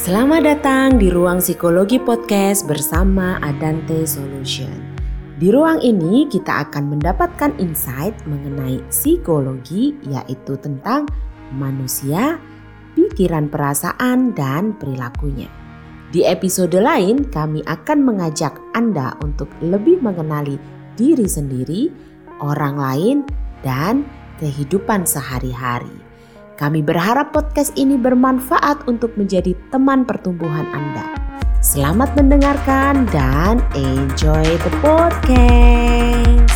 Selamat 0.00 0.48
datang 0.48 0.96
di 0.96 1.12
ruang 1.12 1.44
psikologi 1.44 2.00
podcast 2.00 2.64
bersama 2.64 3.36
Adante 3.44 4.08
Solution. 4.08 4.96
Di 5.36 5.52
ruang 5.52 5.76
ini 5.84 6.24
kita 6.24 6.64
akan 6.64 6.96
mendapatkan 6.96 7.52
insight 7.60 8.16
mengenai 8.24 8.80
psikologi 8.88 9.92
yaitu 10.08 10.56
tentang 10.56 11.04
manusia, 11.52 12.40
pikiran 12.96 13.52
perasaan 13.52 14.32
dan 14.32 14.72
perilakunya. 14.80 15.52
Di 16.08 16.24
episode 16.24 16.80
lain 16.80 17.28
kami 17.28 17.60
akan 17.68 18.00
mengajak 18.00 18.56
Anda 18.72 19.20
untuk 19.20 19.52
lebih 19.60 20.00
mengenali 20.00 20.56
diri 20.96 21.28
sendiri, 21.28 21.92
orang 22.40 22.80
lain, 22.80 23.16
dan 23.60 24.08
kehidupan 24.40 25.04
sehari-hari. 25.04 26.09
Kami 26.60 26.84
berharap 26.84 27.32
podcast 27.32 27.72
ini 27.80 27.96
bermanfaat 27.96 28.84
untuk 28.84 29.16
menjadi 29.16 29.56
teman 29.72 30.04
pertumbuhan 30.04 30.68
Anda. 30.68 31.08
Selamat 31.64 32.12
mendengarkan 32.20 33.08
dan 33.08 33.64
enjoy 33.72 34.44
the 34.44 34.72
podcast. 34.84 36.52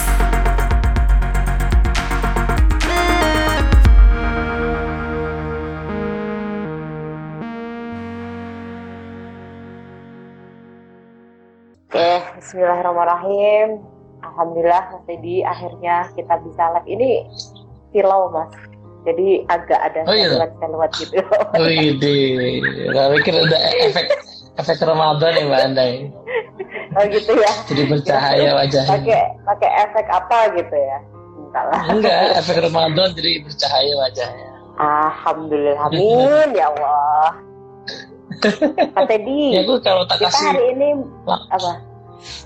Oke, 11.89 12.13
Bismillahirrahmanirrahim. 12.45 13.81
Alhamdulillah 14.21 15.01
Mas 15.01 15.41
akhirnya 15.49 16.13
kita 16.13 16.45
bisa 16.45 16.77
live 16.77 16.89
ini 16.93 17.25
silau 17.89 18.29
Mas 18.29 18.74
jadi 19.05 19.27
agak 19.53 19.81
ada 19.93 20.01
oh, 20.09 20.17
iya. 20.17 20.29
seluat 20.59 20.91
gitu. 20.97 21.21
Oh 21.61 21.69
iya, 21.69 21.93
nggak 22.91 23.07
mikir 23.21 23.35
ada 23.37 23.59
efek 23.85 24.07
efek 24.57 24.77
Ramadan 24.81 25.33
ya 25.37 25.45
Mbak 25.45 25.63
Anda 25.73 25.85
Oh 26.95 27.05
gitu 27.11 27.33
ya. 27.35 27.53
Jadi 27.67 27.83
bercahaya 27.91 28.51
wajahnya. 28.55 28.91
Pakai 28.95 29.23
pakai 29.43 29.71
efek 29.83 30.07
apa 30.09 30.39
gitu 30.55 30.77
ya? 30.79 30.99
Entahlah. 31.43 31.83
Enggak, 31.91 32.19
efek 32.39 32.57
Ramadan 32.63 33.09
jadi 33.19 33.31
bercahaya 33.43 33.93
wajahnya. 33.99 34.49
Alhamdulillah, 34.75 35.87
amin 35.91 36.49
ya 36.55 36.67
Allah. 36.71 37.29
Pak 38.95 39.05
Teddy, 39.07 39.55
ya, 39.55 39.63
aku 39.63 39.79
kalau 39.85 40.03
tak 40.11 40.19
kita 40.19 40.33
kasih 40.33 40.47
hari 40.51 40.65
ini 40.75 40.89
apa? 41.29 41.73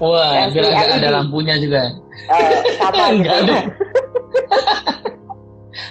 Wah, 0.03 0.51
biar 0.53 0.65
agak 0.75 0.97
ada 1.01 1.09
lampunya 1.23 1.55
juga. 1.57 1.97
Uh, 2.29 2.61
sama 2.77 3.05
gitu. 3.17 3.55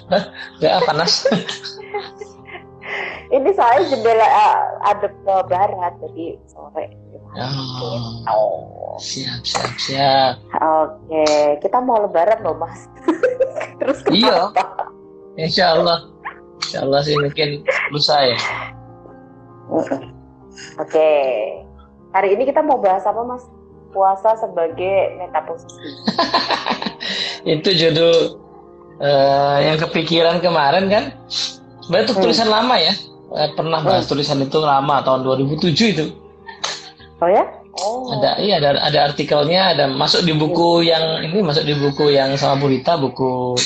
Ada. 0.07 0.19
Gak 0.61 0.81
panas. 0.87 1.13
Ini 3.27 3.49
soalnya 3.51 3.91
jendela 3.91 4.23
uh, 4.23 4.59
ada 4.87 5.11
ke 5.11 5.35
barat, 5.51 5.93
jadi 5.99 6.39
sore. 6.47 6.87
Oh, 7.35 8.23
oh. 8.31 8.95
Siap, 8.97 9.43
siap, 9.43 9.73
siap. 9.75 10.33
Oke, 10.55 11.27
kita 11.59 11.77
mau 11.83 12.07
lebaran 12.07 12.39
loh 12.41 12.55
mas. 12.55 12.87
Terus 13.83 13.99
Iya. 14.09 14.55
Insya 15.35 15.75
Allah. 15.75 16.07
Insya 16.63 16.87
Allah 16.87 17.01
sih 17.03 17.19
mungkin 17.19 17.67
lusa 17.91 18.15
ya. 18.31 18.39
Oke. 20.79 21.11
Hari 22.15 22.33
ini 22.33 22.47
kita 22.47 22.63
mau 22.63 22.79
bahas 22.79 23.03
apa 23.03 23.21
mas? 23.27 23.43
Puasa 23.91 24.39
sebagai 24.39 25.19
metaposisi. 25.19 25.89
Itu 27.59 27.69
judul 27.75 28.39
uh, 29.01 29.57
yang 29.61 29.77
kepikiran 29.81 30.41
kemarin 30.41 30.85
kan 30.89 31.03
sebenarnya 31.81 32.05
itu 32.09 32.13
hmm. 32.17 32.23
tulisan 32.23 32.49
lama 32.49 32.75
ya 32.77 32.93
uh, 33.33 33.49
pernah 33.53 33.79
bahas 33.81 34.05
hmm. 34.05 34.11
tulisan 34.11 34.39
itu 34.43 34.57
lama 34.61 35.01
tahun 35.05 35.25
2007 35.25 35.93
itu 35.93 36.05
oh 37.21 37.29
ya 37.29 37.43
oh. 37.81 38.13
ada 38.17 38.37
iya 38.41 38.61
ada 38.61 38.77
ada 38.81 38.99
artikelnya 39.13 39.77
ada 39.77 39.85
masuk 39.89 40.25
di 40.25 40.33
buku 40.33 40.81
hmm. 40.81 40.87
yang 40.87 41.03
ini 41.25 41.39
masuk 41.41 41.63
di 41.65 41.73
buku 41.77 42.13
yang 42.13 42.33
sama 42.35 42.61
Burita 42.61 42.97
buku 42.97 43.57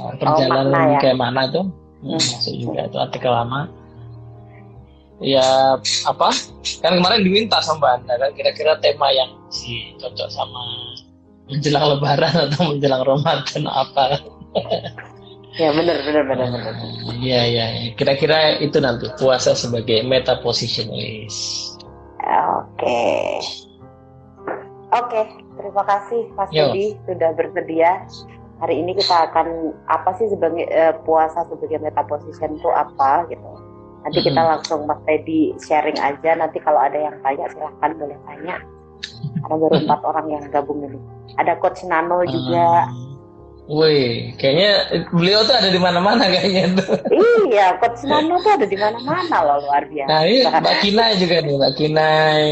uh, 0.00 0.12
perjalanan 0.16 0.68
oh, 0.68 0.74
mana, 0.74 0.92
ya? 0.96 0.98
kayak 1.00 1.18
mana 1.18 1.40
itu 1.48 1.62
hmm. 2.04 2.20
masuk 2.20 2.54
juga 2.56 2.80
itu 2.88 2.96
artikel 2.98 3.32
lama 3.32 3.70
ya 5.20 5.76
apa 6.08 6.32
kan 6.80 6.96
kemarin 6.96 7.20
diminta 7.20 7.60
sama 7.60 8.00
Anda 8.00 8.16
kan 8.16 8.32
kira-kira 8.32 8.80
tema 8.80 9.12
yang 9.12 9.28
si 9.52 9.92
cocok 10.00 10.28
sama 10.32 10.64
menjelang 11.50 11.84
lebaran 11.98 12.34
atau 12.48 12.72
menjelang 12.72 13.02
Ramadan 13.02 13.62
apa? 13.66 14.22
Ya 15.58 15.74
benar 15.74 15.98
benar 16.06 16.24
benar 16.30 16.46
benar. 16.46 16.74
Iya 17.18 17.40
iya 17.50 17.66
kira-kira 17.98 18.62
itu 18.62 18.78
nanti 18.78 19.10
puasa 19.18 19.52
sebagai 19.58 20.06
meta 20.06 20.38
positionalist 20.40 21.70
oke. 22.60 23.02
Oke 24.90 25.20
terima 25.60 25.82
kasih 25.86 26.22
Mas 26.34 26.50
Budi 26.50 26.98
sudah 27.06 27.30
bersedia. 27.34 28.06
Hari 28.60 28.76
ini 28.76 28.92
kita 28.92 29.32
akan 29.32 29.72
apa 29.88 30.12
sih 30.20 30.28
sebagai 30.28 30.68
uh, 30.68 30.92
puasa 31.08 31.48
sebagai 31.48 31.80
meta 31.80 32.04
position 32.04 32.60
itu 32.60 32.68
apa 32.68 33.24
gitu. 33.32 33.50
Nanti 34.04 34.18
kita 34.20 34.40
langsung 34.40 34.84
Mas 34.84 35.00
Teddy 35.08 35.56
sharing 35.60 35.96
aja. 35.96 36.36
Nanti 36.36 36.60
kalau 36.60 36.80
ada 36.80 36.96
yang 36.96 37.16
tanya 37.24 37.48
silahkan 37.52 37.96
boleh 37.96 38.18
tanya 38.28 38.60
karena 39.44 39.56
baru 39.56 39.74
empat 39.84 40.00
orang 40.04 40.26
yang 40.28 40.42
gabung 40.52 40.80
ini 40.84 40.98
ada 41.38 41.56
coach 41.58 41.82
Nano 41.86 42.22
juga 42.26 42.88
uh, 42.88 43.10
Wih, 43.70 44.34
kayaknya 44.34 44.82
beliau 45.14 45.46
tuh 45.46 45.54
ada 45.54 45.70
di 45.70 45.78
mana-mana 45.78 46.26
kayaknya 46.26 46.74
tuh. 46.74 46.90
Iya, 47.46 47.78
coach 47.78 48.02
Nano 48.10 48.42
tuh 48.42 48.58
ada 48.58 48.66
di 48.66 48.74
mana-mana 48.74 49.36
loh 49.46 49.62
luar 49.62 49.86
biasa. 49.86 50.10
Nah, 50.10 50.22
ini 50.26 50.42
Mbak 50.42 50.76
Kinai 50.82 51.14
juga 51.22 51.36
nih, 51.38 51.54
Mbak 51.54 51.72
Kinai. 51.78 52.46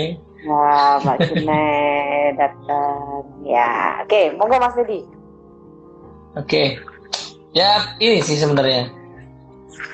Wah, 0.46 1.02
Mbak 1.02 1.18
Kinai 1.26 2.38
datang. 2.38 3.26
Ya, 3.42 3.98
oke, 4.06 4.14
okay, 4.14 4.24
monggo 4.38 4.62
Mas 4.62 4.78
Dedi. 4.78 5.00
Oke, 5.02 5.10
okay. 6.38 6.66
ya 7.50 7.98
ini 7.98 8.22
sih 8.22 8.38
sebenarnya. 8.38 8.86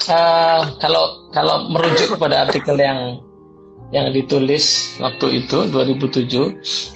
Uh, 0.04 0.76
kalau 0.84 1.32
kalau 1.32 1.72
merujuk 1.72 2.20
kepada 2.20 2.44
artikel 2.44 2.76
yang 2.76 3.24
yang 3.92 4.10
ditulis 4.10 4.96
waktu 5.02 5.44
itu 5.44 5.68
2007 5.68 6.24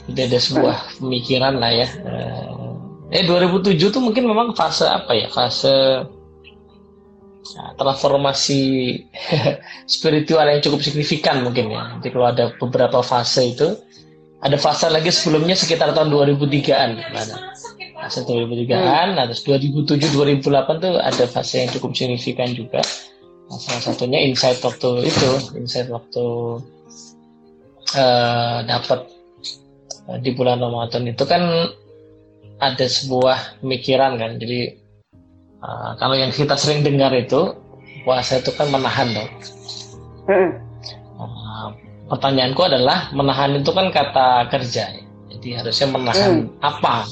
itu 0.08 0.18
ada 0.18 0.38
sebuah 0.38 0.76
pemikiran 1.02 1.60
lah 1.60 1.72
ya. 1.74 1.88
Eh 3.08 3.24
2007 3.24 3.76
tuh 3.92 4.02
mungkin 4.04 4.28
memang 4.28 4.52
fase 4.56 4.88
apa 4.88 5.12
ya? 5.16 5.28
Fase 5.28 6.04
nah, 7.56 7.70
transformasi 7.76 8.60
spiritual 9.94 10.48
yang 10.48 10.60
cukup 10.64 10.80
signifikan 10.80 11.44
mungkin 11.44 11.72
ya. 11.72 12.00
Jadi 12.00 12.08
kalau 12.08 12.26
ada 12.28 12.52
beberapa 12.56 13.04
fase 13.04 13.52
itu 13.52 13.68
ada 14.38 14.56
fase 14.56 14.86
lagi 14.88 15.10
sebelumnya 15.10 15.58
sekitar 15.58 15.90
tahun 15.94 16.14
2003an 16.14 16.90
fase 17.98 18.22
2003an 18.22 19.18
nah 19.18 19.26
terus 19.26 19.42
2007 19.42 20.14
2008 20.14 20.78
tuh 20.78 20.94
ada 21.02 21.24
fase 21.26 21.66
yang 21.66 21.70
cukup 21.74 21.90
signifikan 21.98 22.50
juga. 22.54 22.82
Nah, 23.48 23.56
salah 23.56 23.80
satunya 23.80 24.20
insight 24.28 24.60
waktu 24.60 25.08
itu 25.08 25.30
insight 25.56 25.88
waktu 25.88 26.24
uh, 27.96 28.64
dapat 28.66 29.00
uh, 30.10 30.18
di 30.20 30.30
bulan 30.34 30.60
Ramadan 30.60 31.08
itu 31.08 31.24
kan 31.24 31.72
ada 32.58 32.86
sebuah 32.86 33.62
pemikiran 33.62 34.18
kan. 34.18 34.36
Jadi 34.36 34.74
uh, 35.62 35.94
kalau 35.96 36.18
yang 36.18 36.34
kita 36.34 36.58
sering 36.58 36.82
dengar 36.82 37.14
itu 37.14 37.54
puasa 38.02 38.42
itu 38.42 38.50
kan 38.52 38.68
menahan 38.68 39.08
dong. 39.14 39.30
Uh, 41.18 41.68
pertanyaanku 42.12 42.60
adalah 42.66 43.08
menahan 43.14 43.56
itu 43.56 43.70
kan 43.72 43.88
kata 43.94 44.50
kerja. 44.52 44.92
Jadi 45.28 45.48
harusnya 45.54 45.88
menahan 45.94 46.50
mm. 46.50 46.64
apa? 46.64 47.06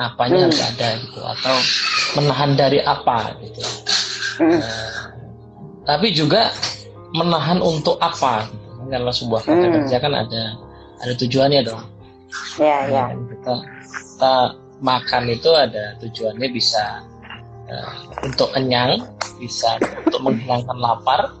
Apanya 0.00 0.36
mm. 0.38 0.44
harus 0.48 0.60
ada 0.64 0.88
gitu? 0.96 1.20
Atau 1.20 1.56
menahan 2.18 2.50
dari 2.56 2.80
apa 2.80 3.36
gitu? 3.44 3.62
Uh, 4.40 4.90
tapi 5.84 6.14
juga 6.14 6.48
menahan 7.12 7.58
untuk 7.58 7.98
apa 7.98 8.46
karena 8.88 9.12
sebuah 9.12 9.42
kata 9.44 9.66
hmm. 9.66 9.74
kerja 9.82 9.96
kan 10.00 10.12
ada 10.16 10.42
ada 11.00 11.12
tujuannya 11.16 11.60
dong. 11.66 11.82
Ya, 12.60 12.86
ya. 12.86 13.04
Kita, 13.12 13.54
kita 13.90 14.34
makan 14.80 15.22
itu 15.28 15.50
ada 15.52 15.98
tujuannya 16.00 16.48
bisa 16.54 17.04
uh, 17.68 17.92
untuk 18.24 18.54
kenyang, 18.54 19.04
bisa 19.36 19.76
untuk 20.06 20.20
menghilangkan 20.24 20.78
lapar, 20.78 21.34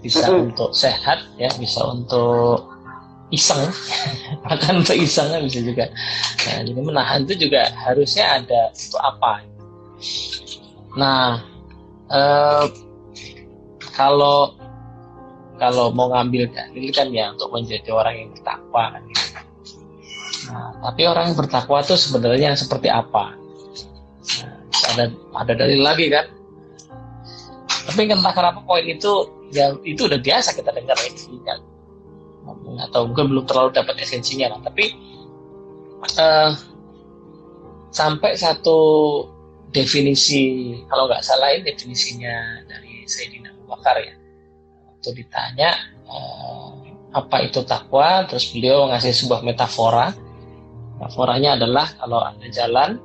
bisa 0.00 0.26
hmm. 0.30 0.50
untuk 0.50 0.72
sehat, 0.72 1.22
ya, 1.36 1.50
bisa 1.60 1.82
untuk 1.84 2.72
iseng, 3.32 3.60
makan 4.48 4.84
untuk 4.84 4.96
iseng 4.96 5.28
kan 5.32 5.40
bisa 5.44 5.60
juga. 5.60 5.86
Nah, 6.48 6.58
jadi 6.64 6.80
menahan 6.80 7.20
itu 7.28 7.48
juga 7.48 7.70
harusnya 7.84 8.40
ada 8.40 8.70
untuk 8.72 9.02
apa? 9.02 9.32
Nah, 10.96 11.40
uh, 12.12 12.66
kalau 13.92 14.56
kalau 15.62 15.94
mau 15.94 16.10
ngambil 16.10 16.50
dalil 16.50 16.90
kan 16.90 17.14
ya 17.14 17.30
untuk 17.30 17.54
menjadi 17.54 17.94
orang 17.94 18.14
yang 18.18 18.28
bertakwa 18.34 18.82
kan 18.98 19.02
gitu. 19.06 19.26
Nah, 20.50 20.74
tapi 20.82 21.02
orang 21.06 21.24
yang 21.30 21.36
bertakwa 21.38 21.78
itu 21.86 21.94
sebenarnya 21.94 22.58
seperti 22.58 22.90
apa? 22.90 23.38
Nah, 24.42 24.54
ada 24.90 25.04
ada 25.38 25.52
dalil 25.54 25.80
lagi 25.86 26.10
kan? 26.10 26.26
Tapi 27.86 28.10
entah 28.10 28.34
kenapa 28.34 28.58
poin 28.66 28.82
itu 28.82 29.30
ya 29.54 29.70
itu 29.86 30.10
udah 30.10 30.18
biasa 30.18 30.56
kita 30.58 30.74
dengar 30.74 30.98
itu 31.06 31.38
kan 31.46 31.62
atau 32.88 33.06
mungkin 33.06 33.30
belum 33.30 33.44
terlalu 33.46 33.70
dapat 33.76 34.00
esensinya 34.02 34.56
lah 34.56 34.60
tapi 34.64 34.96
uh, 36.18 36.50
sampai 37.92 38.34
satu 38.34 38.80
definisi 39.70 40.74
kalau 40.88 41.06
nggak 41.06 41.20
salah 41.20 41.52
ini 41.52 41.68
definisinya 41.68 42.64
dari 42.64 43.04
Sayyidina 43.04 43.52
Abu 43.52 43.76
Bakar 43.76 44.00
ya 44.00 44.16
waktu 45.02 45.26
ditanya 45.26 45.74
uh, 46.06 46.78
apa 47.10 47.42
itu 47.42 47.66
takwa? 47.66 48.22
Terus 48.30 48.54
beliau 48.54 48.86
ngasih 48.94 49.10
sebuah 49.10 49.42
metafora. 49.42 50.14
Metaforanya 51.02 51.58
adalah 51.58 51.90
kalau 51.98 52.22
ada 52.22 52.46
jalan 52.46 53.02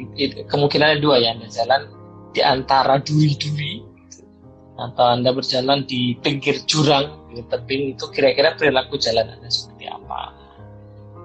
uh, 0.00 0.44
kemungkinannya 0.48 1.04
dua 1.04 1.20
ya 1.20 1.36
ada 1.36 1.44
jalan 1.52 1.92
di 2.32 2.40
antara 2.40 2.96
duri-duri 3.04 3.84
atau 4.80 5.12
anda 5.12 5.28
berjalan 5.36 5.84
di 5.84 6.16
pinggir 6.24 6.64
jurang 6.64 7.28
di 7.28 7.44
tebing 7.52 8.00
itu 8.00 8.08
kira-kira 8.08 8.56
perilaku 8.56 8.96
jalan 8.96 9.28
anda 9.28 9.52
seperti 9.52 9.92
apa? 9.92 10.32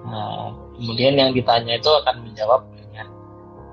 Nah, 0.04 0.52
kemudian 0.76 1.16
yang 1.16 1.32
ditanya 1.32 1.80
itu 1.80 1.88
akan 1.88 2.20
menjawab 2.20 2.68
dengan 2.76 3.08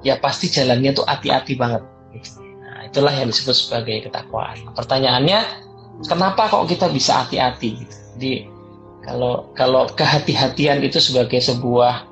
ya 0.08 0.16
pasti 0.24 0.48
jalannya 0.48 0.96
itu 0.96 1.04
hati-hati 1.04 1.60
banget. 1.60 1.84
Nah 2.64 2.88
itulah 2.88 3.12
yang 3.12 3.28
disebut 3.28 3.52
sebagai 3.60 4.08
ketakwaan. 4.08 4.72
Pertanyaannya 4.72 5.63
kenapa 6.02 6.50
kok 6.50 6.66
kita 6.66 6.90
bisa 6.90 7.26
hati-hati 7.26 7.70
gitu. 7.86 7.96
jadi 8.18 8.34
kalau 9.04 9.52
kalau 9.54 9.84
kehati-hatian 9.92 10.80
itu 10.80 10.98
sebagai 10.98 11.44
sebuah 11.44 12.08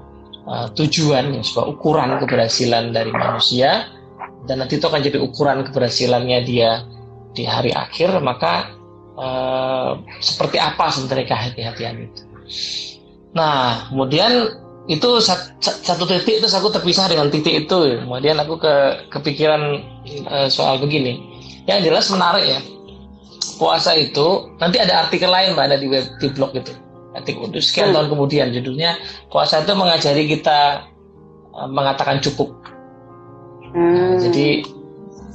uh, 0.45 0.67
tujuan 0.75 1.39
sebuah 1.39 1.65
ukuran 1.71 2.19
keberhasilan 2.19 2.91
dari 2.91 3.15
manusia 3.15 3.87
dan 4.45 4.59
nanti 4.59 4.77
itu 4.77 4.85
akan 4.85 5.01
jadi 5.01 5.17
ukuran 5.23 5.63
keberhasilannya 5.63 6.39
dia 6.43 6.83
di 7.31 7.47
hari 7.47 7.71
akhir 7.71 8.19
maka 8.19 8.75
uh, 9.15 9.95
seperti 10.19 10.59
apa 10.59 10.91
sebenarnya 10.91 11.25
kehati-hatian 11.31 11.95
itu? 12.11 12.21
Nah 13.31 13.87
kemudian 13.87 14.59
itu 14.89 15.09
satu 15.61 16.03
titik 16.09 16.41
itu 16.43 16.47
aku 16.51 16.73
terpisah 16.73 17.07
dengan 17.07 17.31
titik 17.31 17.65
itu. 17.69 18.03
Kemudian 18.03 18.35
aku 18.41 18.59
ke 18.59 19.07
kepikiran 19.13 19.79
uh, 20.27 20.47
soal 20.51 20.81
begini. 20.81 21.21
Yang 21.69 21.93
jelas 21.93 22.05
menarik 22.11 22.43
ya 22.43 22.59
puasa 23.57 23.97
itu 23.97 24.53
nanti 24.61 24.77
ada 24.77 25.05
artikel 25.05 25.29
lain 25.29 25.53
mbak 25.57 25.65
ada 25.73 25.77
di 25.77 25.87
web 25.89 26.05
di 26.21 26.27
blog 26.29 26.53
itu 26.53 26.73
artikel 27.17 27.49
itu 27.51 27.59
sekian 27.61 27.91
hmm. 27.91 27.95
tahun 27.97 28.07
kemudian 28.13 28.47
judulnya 28.53 28.97
puasa 29.29 29.61
itu 29.65 29.73
mengajari 29.73 30.23
kita 30.29 30.89
uh, 31.53 31.69
mengatakan 31.69 32.21
cukup 32.21 32.53
nah, 33.73 33.77
hmm. 33.77 34.17
jadi 34.21 34.47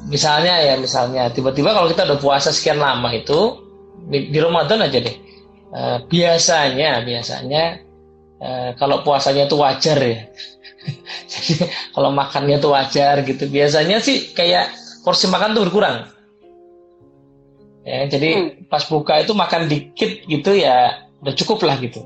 misalnya 0.07 0.55
ya 0.63 0.75
misalnya 0.79 1.29
tiba-tiba 1.35 1.75
kalau 1.75 1.91
kita 1.91 2.07
udah 2.07 2.19
puasa 2.23 2.55
sekian 2.55 2.79
lama 2.79 3.11
itu 3.11 3.63
di, 4.07 4.31
di 4.31 4.39
Ramadan 4.39 4.87
aja 4.87 4.99
deh 5.03 5.17
uh, 5.75 5.99
biasanya 6.07 7.03
biasanya 7.03 7.83
uh, 8.39 8.71
kalau 8.79 9.03
puasanya 9.03 9.51
itu 9.51 9.57
wajar 9.59 9.99
ya 9.99 10.31
jadi 11.31 11.67
kalau 11.91 12.15
makannya 12.15 12.63
itu 12.63 12.69
wajar 12.71 13.27
gitu 13.27 13.45
biasanya 13.51 13.99
sih 13.99 14.31
kayak 14.31 14.71
porsi 15.03 15.27
makan 15.27 15.59
tuh 15.59 15.67
berkurang 15.67 16.16
ya 17.87 18.11
jadi 18.11 18.31
hmm. 18.35 18.67
pas 18.67 18.83
buka 18.91 19.23
itu 19.23 19.33
makan 19.33 19.71
dikit 19.71 20.27
gitu 20.27 20.51
ya 20.59 21.07
udah 21.23 21.35
cukup 21.39 21.63
lah 21.65 21.79
gitu. 21.79 22.03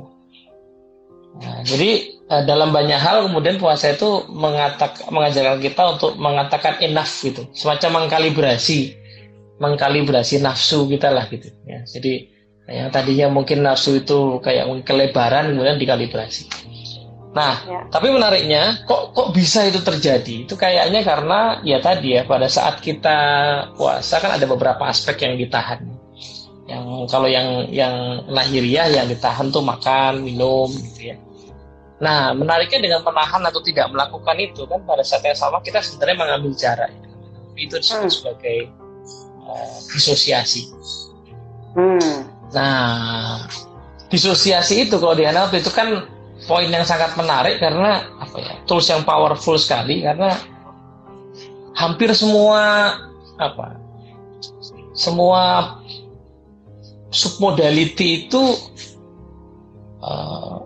Nah, 1.41 1.63
jadi 1.63 2.21
uh, 2.29 2.43
dalam 2.45 2.75
banyak 2.75 2.99
hal 2.99 3.31
kemudian 3.31 3.57
puasa 3.57 3.95
itu 3.95 4.27
mengatak, 4.29 4.99
mengajarkan 5.09 5.63
kita 5.63 5.83
untuk 5.97 6.13
mengatakan 6.19 6.83
enough 6.85 7.11
gitu. 7.23 7.47
Semacam 7.57 8.05
mengkalibrasi 8.05 8.99
mengkalibrasi 9.61 10.41
nafsu 10.41 10.89
kita 10.89 11.13
lah 11.13 11.29
gitu 11.33 11.49
ya. 11.65 11.85
Jadi 11.85 12.29
yang 12.71 12.89
tadinya 12.95 13.27
mungkin 13.33 13.67
nafsu 13.67 13.99
itu 13.99 14.39
kayak 14.45 14.69
kelebaran 14.87 15.51
kemudian 15.51 15.77
dikalibrasi 15.81 16.47
nah 17.31 17.63
ya. 17.63 17.87
tapi 17.95 18.11
menariknya 18.11 18.83
kok 18.91 19.15
kok 19.15 19.31
bisa 19.31 19.63
itu 19.71 19.79
terjadi 19.79 20.51
itu 20.51 20.55
kayaknya 20.59 21.07
karena 21.07 21.63
ya 21.63 21.79
tadi 21.79 22.19
ya 22.19 22.27
pada 22.27 22.51
saat 22.51 22.83
kita 22.83 23.19
puasa 23.79 24.19
kan 24.19 24.35
ada 24.35 24.51
beberapa 24.51 24.83
aspek 24.91 25.23
yang 25.23 25.39
ditahan 25.39 25.87
yang 26.67 27.07
kalau 27.07 27.31
yang 27.31 27.71
yang 27.71 28.27
lahiriah 28.27 28.91
yang 28.91 29.07
ditahan 29.07 29.47
tuh 29.55 29.63
makan 29.63 30.27
minum 30.27 30.67
gitu 30.75 31.15
ya 31.15 31.17
Nah, 32.01 32.33
menariknya 32.33 32.81
dengan 32.81 33.01
menahan 33.05 33.45
atau 33.45 33.61
tidak 33.61 33.93
melakukan 33.93 34.37
itu 34.41 34.65
kan 34.65 34.81
pada 34.89 35.05
saat 35.05 35.21
yang 35.21 35.37
sama 35.37 35.61
kita 35.61 35.85
sebenarnya 35.85 36.17
mengambil 36.17 36.53
jarak. 36.57 36.91
Itu 37.61 37.77
disebut 37.77 38.09
hmm. 38.09 38.17
sebagai 38.17 38.59
uh, 39.45 39.77
disosiasi. 39.93 40.73
Hmm. 41.77 42.25
Nah, 42.57 43.45
disosiasi 44.09 44.89
itu 44.89 44.97
kalau 44.97 45.13
di 45.13 45.29
NLP 45.29 45.61
itu 45.61 45.69
kan 45.69 46.09
poin 46.49 46.69
yang 46.69 46.87
sangat 46.87 47.17
menarik 47.17 47.61
karena 47.61 48.07
apa 48.21 48.37
ya? 48.41 48.53
Tools 48.65 48.89
yang 48.89 49.05
powerful 49.05 49.57
sekali 49.61 50.05
karena 50.05 50.37
hampir 51.77 52.13
semua 52.17 52.95
apa? 53.37 53.77
Semua 54.97 55.77
submodality 57.11 58.27
itu 58.27 58.43
uh, 60.05 60.63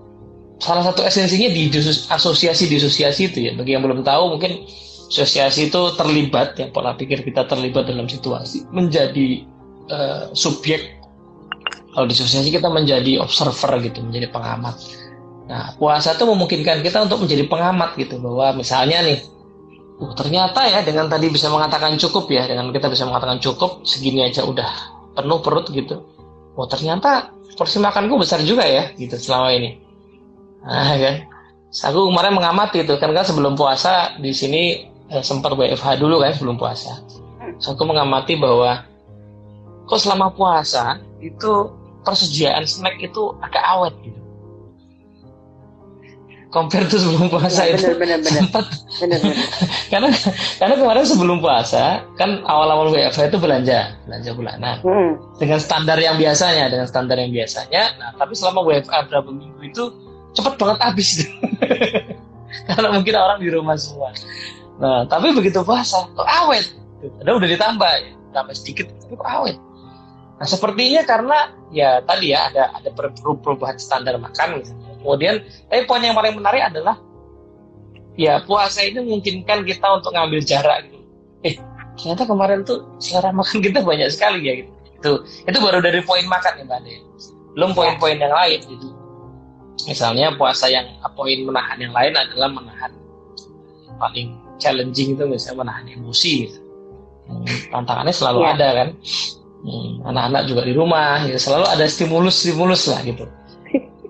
salah 0.60 0.84
satu 0.86 1.04
esensinya 1.04 1.50
di 1.50 1.68
asosiasi 2.08 2.64
disosiasi 2.68 3.32
itu 3.32 3.38
ya 3.50 3.52
bagi 3.56 3.76
yang 3.76 3.84
belum 3.84 4.00
tahu 4.00 4.36
mungkin 4.36 4.64
asosiasi 5.12 5.68
itu 5.68 5.80
terlibat 5.96 6.56
yang 6.56 6.72
pola 6.72 6.96
pikir 6.96 7.20
kita 7.20 7.44
terlibat 7.44 7.88
dalam 7.88 8.08
situasi 8.08 8.64
menjadi 8.72 9.44
uh, 9.92 10.32
subjek 10.32 11.00
kalau 11.92 12.08
disosiasi 12.08 12.48
kita 12.48 12.68
menjadi 12.72 13.20
observer 13.20 13.80
gitu 13.84 14.00
menjadi 14.00 14.32
pengamat 14.32 14.76
nah 15.44 15.76
puasa 15.76 16.16
itu 16.16 16.24
memungkinkan 16.24 16.80
kita 16.80 17.04
untuk 17.04 17.20
menjadi 17.24 17.44
pengamat 17.48 17.96
gitu 18.00 18.16
bahwa 18.20 18.56
misalnya 18.56 19.04
nih 19.04 19.20
uh, 20.00 20.12
ternyata 20.16 20.64
ya 20.64 20.80
dengan 20.80 21.08
tadi 21.08 21.28
bisa 21.28 21.52
mengatakan 21.52 22.00
cukup 22.00 22.28
ya 22.32 22.48
dengan 22.48 22.72
kita 22.72 22.88
bisa 22.88 23.04
mengatakan 23.04 23.38
cukup 23.40 23.84
segini 23.84 24.24
aja 24.24 24.44
udah 24.44 24.70
penuh 25.12 25.38
perut 25.44 25.68
gitu 25.68 26.00
oh 26.56 26.66
ternyata 26.66 27.28
porsi 27.54 27.78
makanku 27.78 28.16
besar 28.16 28.40
juga 28.42 28.64
ya 28.64 28.90
gitu 28.96 29.14
selama 29.20 29.52
ini 29.52 29.84
Nah, 30.64 30.96
kan. 30.96 31.16
Aku 31.74 32.08
kemarin 32.08 32.32
mengamati 32.32 32.86
itu 32.86 32.94
kan 32.96 33.12
kan 33.12 33.26
sebelum 33.26 33.58
puasa 33.58 34.16
di 34.16 34.32
sini 34.32 34.88
eh, 35.12 35.22
sempat 35.26 35.52
WFH 35.52 36.00
dulu 36.00 36.22
kan 36.24 36.32
sebelum 36.32 36.56
puasa. 36.56 37.02
So, 37.60 37.76
aku 37.76 37.84
mengamati 37.84 38.40
bahwa 38.40 38.86
kok 39.84 40.00
selama 40.00 40.32
puasa 40.32 41.02
itu 41.20 41.68
persediaan 42.06 42.64
snack 42.64 42.96
itu 43.02 43.36
agak 43.44 43.60
awet 43.60 43.94
gitu. 44.00 44.20
Compare 46.54 46.86
tuh 46.86 47.02
sebelum 47.02 47.26
puasa 47.26 47.66
ya, 47.66 47.74
itu. 47.74 47.98
bener, 47.98 48.22
bener, 48.22 48.30
sempat 48.30 48.62
bener, 49.02 49.18
bener. 49.18 49.36
karena 49.92 50.08
karena 50.62 50.74
kemarin 50.78 51.02
sebelum 51.02 51.42
puasa 51.42 52.06
kan 52.14 52.46
awal-awal 52.46 52.94
WFH 52.94 53.34
itu 53.34 53.42
belanja 53.42 53.98
belanja 54.06 54.30
bulanan. 54.38 54.78
Hmm. 54.86 55.18
dengan 55.42 55.58
standar 55.58 55.98
yang 55.98 56.14
biasanya 56.14 56.70
dengan 56.70 56.86
standar 56.86 57.18
yang 57.18 57.34
biasanya. 57.34 57.98
Nah 57.98 58.14
tapi 58.14 58.38
selama 58.38 58.62
WFH 58.70 59.10
berapa 59.10 59.30
minggu 59.34 59.60
itu 59.66 59.84
cepet 60.38 60.54
banget 60.54 60.78
habis. 60.78 61.26
Karena 62.70 62.88
mungkin 62.94 63.14
orang 63.18 63.42
di 63.42 63.50
rumah 63.50 63.74
semua. 63.74 64.14
Nah 64.78 65.10
tapi 65.10 65.34
begitu 65.34 65.58
puasa 65.66 66.06
kok 66.06 66.28
awet? 66.46 66.70
Ada 67.18 67.34
udah 67.34 67.48
ditambah 67.50 67.92
ya. 67.98 68.14
Tambah 68.30 68.54
sedikit 68.54 68.94
tapi 69.02 69.18
kok 69.18 69.26
awet? 69.26 69.58
Nah 70.38 70.46
sepertinya 70.46 71.02
karena 71.02 71.50
ya 71.74 71.98
tadi 72.06 72.30
ya 72.30 72.46
ada 72.46 72.70
ada 72.78 72.94
perubahan 73.42 73.74
standar 73.74 74.14
makan 74.22 74.62
misalnya 74.62 74.83
kemudian 75.04 75.44
tapi 75.68 75.84
poin 75.84 76.00
yang 76.00 76.16
paling 76.16 76.32
menarik 76.32 76.64
adalah 76.64 76.96
ya 78.16 78.40
puasa 78.48 78.80
ini 78.80 79.04
memungkinkan 79.04 79.68
kita 79.68 79.86
untuk 80.00 80.16
ngambil 80.16 80.40
jarak 80.40 80.88
gitu. 80.88 80.98
Eh 81.44 81.54
ternyata 82.00 82.24
kemarin 82.24 82.64
tuh 82.64 82.80
selera 82.96 83.30
makan 83.38 83.60
kita 83.60 83.84
banyak 83.84 84.08
sekali 84.08 84.40
ya 84.40 84.64
gitu. 84.64 84.72
Itu 84.96 85.12
itu 85.44 85.58
baru 85.60 85.84
dari 85.84 86.00
poin 86.00 86.24
makan 86.24 86.52
ya 86.56 86.64
mbak 86.64 86.78
Ade. 86.80 86.94
Belum 87.54 87.70
poin-poin 87.76 88.16
yang 88.16 88.32
lain 88.32 88.60
gitu. 88.64 88.88
Misalnya 89.84 90.32
puasa 90.40 90.72
yang 90.72 90.88
poin 91.12 91.38
menahan 91.44 91.76
yang 91.76 91.92
lain 91.92 92.16
adalah 92.16 92.48
menahan 92.48 92.90
paling 94.00 94.34
challenging 94.58 95.14
itu 95.14 95.22
misalnya 95.28 95.68
menahan 95.68 95.84
emosi 95.86 96.32
gitu. 96.48 96.58
tantangannya 97.72 98.12
selalu 98.12 98.40
ya. 98.44 98.48
ada 98.56 98.68
kan. 98.72 98.88
Hmm, 99.64 100.04
anak-anak 100.04 100.42
juga 100.44 100.62
di 100.68 100.72
rumah 100.76 101.24
gitu. 101.24 101.40
selalu 101.40 101.64
ada 101.72 101.84
stimulus-stimulus 101.88 102.84
lah 102.92 103.00
gitu 103.00 103.24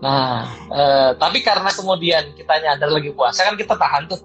nah 0.03 0.49
eh, 0.71 1.11
tapi 1.19 1.43
karena 1.43 1.71
kemudian 1.71 2.35
kita 2.35 2.55
nyadar 2.61 2.91
lagi 2.91 3.11
puasa 3.15 3.47
kan 3.47 3.55
kita 3.55 3.75
tahan 3.79 4.11
tuh 4.11 4.21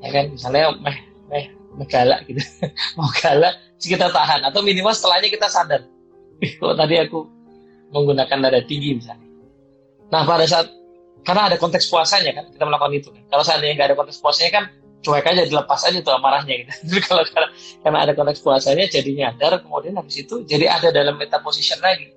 ya 0.00 0.08
kan 0.12 0.24
misalnya 0.32 0.72
meh 0.80 0.98
meh 1.28 1.44
meh 1.76 1.86
galak 1.88 2.24
gitu 2.28 2.40
mau 2.96 3.08
galak 3.20 3.54
kita 3.76 4.08
tahan 4.08 4.40
atau 4.48 4.64
minimal 4.64 4.96
setelahnya 4.96 5.28
kita 5.28 5.46
sadar 5.52 5.84
kok 6.40 6.74
tadi 6.76 6.94
aku 7.00 7.28
menggunakan 7.92 8.38
nada 8.40 8.60
tinggi 8.64 8.98
misalnya 8.98 9.26
Nah 10.10 10.22
pada 10.22 10.46
saat 10.46 10.70
karena 11.26 11.50
ada 11.50 11.56
konteks 11.58 11.90
puasanya 11.90 12.30
kan 12.30 12.44
kita 12.54 12.64
melakukan 12.66 12.92
itu 12.94 13.08
kan. 13.10 13.22
Kalau 13.26 13.42
seandainya 13.42 13.74
nggak 13.74 13.88
ada 13.90 13.96
konteks 13.98 14.18
puasanya 14.22 14.50
kan 14.54 14.64
cuek 15.02 15.26
aja 15.26 15.42
dilepas 15.46 15.80
aja 15.86 15.98
tuh 16.02 16.14
amarahnya 16.14 16.54
gitu. 16.62 16.72
Jadi 16.86 17.00
kalau 17.02 17.22
karena 17.82 17.98
ada 18.06 18.12
konteks 18.14 18.40
puasanya 18.42 18.84
jadi 18.86 19.10
nyadar 19.14 19.62
kemudian 19.62 19.94
habis 19.98 20.18
itu 20.18 20.42
jadi 20.46 20.66
ada 20.70 20.88
dalam 20.94 21.18
meta 21.18 21.42
position 21.42 21.78
lagi. 21.82 22.14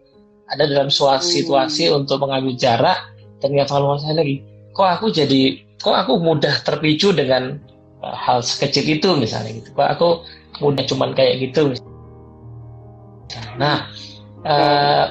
Ada 0.50 0.66
dalam 0.66 0.90
suatu 0.90 1.26
hmm. 1.26 1.36
situasi 1.42 1.84
hmm. 1.90 1.98
untuk 2.04 2.26
mengambil 2.26 2.58
jarak 2.58 3.00
dan 3.40 3.54
evaluasi 3.54 4.12
lagi. 4.14 4.38
Kok 4.74 4.90
aku 5.00 5.06
jadi 5.14 5.62
kok 5.80 5.96
aku 5.96 6.20
mudah 6.20 6.54
terpicu 6.66 7.16
dengan 7.16 7.56
uh, 8.02 8.16
hal 8.16 8.42
sekecil 8.42 9.00
itu 9.00 9.10
misalnya 9.16 9.56
gitu. 9.62 9.70
Kok 9.74 9.90
aku 9.90 10.10
mudah 10.60 10.84
cuman 10.90 11.14
kayak 11.14 11.40
gitu. 11.50 11.78
Nah, 13.62 13.88
uh, 14.44 15.06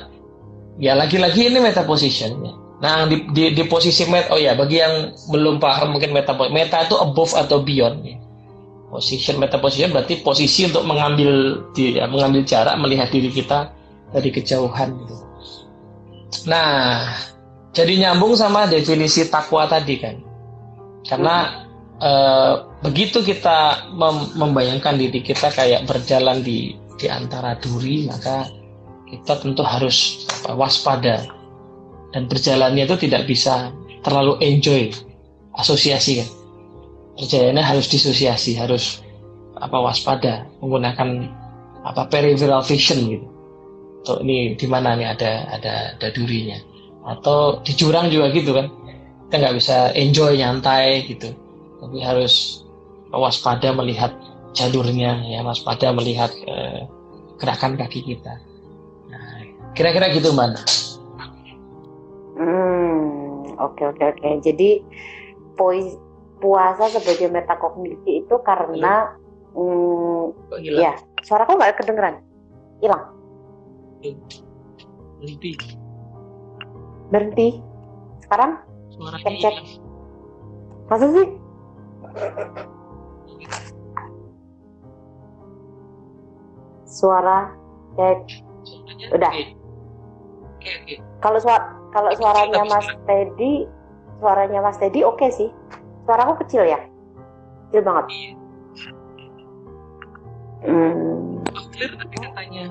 ya 0.76 0.98
lagi-lagi 0.98 1.48
ini 1.48 1.62
meta 1.62 1.86
position 1.86 2.34
ya 2.42 2.52
Nah, 2.78 3.10
di, 3.10 3.26
di, 3.34 3.50
di 3.58 3.64
posisi 3.66 4.06
meta, 4.06 4.30
oh 4.30 4.38
ya, 4.38 4.54
bagi 4.54 4.78
yang 4.78 5.10
belum 5.34 5.58
paham 5.58 5.98
mungkin 5.98 6.14
meta, 6.14 6.30
meta 6.46 6.86
itu 6.86 6.94
above 6.94 7.34
atau 7.34 7.58
beyond. 7.58 8.06
Ya. 8.06 8.16
Position, 8.88 9.42
meta 9.42 9.58
position 9.58 9.90
berarti 9.90 10.22
posisi 10.22 10.70
untuk 10.70 10.86
mengambil 10.86 11.60
di, 11.74 11.98
ya, 11.98 12.06
mengambil 12.06 12.46
jarak 12.46 12.78
melihat 12.78 13.10
diri 13.10 13.34
kita 13.34 13.74
dari 14.14 14.30
kejauhan. 14.30 14.94
Gitu. 14.94 15.14
Nah, 16.44 17.08
jadi 17.72 18.04
nyambung 18.04 18.36
sama 18.36 18.68
definisi 18.68 19.28
takwa 19.28 19.64
tadi 19.64 19.96
kan, 19.96 20.16
karena 21.08 21.64
eh, 22.00 22.54
begitu 22.84 23.24
kita 23.24 23.90
mem 23.96 24.36
membayangkan 24.36 25.00
diri 25.00 25.24
kita 25.24 25.48
kayak 25.52 25.88
berjalan 25.88 26.44
di 26.44 26.76
di 26.98 27.06
antara 27.08 27.56
duri, 27.56 28.08
maka 28.10 28.44
kita 29.08 29.40
tentu 29.40 29.64
harus 29.64 30.28
waspada. 30.52 31.24
Dan 32.08 32.24
berjalannya 32.24 32.88
itu 32.88 32.96
tidak 33.04 33.28
bisa 33.28 33.68
terlalu 34.00 34.40
enjoy 34.40 34.88
asosiasi 35.60 36.24
kan. 36.24 36.28
Perjalanannya 37.20 37.64
harus 37.64 37.86
disosiasi 37.92 38.56
harus 38.56 39.04
apa 39.60 39.76
waspada 39.76 40.46
menggunakan 40.64 41.28
apa 41.84 42.06
peripheral 42.08 42.62
vision 42.62 42.98
gitu 43.10 43.37
Tuh 44.06 44.22
ini 44.22 44.54
di 44.54 44.66
mana 44.66 44.94
nih 44.94 45.08
ada 45.08 45.32
ada 45.50 45.74
ada 45.96 46.08
durinya. 46.14 46.58
Atau 47.08 47.64
di 47.64 47.72
jurang 47.74 48.12
juga 48.12 48.30
gitu 48.34 48.52
kan. 48.54 48.68
Kita 49.28 49.34
nggak 49.40 49.56
bisa 49.56 49.76
enjoy 49.92 50.38
nyantai 50.38 51.04
gitu. 51.08 51.32
Tapi 51.78 51.98
harus 52.02 52.64
waspada 53.12 53.72
melihat 53.72 54.12
jalurnya 54.56 55.20
ya 55.28 55.40
waspada 55.44 55.92
melihat 55.92 56.32
eh, 56.48 56.84
gerakan 57.38 57.78
kaki 57.78 58.04
kita. 58.04 58.34
Nah, 59.08 59.40
kira-kira 59.72 60.12
gitu 60.12 60.34
mana 60.34 60.58
Hmm, 62.38 63.50
oke 63.58 63.82
oke 63.82 64.04
oke. 64.14 64.28
Jadi 64.46 64.78
pois, 65.58 65.98
puasa 66.38 66.86
sebagai 66.86 67.26
metakognisi 67.26 68.22
itu 68.22 68.34
karena 68.46 69.10
hmm, 69.58 70.54
ya 70.62 70.94
suara 71.26 71.42
kok 71.42 71.58
nggak 71.58 71.82
kedengeran, 71.82 72.22
hilang. 72.78 73.17
Berhenti. 73.98 75.52
Berhenti. 77.10 77.48
Sekarang? 78.22 78.62
Suaranya 78.94 79.24
cek 79.26 79.36
cek. 79.42 79.54
Masa 80.86 81.06
sih? 81.10 81.26
Suara 86.86 87.38
cek. 87.98 88.18
Udah. 89.14 89.32
Oke, 90.58 90.70
oke. 90.82 90.94
Kalau 91.18 91.38
suara 91.42 91.74
kalau 91.90 92.10
suaranya 92.14 92.62
Mas 92.68 92.88
Teddy, 93.08 93.66
suaranya 94.20 94.60
Mas 94.62 94.78
Teddy 94.78 95.02
oke 95.02 95.18
okay 95.18 95.30
sih. 95.34 95.48
Suaraku 96.06 96.46
kecil 96.46 96.62
ya? 96.68 96.78
Kecil 97.68 97.82
banget. 97.82 98.06
Iya. 98.12 98.32
Hmm. 100.58 101.38
Clear 101.74 101.92
tapi 101.94 102.16
katanya. 102.18 102.64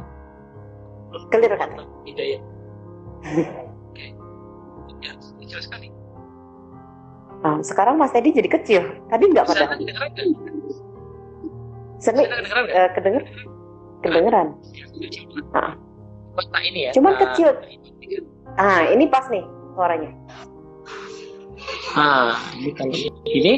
Clear 1.33 1.53
kan? 1.57 1.69
Tidak 2.05 2.25
ya. 2.25 2.39
Oke. 3.91 4.05
Ya, 5.01 5.11
kecil 5.41 5.59
sekali. 5.61 5.87
Nah, 7.41 7.61
sekarang 7.61 8.01
Mas 8.01 8.13
Teddy 8.13 8.33
jadi 8.33 8.49
kecil. 8.49 8.81
Tadi 9.09 9.23
nggak 9.29 9.45
pada. 9.45 9.77
Seni 11.97 12.23
kedengeran, 12.29 12.65
uh, 12.69 12.89
kedenger, 12.93 13.23
kedengeran. 14.05 14.47
Nah. 15.53 15.73
ini 16.61 16.89
ya. 16.89 16.91
Cuman 16.93 17.17
nah, 17.17 17.19
kecil. 17.25 17.49
Ah, 18.57 18.85
ini 18.93 19.09
pas 19.09 19.25
nih 19.29 19.45
suaranya. 19.73 20.11
Ah, 21.97 22.37
ini 22.57 22.69
kalau 22.77 22.93
ini. 23.25 23.53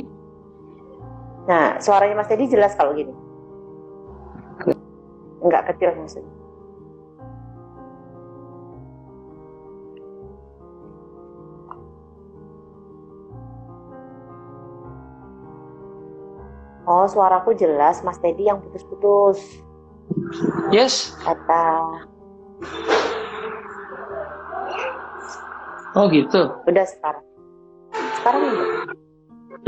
Nah, 1.47 1.81
suaranya 1.81 2.15
Mas 2.19 2.29
Teddy 2.31 2.47
jelas 2.47 2.75
kalau 2.79 2.95
gini. 2.95 3.11
Enggak 5.39 5.71
kecil 5.73 5.95
maksudnya. 5.95 6.38
Oh, 16.89 17.05
suaraku 17.05 17.53
jelas, 17.53 18.01
Mas 18.01 18.17
Teddy 18.17 18.49
yang 18.49 18.65
putus-putus. 18.65 19.37
Yes. 20.73 21.13
Kata 21.21 21.85
Oh 25.97 26.05
gitu. 26.09 26.41
Udah 26.69 26.85
sekarang. 26.85 27.25
Sekarang 27.93 28.41
udah. 28.41 28.67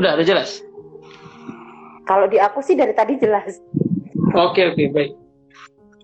Udah, 0.01 0.11
udah 0.17 0.25
jelas. 0.25 0.61
Kalau 2.05 2.25
di 2.25 2.37
aku 2.41 2.61
sih 2.65 2.73
dari 2.73 2.93
tadi 2.97 3.17
jelas. 3.21 3.57
Oke 4.33 4.73
oke 4.73 4.83
baik. 4.89 5.11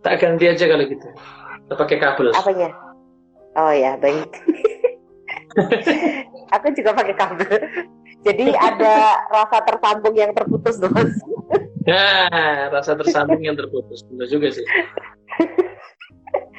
Tak 0.01 0.21
ganti 0.21 0.45
aja 0.49 0.65
kalau 0.69 0.85
gitu. 0.85 1.07
Kita 1.65 1.73
pakai 1.75 1.97
kabel. 1.97 2.27
Apanya? 2.33 2.69
Oh 3.57 3.73
ya 3.73 3.97
baik. 3.97 4.31
aku 6.55 6.67
juga 6.77 6.93
pakai 6.93 7.15
kabel. 7.17 7.53
Jadi 8.27 8.45
ada 8.59 9.23
rasa 9.31 9.57
tersambung 9.63 10.15
yang 10.15 10.31
terputus, 10.35 10.75
Mas. 10.83 11.15
Ya, 11.87 12.27
rasa 12.67 12.99
tersambung 12.99 13.39
yang 13.39 13.55
terputus. 13.55 14.03
Benar 14.11 14.27
juga 14.27 14.51
sih. 14.51 14.67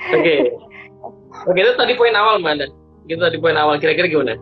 Oke. 0.09 0.17
Okay. 0.17 0.41
Oke, 1.45 1.59
itu 1.61 1.73
tadi 1.77 1.93
poin 1.95 2.17
awal, 2.17 2.41
Mbak 2.41 2.89
gitu 3.09 3.21
tadi 3.25 3.41
poin 3.41 3.57
awal 3.57 3.81
kira-kira 3.81 4.07
gimana? 4.07 4.37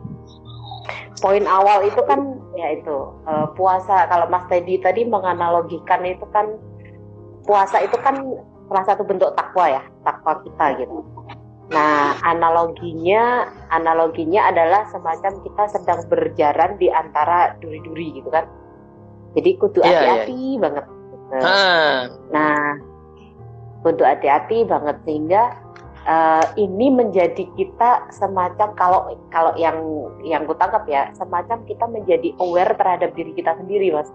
Poin 1.23 1.47
awal 1.49 1.87
itu 1.87 2.03
kan 2.05 2.21
ya 2.59 2.77
itu 2.77 2.97
uh, 3.25 3.49
puasa 3.57 4.05
kalau 4.11 4.29
Mas 4.29 4.45
Teddy 4.51 4.83
tadi 4.83 5.07
menganalogikan 5.07 6.05
itu 6.05 6.27
kan 6.35 6.59
puasa 7.47 7.81
itu 7.81 7.97
kan 8.03 8.21
salah 8.69 8.85
satu 8.85 9.07
bentuk 9.07 9.33
takwa 9.39 9.71
ya 9.71 9.83
takwa 10.03 10.43
kita 10.43 10.83
gitu. 10.83 10.99
Nah 11.67 12.15
analoginya 12.23 13.51
analoginya 13.75 14.51
adalah 14.55 14.87
semacam 14.91 15.43
kita 15.43 15.65
sedang 15.75 16.01
berjalan 16.07 16.79
di 16.79 16.87
antara 16.91 17.59
duri-duri 17.59 18.23
gitu 18.23 18.31
kan. 18.31 18.47
Jadi 19.35 19.51
kudu 19.59 19.83
iya, 19.83 19.91
hati-hati 19.91 20.33
yeah, 20.33 20.47
yeah. 20.47 20.61
banget. 20.63 20.85
Gitu. 20.87 21.37
Ah. 21.43 21.99
Nah 22.31 22.61
kudu 23.83 24.03
hati-hati 24.03 24.59
banget 24.67 24.97
sehingga 25.07 25.43
uh, 26.07 26.45
ini 26.55 26.91
menjadi 26.91 27.45
kita 27.59 28.11
semacam 28.15 28.69
kalau 28.79 29.01
kalau 29.31 29.53
yang 29.59 29.79
yang 30.23 30.47
gue 30.47 30.57
tangkap 30.57 30.87
ya 30.87 31.11
semacam 31.15 31.63
kita 31.67 31.85
menjadi 31.87 32.35
aware 32.43 32.73
terhadap 32.79 33.13
diri 33.15 33.35
kita 33.35 33.55
sendiri 33.59 33.95
mas 33.95 34.09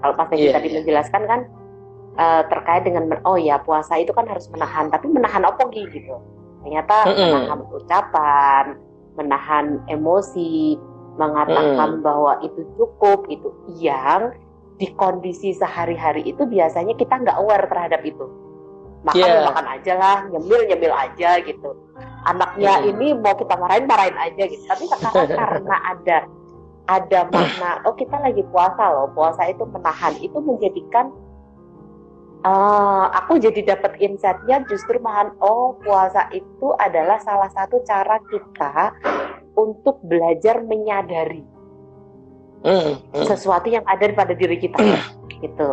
kalau 0.00 0.14
pas 0.16 0.28
yeah, 0.32 0.56
tadi 0.56 0.68
yeah. 0.72 0.76
menjelaskan 0.80 1.22
kan 1.28 1.40
uh, 2.16 2.42
terkait 2.48 2.88
dengan 2.88 3.12
oh 3.24 3.36
ya 3.36 3.60
puasa 3.60 4.00
itu 4.00 4.12
kan 4.12 4.24
harus 4.28 4.48
menahan 4.52 4.88
tapi 4.88 5.08
menahan 5.08 5.44
apa 5.44 5.68
gitu 5.72 6.16
ternyata 6.60 6.96
mm 7.06 7.12
-hmm. 7.12 7.20
menahan 7.20 7.60
ucapan 7.72 8.64
menahan 9.16 9.66
emosi 9.88 10.76
mengatakan 11.18 12.00
mm. 12.00 12.02
bahwa 12.04 12.32
itu 12.40 12.60
cukup 12.78 13.26
itu 13.28 13.48
yang 13.80 14.32
di 14.80 14.88
kondisi 14.96 15.52
sehari-hari 15.52 16.24
itu 16.24 16.48
biasanya 16.48 16.96
kita 16.96 17.20
nggak 17.20 17.36
aware 17.36 17.68
terhadap 17.68 18.00
itu 18.00 18.24
makan 19.04 19.28
yeah. 19.28 19.44
makan 19.48 19.66
aja 19.68 19.92
lah 19.96 20.18
nyemil 20.28 20.60
nyemil 20.68 20.92
aja 20.92 21.40
gitu 21.40 21.70
anaknya 22.24 22.80
yeah. 22.80 22.88
ini 22.88 23.16
mau 23.16 23.32
kita 23.36 23.56
marahin 23.56 23.88
marahin 23.88 24.16
aja 24.16 24.42
gitu 24.48 24.64
tapi 24.64 24.84
sekarang 24.92 25.28
karena 25.36 25.76
ada 25.84 26.18
ada 26.88 27.20
makna 27.28 27.70
oh 27.84 27.94
kita 27.96 28.16
lagi 28.20 28.42
puasa 28.48 28.82
loh 28.92 29.08
puasa 29.12 29.48
itu 29.48 29.64
menahan 29.68 30.16
itu 30.20 30.36
menjadikan 30.40 31.12
uh, 32.44 33.06
aku 33.12 33.40
jadi 33.40 33.76
dapat 33.76 34.00
insightnya 34.00 34.64
justru 34.68 34.96
mahan 35.00 35.32
oh 35.40 35.76
puasa 35.84 36.28
itu 36.32 36.72
adalah 36.80 37.20
salah 37.20 37.48
satu 37.52 37.80
cara 37.84 38.20
kita 38.28 38.94
untuk 39.56 40.00
belajar 40.06 40.64
menyadari 40.64 41.44
mm, 42.64 43.12
mm. 43.12 43.24
sesuatu 43.28 43.68
yang 43.68 43.84
ada 43.84 44.08
pada 44.12 44.32
diri 44.32 44.56
kita 44.56 44.80
gitu. 45.40 45.68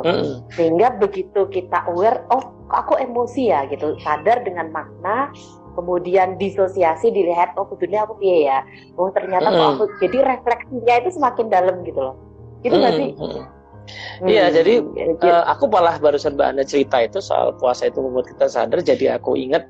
Sehingga 0.55 0.95
begitu 0.95 1.47
kita 1.51 1.87
aware 1.91 2.23
oh 2.31 2.67
aku 2.71 2.95
emosi 2.99 3.51
ya 3.51 3.67
gitu. 3.67 3.99
Sadar 3.99 4.43
dengan 4.43 4.71
makna 4.71 5.31
kemudian 5.77 6.41
disosiasi 6.41 7.13
dilihat 7.13 7.53
oh 7.59 7.67
kebetulan 7.69 8.07
aku 8.07 8.15
piye 8.19 8.47
ya. 8.47 8.63
Oh 8.95 9.11
ternyata 9.11 9.51
mm. 9.51 9.55
kok 9.55 9.67
aku 9.75 9.83
jadi 10.03 10.17
refleksinya 10.35 10.93
itu 11.03 11.09
semakin 11.15 11.45
dalam 11.51 11.75
gitu 11.83 11.99
loh. 11.99 12.15
Gitu 12.63 12.75
nggak 12.75 12.95
mm. 12.95 13.56
Sih 13.87 14.17
Hmm. 14.17 14.27
Iya, 14.27 14.51
jadi 14.51 14.83
uh, 15.23 15.43
aku 15.47 15.69
malah 15.69 15.95
barusan 16.01 16.35
Mbak 16.35 16.47
Anda 16.51 16.63
cerita 16.67 16.97
itu 17.05 17.21
soal 17.23 17.55
puasa 17.55 17.87
itu 17.87 18.01
membuat 18.01 18.27
kita 18.33 18.49
sadar. 18.49 18.81
Jadi 18.83 19.07
aku 19.07 19.37
ingat 19.37 19.69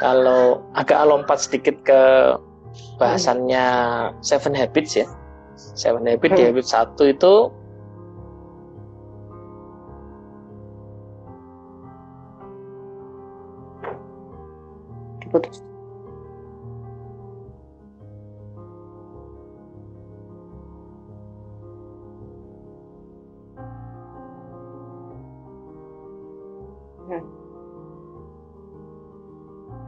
kalau 0.00 0.64
agak 0.72 1.02
lompat 1.04 1.42
sedikit 1.42 1.76
ke 1.84 2.00
bahasannya 2.96 3.66
Seven 4.24 4.54
Habits 4.56 4.96
ya. 4.96 5.06
Seven 5.56 6.08
Habits 6.08 6.32
hmm. 6.32 6.40
di 6.40 6.44
habit 6.48 6.66
satu 6.66 7.02
itu 7.10 7.34
putus. 15.32 15.71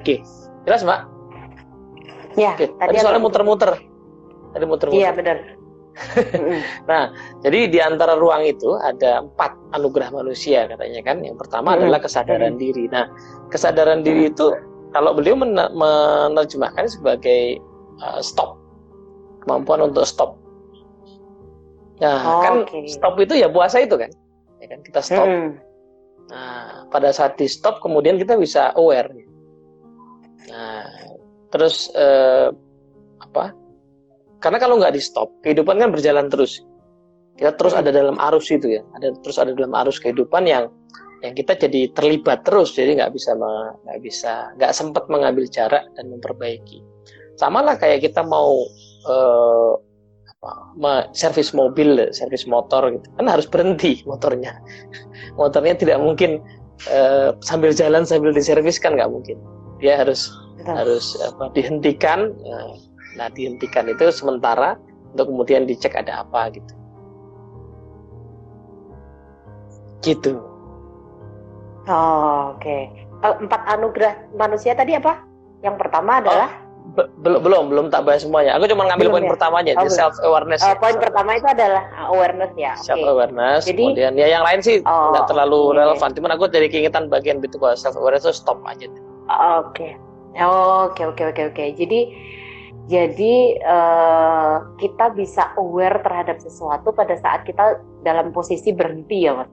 Oke, 0.04 0.20
jelas 0.68 0.84
mbak? 0.84 1.00
Ya. 2.36 2.52
Oke. 2.52 2.68
Tadi, 2.76 3.00
soalnya 3.00 3.24
muter-muter. 3.24 3.72
Tadi 4.52 4.64
muter-muter. 4.68 5.00
Iya 5.00 5.16
benar. 5.16 5.56
nah, 6.90 7.08
jadi 7.40 7.72
di 7.72 7.80
antara 7.80 8.12
ruang 8.12 8.44
itu 8.44 8.76
ada 8.84 9.24
empat 9.24 9.56
anugerah 9.72 10.12
manusia 10.12 10.68
katanya 10.68 11.00
kan. 11.00 11.24
Yang 11.24 11.40
pertama 11.40 11.72
hmm. 11.72 11.80
adalah 11.80 12.04
kesadaran 12.04 12.52
hmm. 12.52 12.60
diri. 12.60 12.84
Nah, 12.92 13.08
kesadaran 13.48 14.04
diri 14.04 14.28
itu 14.28 14.52
kalau 14.92 15.16
beliau 15.16 15.40
menerjemahkan 15.40 16.84
sebagai 16.84 17.64
uh, 18.04 18.20
stop, 18.20 18.60
kemampuan 19.48 19.88
untuk 19.88 20.04
stop. 20.04 20.36
Nah, 22.04 22.20
oh, 22.28 22.42
kan 22.44 22.54
okay. 22.68 22.92
stop 22.92 23.16
itu 23.16 23.40
ya 23.40 23.48
puasa 23.48 23.80
itu 23.80 23.96
kan, 23.96 24.12
ya 24.60 24.68
kan 24.68 24.84
kita 24.84 25.00
stop. 25.00 25.24
Hmm. 25.24 25.56
Nah, 26.28 26.84
pada 26.92 27.08
saat 27.08 27.40
di 27.40 27.48
stop 27.48 27.80
kemudian 27.80 28.20
kita 28.20 28.36
bisa 28.36 28.76
aware 28.76 29.08
terus 31.54 31.86
eh, 31.94 32.50
apa? 33.22 33.54
Karena 34.42 34.58
kalau 34.58 34.82
nggak 34.82 34.98
di 34.98 35.00
stop, 35.00 35.30
kehidupan 35.46 35.78
kan 35.78 35.94
berjalan 35.94 36.26
terus. 36.26 36.58
Kita 37.38 37.54
terus 37.54 37.74
ada 37.78 37.94
dalam 37.94 38.18
arus 38.18 38.50
itu 38.50 38.78
ya, 38.78 38.82
ada 38.98 39.14
terus 39.22 39.38
ada 39.38 39.54
dalam 39.54 39.70
arus 39.86 40.02
kehidupan 40.02 40.50
yang 40.50 40.66
yang 41.22 41.32
kita 41.32 41.56
jadi 41.56 41.88
terlibat 41.96 42.44
terus, 42.44 42.76
jadi 42.76 43.00
nggak 43.00 43.16
bisa 43.16 43.32
nggak 43.38 43.98
bisa 44.04 44.52
nggak 44.60 44.72
sempat 44.74 45.08
mengambil 45.08 45.46
jarak 45.48 45.86
dan 45.96 46.10
memperbaiki. 46.12 46.84
Sama 47.40 47.64
lah 47.64 47.78
kayak 47.78 48.04
kita 48.04 48.20
mau 48.26 48.66
eh, 49.08 49.72
servis 51.16 51.56
mobil, 51.56 52.12
servis 52.12 52.44
motor 52.44 52.92
gitu, 52.92 53.06
kan 53.16 53.26
harus 53.30 53.48
berhenti 53.48 54.04
motornya. 54.04 54.60
Motornya 55.40 55.74
tidak 55.74 55.98
mungkin 55.98 56.38
eh, 56.86 57.34
sambil 57.42 57.74
jalan 57.74 58.06
sambil 58.06 58.30
diservis 58.30 58.78
kan 58.78 58.94
nggak 58.94 59.10
mungkin 59.10 59.40
dia 59.82 59.98
harus 59.98 60.30
Betul. 60.64 60.74
harus 60.80 61.06
apa 61.20 61.44
dihentikan 61.52 62.32
eh, 62.32 62.72
nah 63.20 63.28
dihentikan 63.28 63.84
itu 63.92 64.08
sementara 64.08 64.80
untuk 65.12 65.28
kemudian 65.28 65.68
dicek 65.68 65.92
ada 65.92 66.24
apa 66.24 66.48
gitu 66.56 66.72
gitu 70.00 70.32
oh, 71.84 72.56
oke 72.56 72.64
okay. 72.64 72.88
empat 73.20 73.60
anugerah 73.76 74.16
manusia 74.32 74.72
tadi 74.72 74.96
apa 74.96 75.20
yang 75.60 75.76
pertama 75.76 76.24
adalah 76.24 76.48
oh 76.48 76.64
belum 76.92 77.40
belum 77.40 77.62
belum 77.72 77.86
tak 77.88 78.04
bahas 78.04 78.22
semuanya. 78.22 78.60
Aku 78.60 78.68
cuma 78.68 78.84
ngambil 78.84 79.08
belum 79.08 79.16
poin 79.16 79.24
ya? 79.24 79.30
pertamanya 79.32 79.72
oh, 79.80 79.88
di 79.88 79.90
self 79.90 80.14
awareness. 80.20 80.60
Uh, 80.60 80.76
ya. 80.76 80.76
Poin 80.76 80.96
pertama 81.00 81.30
itu 81.40 81.48
adalah 81.48 81.84
awareness 82.12 82.52
ya. 82.60 82.72
Self 82.76 83.00
awareness. 83.02 83.64
Jadi, 83.64 83.82
kemudian 83.82 84.12
ya 84.20 84.26
yang 84.28 84.44
lain 84.44 84.60
sih 84.60 84.84
oh, 84.84 85.16
nggak 85.16 85.26
terlalu 85.32 85.72
okay. 85.72 85.76
relevan. 85.80 86.10
Cuman 86.12 86.30
aku 86.36 86.44
jadi 86.52 86.68
keingetan 86.68 87.08
bagian 87.08 87.40
itu 87.40 87.56
bahwa 87.56 87.74
self 87.74 87.96
awareness 87.96 88.28
itu 88.28 88.36
stop 88.36 88.60
aja. 88.68 88.86
Oke, 89.64 89.96
oke, 90.90 91.02
oke, 91.14 91.22
oke, 91.30 91.42
oke. 91.54 91.64
Jadi, 91.78 92.00
jadi 92.90 93.34
uh, 93.64 94.76
kita 94.76 95.14
bisa 95.14 95.54
aware 95.56 96.02
terhadap 96.02 96.42
sesuatu 96.42 96.90
pada 96.90 97.14
saat 97.16 97.46
kita 97.46 97.80
dalam 98.02 98.34
posisi 98.34 98.74
berhenti 98.74 99.24
ya, 99.24 99.38
mas. 99.38 99.50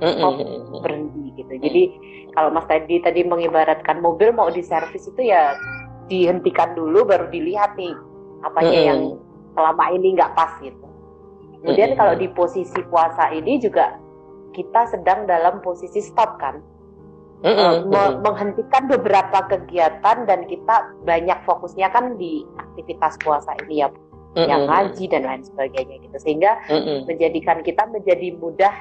Oh, 0.00 0.32
berhenti 0.80 1.28
gitu. 1.36 1.60
Jadi 1.60 1.82
kalau 2.32 2.48
Mas 2.48 2.64
tadi 2.64 3.04
tadi 3.04 3.20
mengibaratkan 3.20 4.00
mobil 4.00 4.32
mau 4.32 4.48
diservis 4.48 5.04
itu 5.04 5.28
ya 5.28 5.52
dihentikan 6.08 6.72
dulu 6.72 7.04
baru 7.04 7.28
dilihat 7.28 7.76
nih 7.76 7.92
apanya 8.40 8.80
yang 8.80 9.00
selama 9.52 9.84
ini 9.92 10.16
nggak 10.16 10.32
pas 10.32 10.56
gitu. 10.64 10.86
Kemudian 11.60 12.00
kalau 12.00 12.16
di 12.16 12.32
posisi 12.32 12.80
puasa 12.88 13.28
ini 13.28 13.60
juga 13.60 14.00
kita 14.56 14.88
sedang 14.88 15.28
dalam 15.28 15.60
posisi 15.60 16.00
stop 16.00 16.40
kan 16.40 16.64
mm 17.40 17.52
-hmm. 17.88 18.20
menghentikan 18.20 18.84
beberapa 18.88 19.48
kegiatan 19.48 20.28
dan 20.28 20.40
kita 20.46 20.92
banyak 21.08 21.38
fokusnya 21.48 21.88
kan 21.92 22.16
di 22.20 22.44
aktivitas 22.60 23.16
puasa 23.24 23.56
ini 23.66 23.84
ya 23.84 23.88
mm 23.88 23.96
-hmm. 24.36 24.48
yang 24.48 24.62
ngaji 24.68 25.04
dan 25.08 25.22
lain 25.24 25.42
sebagainya 25.44 25.96
gitu 26.04 26.16
sehingga 26.20 26.60
mm 26.68 26.80
-hmm. 26.80 26.98
menjadikan 27.08 27.58
kita 27.64 27.82
menjadi 27.88 28.36
mudah 28.36 28.74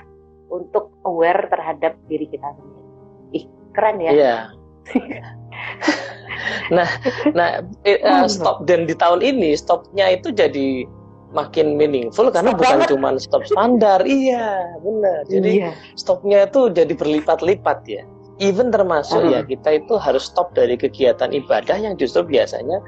untuk 0.49 0.91
aware 1.05 1.45
terhadap 1.47 1.95
diri 2.09 2.25
kita 2.27 2.49
sendiri. 2.57 2.89
Ih 3.37 3.45
keren 3.77 3.97
ya. 4.01 4.11
Yeah. 4.11 4.41
nah, 6.75 6.89
nah 7.37 7.61
uh, 7.85 8.25
stop 8.25 8.65
dan 8.65 8.89
di 8.89 8.97
tahun 8.97 9.21
ini 9.21 9.53
stopnya 9.53 10.17
itu 10.17 10.33
jadi 10.33 10.89
makin 11.29 11.77
meaningful 11.77 12.33
karena 12.33 12.57
stop 12.57 12.59
bukan 12.65 12.79
cuma 12.89 13.09
stop 13.21 13.43
standar, 13.45 14.01
iya 14.09 14.73
benar. 14.81 15.29
Jadi 15.29 15.61
iya. 15.61 15.77
stopnya 15.93 16.49
itu 16.49 16.73
jadi 16.73 16.89
berlipat-lipat 16.97 17.79
ya 17.85 18.01
even 18.39 18.71
termasuk 18.71 19.19
uh. 19.21 19.29
ya 19.29 19.39
kita 19.43 19.83
itu 19.83 19.99
harus 19.99 20.27
stop 20.27 20.55
dari 20.55 20.79
kegiatan 20.79 21.29
ibadah 21.31 21.75
yang 21.75 21.99
justru 21.99 22.25
biasanya 22.25 22.79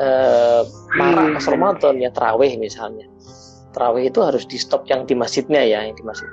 uh, 0.00 0.64
marah 0.96 1.36
pas 1.36 1.46
Ramadan 1.46 2.00
ya 2.00 2.10
terawih 2.10 2.56
misalnya 2.56 3.06
terawih 3.76 4.08
itu 4.08 4.20
harus 4.24 4.48
di 4.48 4.56
stop 4.56 4.88
yang 4.88 5.04
di 5.04 5.12
masjidnya 5.12 5.60
ya 5.60 5.84
yang 5.84 5.96
di 5.96 6.04
masjid 6.04 6.28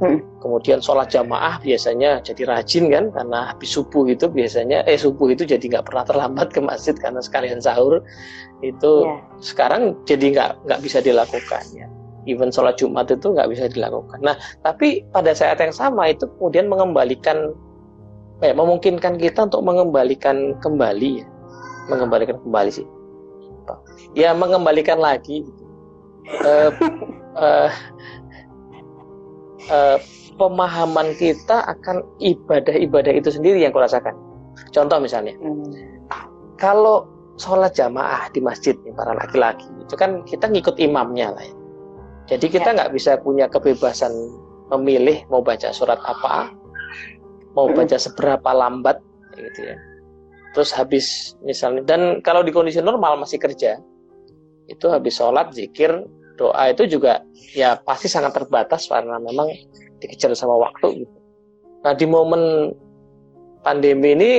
hmm. 0.00 0.20
kemudian 0.40 0.80
sholat 0.80 1.12
jamaah 1.12 1.60
biasanya 1.60 2.24
jadi 2.24 2.48
rajin 2.48 2.88
kan 2.88 3.12
karena 3.12 3.52
habis 3.52 3.76
subuh 3.76 4.08
itu 4.08 4.26
biasanya 4.32 4.84
eh 4.88 4.96
subuh 4.96 5.28
itu 5.28 5.44
jadi 5.44 5.62
nggak 5.62 5.92
pernah 5.92 6.04
terlambat 6.08 6.48
ke 6.56 6.60
masjid 6.64 6.96
karena 6.96 7.20
sekalian 7.20 7.60
sahur 7.60 8.00
itu 8.64 9.04
yeah. 9.04 9.20
sekarang 9.44 9.92
jadi 10.08 10.32
nggak 10.32 10.50
nggak 10.64 10.80
bisa 10.80 11.04
dilakukan 11.04 11.64
ya 11.76 11.86
even 12.26 12.50
sholat 12.50 12.76
Jumat 12.76 13.06
itu 13.08 13.32
nggak 13.32 13.48
bisa 13.54 13.70
dilakukan. 13.70 14.18
Nah, 14.18 14.34
tapi 14.66 15.06
pada 15.14 15.32
saat 15.32 15.62
yang 15.62 15.70
sama 15.70 16.10
itu 16.10 16.26
kemudian 16.36 16.66
mengembalikan 16.66 17.54
ya, 18.42 18.52
memungkinkan 18.52 19.16
kita 19.16 19.48
untuk 19.48 19.62
mengembalikan 19.64 20.56
kembali 20.60 21.24
ya 21.24 21.26
mengembalikan 21.86 22.36
kembali 22.42 22.70
sih 22.70 22.86
ya 24.14 24.34
mengembalikan 24.34 24.98
lagi 25.00 25.42
gitu. 25.42 25.62
uh, 26.44 26.70
uh, 27.38 27.70
uh, 29.70 29.98
pemahaman 30.36 31.16
kita 31.16 31.64
akan 31.64 32.04
ibadah-ibadah 32.20 33.12
itu 33.14 33.32
sendiri 33.32 33.62
yang 33.62 33.72
kurasakan 33.72 34.14
contoh 34.70 34.98
misalnya 35.00 35.34
hmm. 35.40 36.04
kalau 36.60 37.08
sholat 37.36 37.76
jamaah 37.76 38.32
di 38.32 38.40
masjid 38.40 38.72
nih, 38.80 38.96
para 38.96 39.12
laki-laki 39.12 39.68
itu 39.80 39.94
kan 39.96 40.24
kita 40.24 40.48
ngikut 40.48 40.80
imamnya 40.80 41.36
lah 41.36 41.44
ya. 41.44 41.54
jadi 42.36 42.46
kita 42.48 42.68
ya. 42.72 42.74
nggak 42.80 42.90
ya. 42.92 42.94
bisa 42.96 43.10
punya 43.20 43.46
kebebasan 43.48 44.12
memilih 44.72 45.22
mau 45.30 45.44
baca 45.44 45.70
surat 45.70 46.00
apa 46.02 46.50
mau 47.56 47.72
baca 47.72 47.96
seberapa 47.96 48.50
lambat 48.52 49.00
gitu 49.34 49.72
ya 49.72 49.76
terus 50.52 50.72
habis 50.72 51.36
misalnya 51.44 51.84
dan 51.84 52.20
kalau 52.20 52.44
di 52.44 52.52
kondisi 52.52 52.80
normal 52.80 53.16
masih 53.20 53.40
kerja 53.40 53.80
itu 54.68 54.86
habis 54.88 55.16
sholat 55.16 55.52
zikir 55.52 56.04
doa 56.36 56.70
itu 56.70 56.84
juga 56.86 57.24
ya 57.56 57.80
pasti 57.80 58.06
sangat 58.12 58.36
terbatas 58.36 58.86
karena 58.86 59.16
memang 59.16 59.48
dikejar 59.98 60.36
sama 60.36 60.60
waktu 60.60 61.04
gitu. 61.04 61.16
Nah 61.82 61.96
di 61.96 62.04
momen 62.04 62.72
pandemi 63.64 64.12
ini 64.12 64.30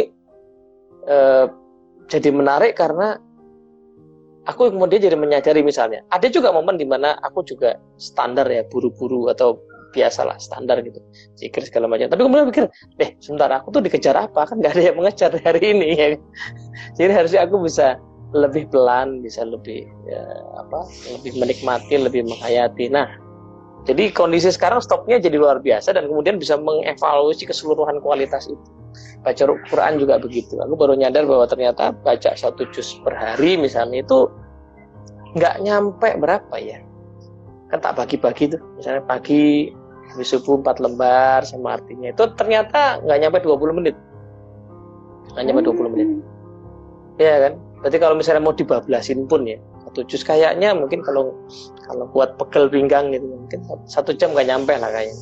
eh, 1.09 1.45
jadi 2.07 2.29
menarik 2.29 2.77
karena 2.77 3.17
aku 4.45 4.71
kemudian 4.71 5.03
jadi 5.03 5.17
menyadari 5.17 5.65
misalnya 5.65 6.05
ada 6.13 6.29
juga 6.29 6.53
momen 6.53 6.77
di 6.77 6.85
mana 6.85 7.17
aku 7.25 7.43
juga 7.43 7.75
standar 7.97 8.47
ya 8.47 8.63
buru-buru 8.69 9.27
atau 9.33 9.57
biasalah 9.97 10.37
standar 10.37 10.85
gitu. 10.85 11.01
Zikir 11.41 11.65
segala 11.65 11.89
macam. 11.89 12.13
Tapi 12.13 12.21
kemudian 12.21 12.47
pikir 12.53 12.65
deh 13.01 13.09
sebentar 13.17 13.49
aku 13.49 13.73
tuh 13.73 13.81
dikejar 13.81 14.13
apa? 14.13 14.45
Kan 14.45 14.61
nggak 14.61 14.77
ada 14.77 14.83
yang 14.93 14.95
mengejar 15.01 15.33
hari 15.41 15.73
ini 15.73 15.89
ya 15.97 16.07
jadi 16.97 17.11
harusnya 17.13 17.41
aku 17.45 17.65
bisa 17.65 17.97
lebih 18.35 18.67
pelan 18.67 19.23
bisa 19.23 19.47
lebih 19.47 19.87
ya, 20.03 20.21
apa 20.59 20.83
lebih 21.15 21.31
menikmati 21.39 21.95
lebih 21.95 22.27
menghayati. 22.27 22.91
Nah 22.91 23.07
jadi 23.87 24.11
kondisi 24.11 24.51
sekarang 24.51 24.83
stopnya 24.83 25.15
jadi 25.15 25.39
luar 25.39 25.63
biasa 25.63 25.95
dan 25.95 26.11
kemudian 26.11 26.35
bisa 26.35 26.59
mengevaluasi 26.59 27.47
keseluruhan 27.47 28.03
kualitas 28.03 28.51
itu. 28.51 28.67
Baca 29.23 29.43
Quran 29.71 29.93
juga 29.95 30.19
begitu. 30.19 30.59
Aku 30.59 30.75
baru 30.75 30.99
nyadar 30.99 31.23
bahwa 31.23 31.47
ternyata 31.47 31.95
baca 32.03 32.35
satu 32.35 32.67
juz 32.75 32.99
per 33.07 33.15
hari 33.15 33.55
misalnya 33.55 34.03
itu 34.03 34.27
nggak 35.39 35.63
nyampe 35.63 36.09
berapa 36.19 36.55
ya. 36.59 36.83
Kan 37.71 37.79
tak 37.79 37.95
bagi-bagi 37.95 38.51
tuh. 38.51 38.61
Misalnya 38.75 39.07
pagi 39.07 39.71
habis 40.13 40.27
subuh 40.31 40.59
empat 40.59 40.79
lembar 40.79 41.43
sama 41.43 41.79
artinya. 41.79 42.11
Itu 42.11 42.31
ternyata 42.35 43.03
nggak 43.03 43.19
nyampe 43.23 43.37
20 43.43 43.77
menit. 43.77 43.95
Nggak 45.35 45.43
nyampe 45.45 45.61
20 45.67 45.93
menit. 45.93 46.09
Ya 47.17 47.35
kan? 47.49 47.53
Berarti 47.81 47.97
kalau 48.01 48.15
misalnya 48.17 48.41
mau 48.41 48.55
dibablasin 48.55 49.29
pun 49.29 49.45
ya 49.45 49.57
satu 49.87 50.03
jus 50.13 50.21
kayaknya 50.21 50.75
mungkin 50.75 50.99
kalau 50.99 51.31
kalau 51.87 52.05
buat 52.11 52.35
pegel 52.35 52.67
pinggang 52.67 53.15
gitu 53.15 53.23
mungkin 53.23 53.63
satu 53.87 54.11
jam 54.11 54.35
nggak 54.35 54.45
nyampe 54.49 54.73
lah 54.75 54.91
kayaknya. 54.91 55.17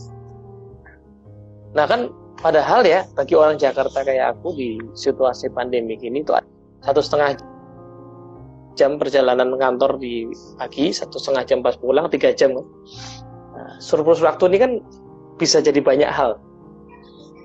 Nah 1.77 1.85
kan 1.85 2.09
padahal 2.41 2.81
ya 2.83 3.05
bagi 3.13 3.37
orang 3.37 3.61
Jakarta 3.61 4.03
kayak 4.03 4.35
aku 4.35 4.51
di 4.57 4.81
situasi 4.97 5.53
pandemi 5.53 5.95
ini 6.01 6.25
tuh 6.25 6.41
satu 6.81 6.99
setengah 6.99 7.39
jam 8.75 8.99
perjalanan 8.99 9.55
kantor 9.55 9.95
di 9.95 10.27
pagi 10.59 10.91
satu 10.91 11.15
setengah 11.15 11.43
jam 11.47 11.59
pas 11.63 11.79
pulang 11.79 12.11
tiga 12.11 12.35
jam 12.35 12.51
kan 12.59 12.65
surplus 13.79 14.21
waktu 14.21 14.51
ini 14.53 14.57
kan 14.57 14.71
bisa 15.35 15.59
jadi 15.59 15.79
banyak 15.79 16.09
hal. 16.09 16.39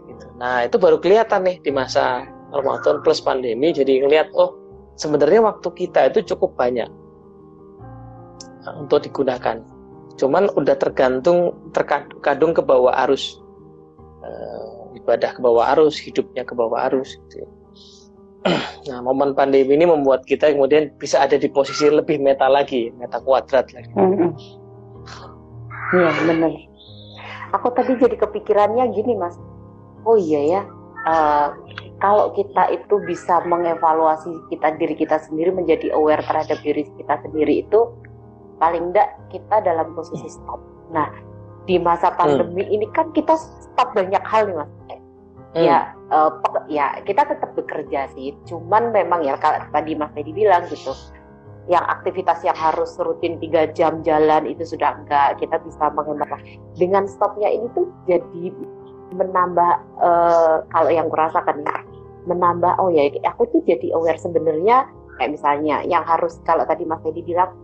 Gitu. 0.06 0.26
Nah 0.38 0.66
itu 0.66 0.76
baru 0.78 0.98
kelihatan 1.02 1.46
nih 1.46 1.56
di 1.62 1.70
masa 1.74 2.26
Ramadan 2.50 3.02
plus 3.02 3.22
pandemi. 3.22 3.70
Jadi 3.74 4.02
ngelihat 4.02 4.30
oh 4.35 4.56
sebenarnya 4.98 5.42
waktu 5.44 5.68
kita 5.74 6.11
itu 6.12 6.35
cukup 6.35 6.54
banyak 6.59 6.88
untuk 8.78 9.02
digunakan. 9.04 9.62
Cuman 10.20 10.52
udah 10.52 10.76
tergantung 10.76 11.56
terkadung 11.72 12.52
ke 12.52 12.61
bawah 12.61 12.92
arus 13.09 13.40
uh, 14.20 14.80
ibadah 14.96 15.33
ke 15.37 15.40
bawah 15.40 15.72
arus, 15.76 15.96
hidupnya 15.96 16.44
ke 16.44 16.52
bawah 16.52 16.88
arus. 16.90 17.16
Gitu. 17.28 17.46
Nah, 18.88 19.04
momen 19.04 19.37
pandemi 19.37 19.76
ini 19.76 19.85
membuat 19.85 20.24
kita 20.24 20.56
kemudian 20.56 20.96
bisa 20.96 21.20
ada 21.20 21.37
di 21.37 21.52
posisi 21.52 21.85
lebih 21.92 22.16
meta 22.16 22.48
lagi, 22.48 22.88
meta 22.96 23.20
kuadrat 23.20 23.68
lagi. 23.76 23.92
Mm 23.92 24.12
-hmm. 24.16 24.30
Iya 25.90 26.11
benar. 26.26 26.53
Aku 27.59 27.68
tadi 27.74 27.98
jadi 27.98 28.14
kepikirannya 28.14 28.94
gini 28.94 29.18
mas. 29.18 29.35
Oh 30.07 30.14
iya 30.14 30.40
ya. 30.46 30.62
Uh, 31.00 31.48
kalau 32.00 32.33
kita 32.37 32.68
itu 32.72 33.00
bisa 33.09 33.40
mengevaluasi 33.44 34.33
kita 34.53 34.76
diri 34.76 34.94
kita 34.96 35.16
sendiri 35.20 35.53
menjadi 35.53 35.92
aware 35.96 36.20
terhadap 36.24 36.61
diri 36.61 36.85
kita 36.96 37.14
sendiri 37.24 37.64
itu 37.64 37.92
paling 38.61 38.92
enggak 38.92 39.16
kita 39.33 39.64
dalam 39.64 39.92
posisi 39.96 40.29
stop. 40.29 40.61
Nah 40.92 41.09
di 41.64 41.76
masa 41.76 42.12
hmm. 42.12 42.18
pandemi 42.20 42.64
hmm. 42.64 42.74
ini 42.76 42.87
kan 42.92 43.11
kita 43.12 43.37
stop 43.37 43.92
banyak 43.96 44.22
hal 44.24 44.48
nih 44.48 44.57
mas. 44.57 44.70
Hmm. 45.50 45.66
Ya, 45.66 45.98
uh, 46.14 46.31
ya 46.70 47.03
kita 47.03 47.26
tetap 47.26 47.59
bekerja 47.59 48.07
sih. 48.14 48.38
Cuman 48.46 48.94
memang 48.94 49.26
ya 49.26 49.35
kalau 49.35 49.59
tadi 49.74 49.98
Mas 49.98 50.14
Teddy 50.14 50.31
bilang 50.31 50.62
gitu, 50.70 50.94
yang 51.70 51.87
aktivitas 51.87 52.42
yang 52.42 52.59
harus 52.59 52.98
rutin 52.98 53.38
tiga 53.38 53.70
jam 53.70 54.02
jalan 54.02 54.42
itu 54.50 54.66
sudah 54.66 54.98
enggak. 54.98 55.38
Kita 55.38 55.62
bisa 55.62 55.87
menghemat 55.94 56.42
dengan 56.74 57.06
stopnya 57.06 57.46
ini 57.46 57.70
tuh 57.78 57.87
jadi 58.11 58.50
menambah 59.14 59.72
uh, 60.02 60.66
kalau 60.70 60.90
yang 60.90 61.06
kurasakan 61.06 61.62
ya 61.62 61.78
menambah 62.26 62.78
oh 62.78 62.92
ya 62.92 63.09
aku 63.26 63.48
tuh 63.50 63.62
jadi 63.64 63.96
aware 63.96 64.18
sebenarnya 64.18 64.87
kayak 65.18 65.35
misalnya 65.35 65.83
yang 65.87 66.04
harus 66.04 66.38
kalau 66.44 66.62
tadi 66.68 66.85
Mas 66.87 67.02
Edi 67.06 67.24
bilang 67.24 67.54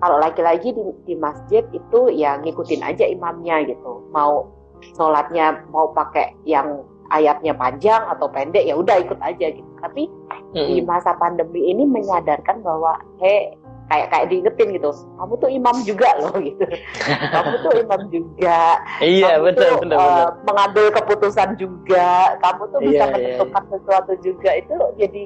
kalau 0.00 0.20
lagi-lagi 0.20 0.76
di, 0.76 0.82
di 1.08 1.14
masjid 1.16 1.64
itu 1.72 2.00
ya 2.12 2.36
ngikutin 2.40 2.84
aja 2.84 3.04
imamnya 3.08 3.64
gitu. 3.66 4.04
Mau 4.12 4.52
sholatnya 4.94 5.64
mau 5.72 5.90
pakai 5.96 6.36
yang 6.44 6.84
ayatnya 7.12 7.52
panjang 7.54 8.02
atau 8.10 8.26
pendek 8.30 8.66
ya 8.66 8.74
udah 8.74 8.96
ikut 9.02 9.18
aja 9.22 9.46
gitu. 9.52 9.70
Tapi 9.82 10.08
hmm. 10.54 10.66
di 10.72 10.82
masa 10.82 11.14
pandemi 11.18 11.70
ini 11.70 11.86
menyadarkan 11.86 12.62
bahwa 12.62 12.98
he 13.22 13.54
kayak 13.86 14.10
kayak 14.10 14.26
diingetin 14.34 14.74
gitu 14.74 14.90
kamu 15.14 15.34
tuh 15.38 15.50
imam 15.50 15.76
juga 15.86 16.08
loh 16.18 16.34
gitu. 16.48 16.66
Kamu 17.06 17.54
tuh 17.62 17.72
imam 17.78 18.00
juga. 18.10 18.60
Iya 18.98 19.38
kamu 19.38 19.44
betul 19.46 19.70
tuh, 19.70 19.78
betul, 19.86 19.98
uh, 19.98 20.02
betul 20.02 20.28
mengambil 20.50 20.86
keputusan 20.90 21.50
juga. 21.60 22.08
Kamu 22.42 22.62
tuh 22.74 22.80
bisa 22.82 22.90
iya, 22.90 23.04
iya, 23.06 23.14
menentukan 23.14 23.62
iya. 23.62 23.70
sesuatu 23.70 24.12
juga. 24.22 24.50
Itu 24.58 24.76
jadi 24.98 25.22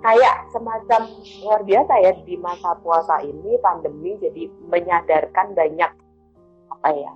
kayak 0.00 0.36
semacam 0.50 1.00
luar 1.44 1.60
biasa 1.64 1.92
ya 2.00 2.12
di 2.24 2.34
masa 2.40 2.72
puasa 2.80 3.20
ini 3.20 3.60
pandemi 3.60 4.16
jadi 4.16 4.48
menyadarkan 4.72 5.52
banyak 5.52 5.92
apa 6.72 6.88
ya 6.96 7.12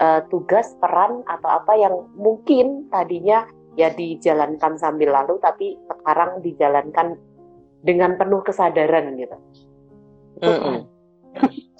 uh, 0.00 0.20
tugas 0.32 0.74
peran 0.80 1.22
atau 1.28 1.48
apa 1.48 1.72
yang 1.76 1.94
mungkin 2.16 2.88
tadinya 2.88 3.46
ya 3.78 3.92
dijalankan 3.94 4.74
sambil 4.80 5.14
lalu 5.14 5.38
tapi 5.38 5.78
sekarang 5.86 6.42
dijalankan 6.42 7.14
dengan 7.86 8.16
penuh 8.18 8.42
kesadaran 8.42 9.16
gitu. 9.16 9.36
Mm 10.40 10.58
-hmm. 10.58 10.78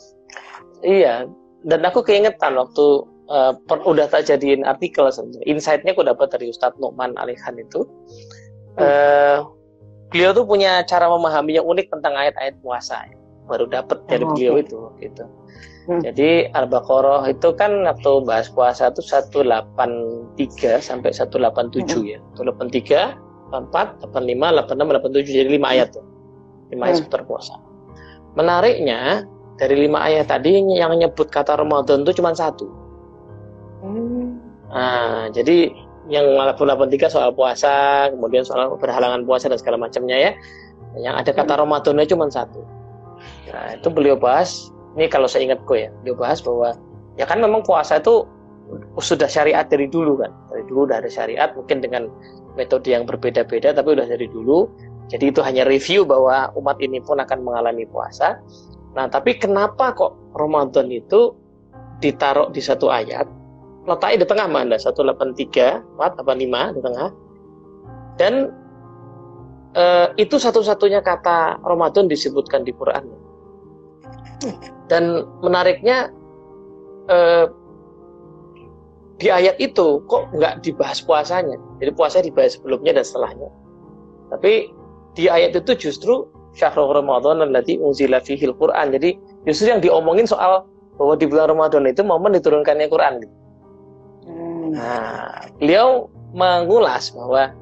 iya, 1.01 1.27
dan 1.65 1.81
aku 1.85 2.01
keingetan 2.05 2.57
waktu 2.57 3.05
uh, 3.29 3.53
per, 3.69 3.85
udah 3.85 4.09
tak 4.09 4.29
jadiin 4.29 4.65
artikel 4.65 5.09
sebenarnya. 5.13 5.45
Insight-nya 5.49 5.93
aku 5.93 6.05
dapat 6.05 6.29
dari 6.33 6.49
Ustadz 6.49 6.81
Nukman 6.81 7.17
Alihan 7.21 7.57
itu. 7.61 7.85
Mm. 8.77 8.81
Uh, 8.81 9.39
beliau 10.09 10.33
tuh 10.33 10.45
punya 10.49 10.83
cara 10.89 11.07
memahami 11.07 11.61
yang 11.61 11.67
unik 11.69 11.87
tentang 11.93 12.15
ayat-ayat 12.17 12.57
puasa. 12.65 13.05
Baru 13.51 13.67
dapat 13.67 14.07
dari 14.07 14.23
oh, 14.23 14.31
beliau 14.31 14.55
okay. 14.55 14.63
itu 14.63 14.79
gitu. 15.03 15.25
Hmm. 15.91 16.01
Jadi 16.07 16.47
Al-Baqarah 16.55 17.27
itu 17.27 17.51
kan 17.59 17.83
waktu 17.83 18.23
bahas 18.23 18.47
puasa 18.47 18.95
itu 18.95 19.03
183 19.03 20.79
sampai 20.79 21.11
187 21.11 21.83
hmm. 21.83 22.07
ya. 22.07 22.19
183, 22.39 23.19
84, 23.51 24.07
85, 24.07 24.71
86, 24.71 25.27
87 25.27 25.39
jadi 25.43 25.51
5 25.59 25.73
ayat 25.75 25.89
tuh. 25.91 26.05
5 26.71 26.79
ayat 26.79 26.95
hmm. 26.95 26.99
seputar 27.03 27.23
puasa. 27.27 27.59
Menariknya 28.39 29.27
dari 29.59 29.91
5 29.91 29.99
ayat 29.99 30.27
tadi 30.31 30.63
yang 30.79 30.95
nyebut 30.95 31.27
kata 31.27 31.59
Ramadan 31.59 32.07
itu 32.07 32.23
cuma 32.23 32.31
satu. 32.39 32.71
Hmm. 33.83 34.39
Nah, 34.71 35.27
jadi 35.35 35.75
yang 36.07 36.39
83 36.39 37.11
soal 37.11 37.31
puasa, 37.35 38.07
kemudian 38.15 38.47
soal 38.47 38.79
berhalangan 38.79 39.27
puasa 39.27 39.51
dan 39.51 39.59
segala 39.59 39.79
macamnya 39.79 40.17
ya. 40.19 40.33
Yang 40.99 41.15
ada 41.23 41.31
kata 41.35 41.53
hmm. 41.55 41.63
Ramadannya 41.67 42.07
cuma 42.11 42.27
satu. 42.31 42.63
Nah, 43.51 43.77
itu 43.77 43.89
beliau 43.91 44.17
bahas. 44.17 44.71
Ini 44.99 45.07
kalau 45.07 45.31
saya 45.31 45.47
ingatku 45.47 45.79
ya 45.79 45.91
dia 46.03 46.15
bahas 46.19 46.43
bahwa 46.43 46.75
ya 47.15 47.23
kan 47.23 47.39
memang 47.39 47.63
puasa 47.63 48.03
itu 48.03 48.27
sudah 48.99 49.27
syariat 49.31 49.67
dari 49.67 49.87
dulu 49.87 50.19
kan. 50.19 50.31
Dari 50.51 50.67
dulu 50.67 50.91
udah 50.91 51.03
ada 51.03 51.11
syariat 51.11 51.51
mungkin 51.55 51.83
dengan 51.83 52.11
metode 52.59 52.91
yang 52.91 53.07
berbeda-beda 53.07 53.75
tapi 53.75 53.95
udah 53.95 54.07
dari 54.07 54.27
dulu. 54.27 54.67
Jadi 55.11 55.35
itu 55.35 55.43
hanya 55.43 55.67
review 55.67 56.07
bahwa 56.07 56.55
umat 56.55 56.79
ini 56.79 57.03
pun 57.03 57.19
akan 57.19 57.43
mengalami 57.43 57.87
puasa. 57.87 58.39
Nah 58.95 59.07
tapi 59.11 59.39
kenapa 59.39 59.95
kok 59.95 60.15
Ramadan 60.39 60.91
itu 60.91 61.35
ditaruh 62.03 62.51
di 62.51 62.63
satu 62.63 62.89
ayat 62.89 63.27
letaknya 63.89 64.23
di 64.23 64.27
tengah 64.29 64.49
mana 64.49 64.75
183 64.79 65.99
485 65.99 66.77
di 66.79 66.81
tengah. 66.83 67.09
Dan 68.19 68.35
eh, 69.75 70.09
itu 70.19 70.37
satu-satunya 70.37 71.01
kata 71.03 71.63
Ramadan 71.63 72.07
disebutkan 72.07 72.63
di 72.63 72.75
Quran 72.75 73.20
dan 74.88 75.24
menariknya 75.44 76.11
eh, 77.09 77.46
di 79.20 79.29
ayat 79.29 79.61
itu 79.61 80.00
kok 80.09 80.33
nggak 80.33 80.64
dibahas 80.64 81.05
puasanya. 81.05 81.61
Jadi 81.79 81.90
puasa 81.92 82.24
dibahas 82.24 82.57
sebelumnya 82.57 82.96
dan 82.96 83.05
setelahnya. 83.05 83.48
Tapi 84.33 84.72
di 85.12 85.29
ayat 85.29 85.53
itu 85.53 85.76
justru 85.76 86.24
syahrul 86.57 86.96
Ramadan 86.96 87.44
allati 87.44 87.76
unzila 87.76 88.24
fihil 88.24 88.57
Quran. 88.57 88.96
Jadi 88.96 89.20
justru 89.44 89.68
yang 89.68 89.85
diomongin 89.85 90.24
soal 90.24 90.64
bahwa 90.96 91.14
di 91.20 91.29
bulan 91.29 91.53
Ramadan 91.53 91.85
itu 91.85 92.00
momen 92.00 92.33
diturunkannya 92.40 92.88
Quran. 92.88 93.14
Hmm. 94.24 94.72
Nah, 94.72 95.44
beliau 95.61 96.09
mengulas 96.33 97.12
bahwa 97.12 97.53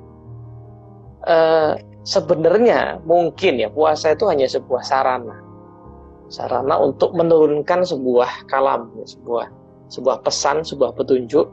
uh, 1.27 1.73
sebenarnya 2.07 3.03
mungkin 3.03 3.59
ya 3.59 3.69
puasa 3.73 4.15
itu 4.15 4.29
hanya 4.31 4.47
sebuah 4.47 4.85
sarana 4.85 5.48
sarana 6.29 6.77
untuk 6.77 7.17
menurunkan 7.17 7.85
sebuah 7.85 8.49
kalam, 8.49 8.93
sebuah 9.05 9.49
sebuah 9.89 10.21
pesan, 10.23 10.63
sebuah 10.65 10.95
petunjuk. 10.97 11.49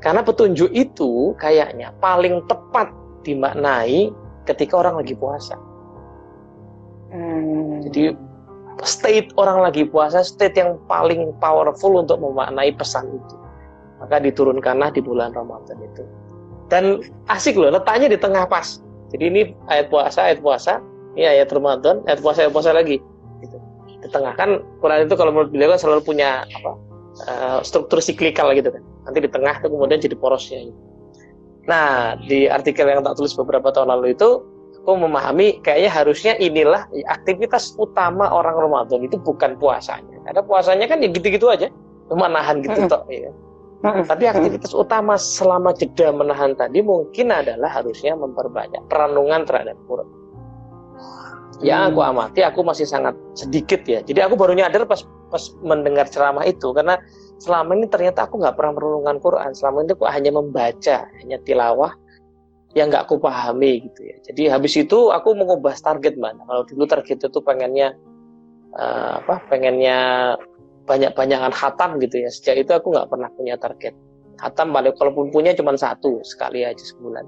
Karena 0.00 0.24
petunjuk 0.24 0.72
itu 0.72 1.36
kayaknya 1.36 1.92
paling 2.00 2.40
tepat 2.48 2.88
dimaknai 3.26 4.08
ketika 4.48 4.80
orang 4.80 5.04
lagi 5.04 5.12
puasa. 5.12 5.58
Hmm. 7.12 7.84
Jadi 7.84 8.16
state 8.86 9.34
orang 9.36 9.68
lagi 9.68 9.84
puasa, 9.84 10.22
state 10.22 10.56
yang 10.56 10.78
paling 10.86 11.34
powerful 11.42 11.98
untuk 11.98 12.22
memaknai 12.22 12.72
pesan 12.72 13.10
itu. 13.10 13.36
Maka 13.98 14.22
diturunkanlah 14.22 14.94
di 14.94 15.02
bulan 15.02 15.34
Ramadan 15.34 15.76
itu. 15.82 16.06
Dan 16.70 17.02
asik 17.26 17.58
loh, 17.58 17.74
letaknya 17.74 18.12
di 18.12 18.18
tengah 18.20 18.46
pas. 18.46 18.78
Jadi 19.10 19.24
ini 19.24 19.42
ayat 19.66 19.90
puasa, 19.90 20.30
ayat 20.30 20.38
puasa, 20.38 20.78
ini 21.18 21.26
ayat 21.26 21.50
Ramadan, 21.50 22.04
ayat 22.06 22.22
puasa, 22.22 22.46
ayat 22.46 22.52
puasa 22.54 22.70
lagi 22.70 23.02
di 24.08 24.10
tengah 24.16 24.32
kan 24.34 24.64
Quran 24.80 25.04
itu 25.04 25.14
kalau 25.14 25.30
menurut 25.36 25.52
beliau 25.52 25.76
kan 25.76 25.80
selalu 25.80 26.00
punya 26.00 26.48
apa 26.48 26.72
uh, 27.28 27.58
struktur 27.60 28.00
siklikal 28.00 28.48
gitu 28.56 28.72
kan 28.72 28.80
nanti 29.04 29.20
di 29.20 29.30
tengah 29.30 29.60
itu 29.60 29.68
kemudian 29.68 30.00
jadi 30.00 30.16
porosnya 30.16 30.72
gitu. 30.72 30.80
nah 31.68 32.16
di 32.24 32.48
artikel 32.48 32.88
yang 32.88 33.04
tak 33.04 33.20
tulis 33.20 33.36
beberapa 33.36 33.68
tahun 33.68 33.92
lalu 33.92 34.16
itu 34.16 34.40
aku 34.88 35.04
memahami 35.04 35.60
kayaknya 35.60 35.92
harusnya 35.92 36.32
inilah 36.40 36.88
aktivitas 37.12 37.76
utama 37.76 38.32
orang 38.32 38.56
Ramadan 38.56 39.04
itu 39.04 39.20
bukan 39.20 39.60
puasanya 39.60 40.16
karena 40.24 40.40
puasanya 40.40 40.88
kan 40.88 41.04
ya 41.04 41.12
gitu-gitu 41.12 41.52
aja 41.52 41.68
cuma 42.08 42.24
nahan 42.32 42.64
gitu 42.64 42.88
toh 42.88 43.04
ya. 43.12 43.28
Tapi 43.78 44.26
aktivitas 44.26 44.74
utama 44.74 45.14
selama 45.14 45.70
jeda 45.70 46.10
menahan 46.10 46.50
tadi 46.58 46.82
mungkin 46.82 47.30
adalah 47.30 47.70
harusnya 47.70 48.18
memperbanyak 48.18 48.82
perenungan 48.90 49.46
terhadap 49.46 49.78
Quran. 49.86 50.17
Ya 51.58 51.90
aku 51.90 51.98
hmm. 51.98 52.10
amati, 52.14 52.40
aku 52.46 52.62
masih 52.62 52.86
sangat 52.86 53.18
sedikit 53.34 53.82
ya. 53.82 53.98
Jadi 54.06 54.22
aku 54.22 54.38
baru 54.38 54.54
nyadar 54.54 54.86
pas 54.86 55.02
pas 55.28 55.42
mendengar 55.60 56.06
ceramah 56.06 56.46
itu 56.46 56.70
karena 56.70 56.96
selama 57.42 57.74
ini 57.74 57.90
ternyata 57.90 58.30
aku 58.30 58.38
nggak 58.38 58.54
pernah 58.54 58.78
merenungkan 58.78 59.18
Quran. 59.18 59.50
Selama 59.58 59.82
ini 59.82 59.90
aku 59.98 60.06
hanya 60.06 60.30
membaca, 60.30 60.96
hanya 61.18 61.36
tilawah 61.42 61.92
yang 62.78 62.94
nggak 62.94 63.10
aku 63.10 63.18
pahami 63.18 63.90
gitu 63.90 64.06
ya. 64.06 64.16
Jadi 64.30 64.42
habis 64.54 64.74
itu 64.78 65.10
aku 65.10 65.34
mengubah 65.34 65.74
target 65.74 66.14
mana. 66.14 66.46
Kalau 66.46 66.62
dulu 66.62 66.84
target 66.86 67.18
itu 67.26 67.38
pengennya 67.42 67.96
uh, 68.78 69.18
apa? 69.18 69.42
Pengennya 69.50 69.98
banyak-banyakan 70.86 71.50
hatam 71.50 71.98
gitu 71.98 72.22
ya. 72.22 72.30
Sejak 72.30 72.62
itu 72.62 72.70
aku 72.70 72.94
nggak 72.94 73.10
pernah 73.10 73.28
punya 73.34 73.58
target. 73.58 73.98
Hatam 74.38 74.70
paling 74.70 74.94
kalaupun 74.94 75.34
punya 75.34 75.50
cuma 75.58 75.74
satu 75.74 76.22
sekali 76.22 76.62
aja 76.62 76.78
sebulan. 76.78 77.26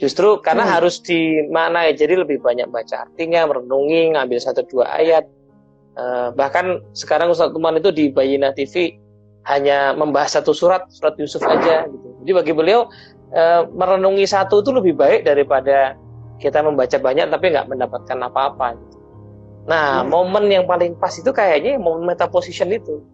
Justru 0.00 0.40
karena 0.40 0.64
hmm. 0.64 0.72
harus 0.72 0.96
di 1.04 1.44
mana 1.52 1.84
ya, 1.92 1.92
jadi 1.92 2.24
lebih 2.24 2.40
banyak 2.40 2.72
baca 2.72 3.04
artinya, 3.04 3.44
merenungi, 3.44 4.16
ngambil 4.16 4.38
satu 4.40 4.64
dua 4.64 4.88
ayat. 4.96 5.28
Uh, 6.00 6.32
bahkan 6.32 6.80
sekarang 6.96 7.28
Ustaz 7.28 7.52
Tuman 7.52 7.76
itu 7.76 7.92
di 7.92 8.08
Bayina 8.08 8.56
TV 8.56 8.96
hanya 9.44 9.92
membahas 9.92 10.40
satu 10.40 10.56
surat, 10.56 10.88
surat 10.88 11.12
Yusuf 11.20 11.44
aja 11.44 11.84
gitu. 11.84 12.08
Jadi 12.24 12.32
bagi 12.32 12.52
beliau 12.56 12.88
uh, 13.36 13.68
merenungi 13.68 14.24
satu 14.24 14.64
itu 14.64 14.72
lebih 14.72 14.96
baik 14.96 15.28
daripada 15.28 15.98
kita 16.40 16.64
membaca 16.64 16.96
banyak 16.96 17.28
tapi 17.28 17.52
nggak 17.52 17.68
mendapatkan 17.68 18.18
apa-apa. 18.24 18.80
Gitu. 18.80 18.96
Nah, 19.68 20.00
hmm. 20.00 20.08
momen 20.08 20.44
yang 20.48 20.64
paling 20.64 20.96
pas 20.96 21.12
itu 21.12 21.28
kayaknya 21.28 21.76
momen 21.76 22.08
meta 22.08 22.24
position 22.24 22.72
itu. 22.72 23.04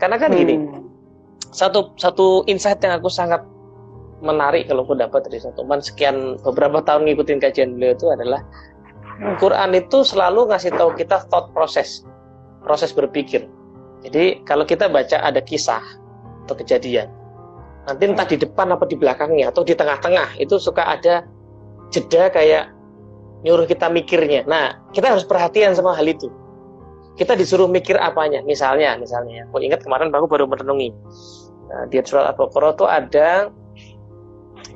Karena 0.00 0.16
kan 0.16 0.32
hmm. 0.32 0.38
gini, 0.40 0.54
satu 1.52 1.92
satu 2.00 2.48
insight 2.48 2.80
yang 2.80 2.96
aku 2.96 3.12
sangat 3.12 3.44
menarik 4.24 4.68
kalau 4.68 4.88
aku 4.88 4.96
dapat 4.96 5.28
dari 5.28 5.38
satu 5.42 5.64
teman 5.64 5.80
sekian 5.84 6.40
beberapa 6.40 6.80
tahun 6.80 7.04
ngikutin 7.08 7.38
kajian 7.40 7.76
beliau 7.76 7.92
itu 7.96 8.06
adalah. 8.12 8.40
Quran 9.40 9.72
itu 9.72 10.04
selalu 10.04 10.52
ngasih 10.52 10.76
tahu 10.76 10.92
kita 10.92 11.24
thought 11.32 11.48
process, 11.56 12.04
proses 12.60 12.92
berpikir. 12.92 13.48
Jadi 14.04 14.44
kalau 14.44 14.68
kita 14.68 14.92
baca 14.92 15.24
ada 15.24 15.40
kisah 15.40 15.80
atau 16.44 16.52
kejadian, 16.52 17.08
nanti 17.88 18.04
entah 18.04 18.28
di 18.28 18.36
depan 18.36 18.76
apa 18.76 18.84
di 18.84 18.92
belakangnya 18.92 19.48
atau 19.48 19.64
di 19.64 19.72
tengah-tengah 19.72 20.36
itu 20.36 20.60
suka 20.60 20.84
ada 20.84 21.24
jeda 21.88 22.28
kayak 22.28 22.76
nyuruh 23.40 23.64
kita 23.64 23.88
mikirnya. 23.88 24.44
Nah, 24.44 24.80
kita 24.92 25.16
harus 25.16 25.24
perhatian 25.24 25.72
sama 25.72 25.96
hal 25.96 26.04
itu. 26.04 26.28
Kita 27.16 27.32
disuruh 27.32 27.70
mikir 27.70 27.96
apanya. 27.96 28.44
Misalnya, 28.44 29.00
misalnya, 29.00 29.48
aku 29.48 29.64
ingat 29.64 29.80
kemarin 29.80 30.12
aku 30.12 30.28
baru 30.28 30.44
merenungi. 30.44 30.92
Nah, 31.72 31.88
di 31.88 31.96
surat 32.04 32.36
Al-Baqarah 32.36 32.72
itu 32.76 32.84
ada 32.84 33.28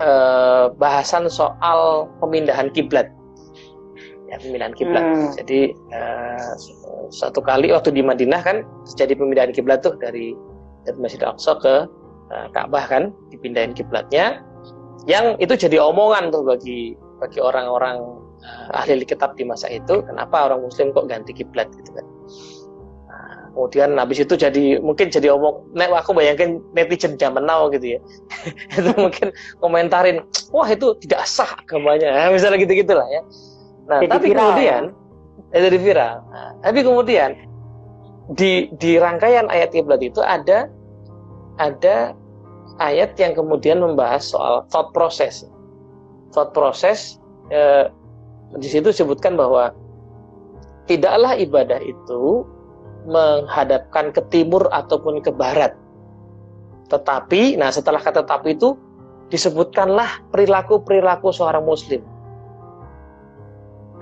eh, 0.00 0.64
bahasan 0.76 1.28
soal 1.30 2.10
pemindahan 2.18 2.72
kiblat. 2.72 3.12
Ya, 4.30 4.38
pemindahan 4.40 4.74
kiblat. 4.74 5.04
Hmm. 5.04 5.30
Jadi 5.36 5.74
eh, 5.76 6.50
satu 7.10 7.44
kali 7.44 7.70
waktu 7.74 7.92
di 7.94 8.02
Madinah 8.02 8.40
kan 8.42 8.64
terjadi 8.94 9.20
pemindahan 9.20 9.52
kiblat 9.52 9.84
tuh 9.84 9.94
dari 10.00 10.34
dari 10.88 10.96
Masjid 10.96 11.20
Al-Aqsa 11.20 11.52
ke 11.60 11.74
eh, 12.32 12.46
Ka'bah 12.56 12.84
kan, 12.88 13.12
dipindahin 13.28 13.76
kiblatnya. 13.76 14.42
Yang 15.08 15.40
itu 15.40 15.68
jadi 15.68 15.80
omongan 15.80 16.28
tuh 16.28 16.44
bagi 16.44 16.92
bagi 17.20 17.40
orang-orang 17.40 18.00
uh, 18.40 18.78
ahli 18.80 19.04
kitab 19.04 19.36
di 19.36 19.44
masa 19.44 19.68
itu 19.68 20.00
kenapa 20.08 20.48
orang 20.48 20.64
muslim 20.64 20.90
kok 20.90 21.06
ganti 21.06 21.36
kiblat 21.36 21.68
gitu 21.76 21.92
kan 21.92 22.06
kemudian 23.52 23.98
habis 23.98 24.22
itu 24.22 24.34
jadi 24.38 24.78
mungkin 24.80 25.10
jadi 25.10 25.34
omong 25.34 25.74
nek 25.74 25.90
aku 25.92 26.14
bayangkan 26.14 26.62
netizen 26.74 27.18
zaman 27.18 27.44
now 27.44 27.66
gitu 27.70 27.98
ya. 27.98 28.00
Itu 28.78 28.94
mungkin 28.96 29.34
komentarin 29.58 30.24
wah 30.54 30.68
itu 30.70 30.94
tidak 31.04 31.26
sah 31.26 31.50
agamanya. 31.58 32.10
Nah, 32.10 32.28
misalnya 32.34 32.62
gitu 32.62 32.86
gitulah 32.86 33.06
ya. 33.10 33.22
Nah 33.90 33.98
jadi 34.02 34.10
tapi 34.10 34.26
viral, 34.30 34.40
kemudian 34.40 34.82
ya? 35.50 35.58
jadi 35.66 35.78
viral. 35.78 36.16
Nah, 36.30 36.50
tapi 36.62 36.78
kemudian 36.86 37.30
di 38.38 38.50
di 38.78 38.90
rangkaian 38.96 39.50
ayat 39.50 39.74
kiblat 39.74 40.00
itu 40.00 40.22
ada 40.22 40.70
ada 41.58 42.14
ayat 42.78 43.18
yang 43.18 43.34
kemudian 43.34 43.82
membahas 43.82 44.22
soal 44.30 44.64
thought 44.70 44.94
process. 44.94 45.42
Thought 46.30 46.54
process 46.54 47.18
eh, 47.50 47.90
di 48.54 48.66
situ 48.70 48.90
disebutkan 48.90 49.34
bahwa 49.34 49.74
tidaklah 50.90 51.38
ibadah 51.38 51.78
itu 51.82 52.42
menghadapkan 53.06 54.12
ke 54.12 54.20
timur 54.28 54.68
ataupun 54.72 55.24
ke 55.24 55.32
barat. 55.32 55.76
Tetapi, 56.90 57.56
nah 57.56 57.70
setelah 57.70 58.02
kata 58.02 58.26
tapi 58.26 58.58
itu 58.58 58.74
disebutkanlah 59.30 60.26
perilaku-perilaku 60.34 61.30
seorang 61.30 61.62
muslim. 61.62 62.02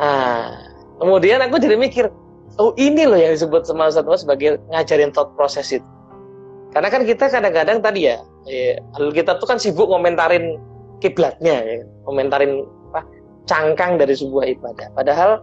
Nah, 0.00 0.56
kemudian 0.96 1.42
aku 1.44 1.60
jadi 1.60 1.76
mikir, 1.76 2.08
oh 2.56 2.72
ini 2.80 3.04
loh 3.04 3.20
yang 3.20 3.36
disebut 3.36 3.68
sama 3.68 3.92
Ustaz 3.92 4.24
sebagai 4.24 4.56
ngajarin 4.72 5.12
thought 5.12 5.36
process 5.36 5.68
itu. 5.74 5.88
Karena 6.72 6.88
kan 6.88 7.04
kita 7.04 7.28
kadang-kadang 7.28 7.84
tadi 7.84 8.08
ya, 8.08 8.24
ya 8.48 8.80
kita 9.12 9.36
tuh 9.36 9.48
kan 9.48 9.60
sibuk 9.60 9.88
komentarin 9.88 10.56
kiblatnya, 11.04 11.60
ya, 11.64 11.76
komentarin 12.08 12.64
cangkang 13.48 13.96
dari 13.96 14.12
sebuah 14.12 14.44
ibadah. 14.52 14.92
Padahal 14.92 15.40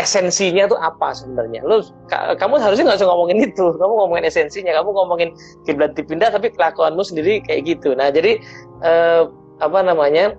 esensinya 0.00 0.64
itu 0.66 0.76
apa 0.80 1.12
sebenarnya? 1.12 1.60
Lo, 1.62 1.84
kamu 2.10 2.56
harusnya 2.56 2.88
nggak 2.88 2.98
usah 3.04 3.08
ngomongin 3.08 3.38
itu. 3.44 3.66
Kamu 3.76 3.92
ngomongin 3.92 4.24
esensinya. 4.26 4.72
Kamu 4.80 4.90
ngomongin 4.96 5.30
kiblat 5.68 5.92
dipindah, 5.92 6.32
tapi 6.32 6.48
kelakuanmu 6.50 7.04
sendiri 7.04 7.44
kayak 7.44 7.68
gitu. 7.68 7.92
Nah, 7.92 8.08
jadi 8.08 8.40
eh, 8.80 9.22
apa 9.60 9.78
namanya? 9.84 10.34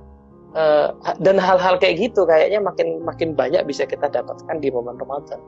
Eh, 0.52 0.88
dan 1.24 1.39
hal-hal 1.39 1.80
kayak 1.80 2.12
gitu 2.12 2.28
kayaknya 2.28 2.60
makin 2.60 3.00
makin 3.08 3.32
banyak 3.32 3.63
bisa 3.63 3.88
kita 3.88 4.12
dapatkan 4.12 4.60
di 4.60 4.67
momen 4.67 5.00
Ramadan, 5.00 5.39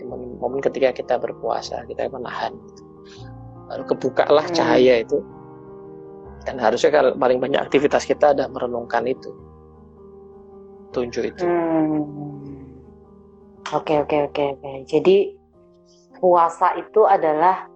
di 0.00 0.08
momen, 0.08 0.40
momen 0.40 0.64
ketika 0.64 0.96
kita 0.96 1.20
berpuasa, 1.20 1.84
kita 1.84 2.08
menahan. 2.08 2.56
Gitu. 2.56 2.82
Lalu 3.68 3.84
kebukalah 3.92 4.46
hmm. 4.48 4.56
cahaya 4.56 4.94
itu. 5.04 5.20
Dan 6.46 6.62
harusnya 6.62 6.94
kalau 6.94 7.10
paling 7.18 7.42
banyak 7.42 7.58
aktivitas 7.58 8.06
kita 8.06 8.30
ada 8.30 8.46
merenungkan 8.46 9.02
itu 9.04 9.34
petunjuk 10.96 11.36
itu. 11.36 11.44
Hmm. 11.44 12.45
Oke 13.74 13.98
oke 13.98 14.30
oke 14.30 14.44
oke. 14.58 14.72
Jadi 14.86 15.34
puasa 16.22 16.78
itu 16.78 17.02
adalah 17.02 17.66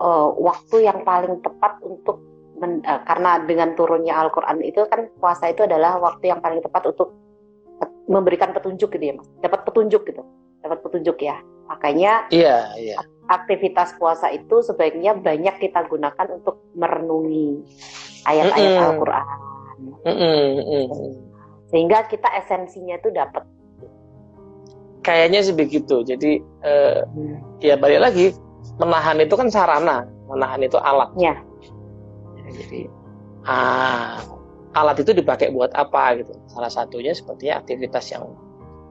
uh, 0.00 0.28
waktu 0.36 0.84
yang 0.84 1.00
paling 1.06 1.40
tepat 1.40 1.80
untuk 1.80 2.20
men, 2.60 2.84
uh, 2.84 3.00
karena 3.08 3.40
dengan 3.48 3.72
turunnya 3.72 4.20
Al-Qur'an 4.20 4.60
itu 4.60 4.84
kan 4.90 5.08
puasa 5.16 5.48
itu 5.48 5.64
adalah 5.64 5.96
waktu 5.96 6.28
yang 6.28 6.44
paling 6.44 6.60
tepat 6.60 6.92
untuk 6.92 7.16
memberikan 8.10 8.52
petunjuk 8.52 8.92
gitu 8.92 9.04
ya 9.04 9.14
Mas. 9.16 9.28
Dapat 9.40 9.64
petunjuk 9.64 10.02
gitu. 10.04 10.22
Dapat 10.60 10.78
petunjuk 10.84 11.16
ya. 11.24 11.40
Makanya 11.70 12.28
Iya, 12.34 12.74
iya. 12.76 12.96
Aktivitas 13.30 13.94
puasa 13.94 14.26
itu 14.34 14.58
sebaiknya 14.60 15.14
banyak 15.14 15.62
kita 15.62 15.86
gunakan 15.86 16.26
untuk 16.34 16.66
merenungi 16.74 17.62
ayat-ayat 18.26 18.70
mm 18.74 18.76
-mm. 18.76 18.86
Al-Qur'an. 18.90 19.26
Mm 20.04 20.16
-mm 20.18 21.30
sehingga 21.70 22.04
kita 22.10 22.26
esensinya 22.34 22.98
itu 22.98 23.14
dapat 23.14 23.46
kayaknya 25.04 25.40
sih 25.44 25.54
begitu. 25.56 26.02
Jadi 26.04 26.40
eh, 26.64 27.02
hmm. 27.04 27.62
ya 27.64 27.74
balik 27.76 28.00
lagi 28.00 28.32
menahan 28.80 29.20
itu 29.20 29.34
kan 29.36 29.48
sarana. 29.52 30.08
Menahan 30.30 30.62
itu 30.62 30.78
alatnya 30.78 31.50
jadi 32.50 32.80
ah, 33.46 34.18
alat 34.74 35.00
itu 35.00 35.14
dipakai 35.14 35.54
buat 35.54 35.70
apa 35.74 36.20
gitu. 36.20 36.34
Salah 36.50 36.70
satunya 36.70 37.14
sepertinya 37.14 37.62
aktivitas 37.62 38.10
yang 38.10 38.26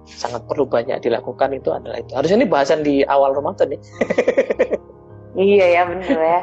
sangat 0.10 0.42
perlu 0.50 0.66
banyak 0.66 0.98
dilakukan 1.04 1.54
itu 1.54 1.70
adalah 1.70 2.02
itu. 2.02 2.12
Harusnya 2.16 2.42
ini 2.42 2.50
bahasan 2.50 2.82
di 2.82 3.04
awal 3.06 3.36
Ramadan 3.36 3.76
nih. 3.76 3.82
Iya 5.38 5.66
ya 5.72 5.82
benar 5.86 6.20
ya. 6.20 6.42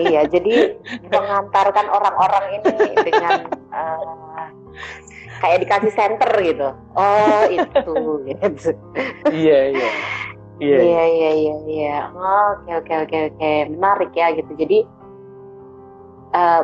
Iya 0.00 0.20
jadi 0.32 0.74
mengantarkan 1.12 1.86
orang-orang 1.92 2.44
ini 2.56 2.72
dengan 3.04 3.52
uh, 3.68 4.48
kayak 5.42 5.58
dikasih 5.66 5.92
center 5.94 6.30
gitu. 6.42 6.68
Oh 6.94 7.42
itu 7.50 7.94
gitu. 8.28 8.70
Iya 9.30 9.58
iya. 9.74 9.90
Iya 10.62 10.78
iya. 10.78 11.02
Iya 11.08 11.30
iya 11.34 11.54
iya 11.66 11.96
oke 12.14 12.70
oke 12.84 12.94
oke 13.08 13.18
oke. 13.34 13.52
Menarik 13.74 14.12
ya 14.14 14.30
gitu. 14.36 14.52
Jadi 14.54 14.78
uh, 16.36 16.62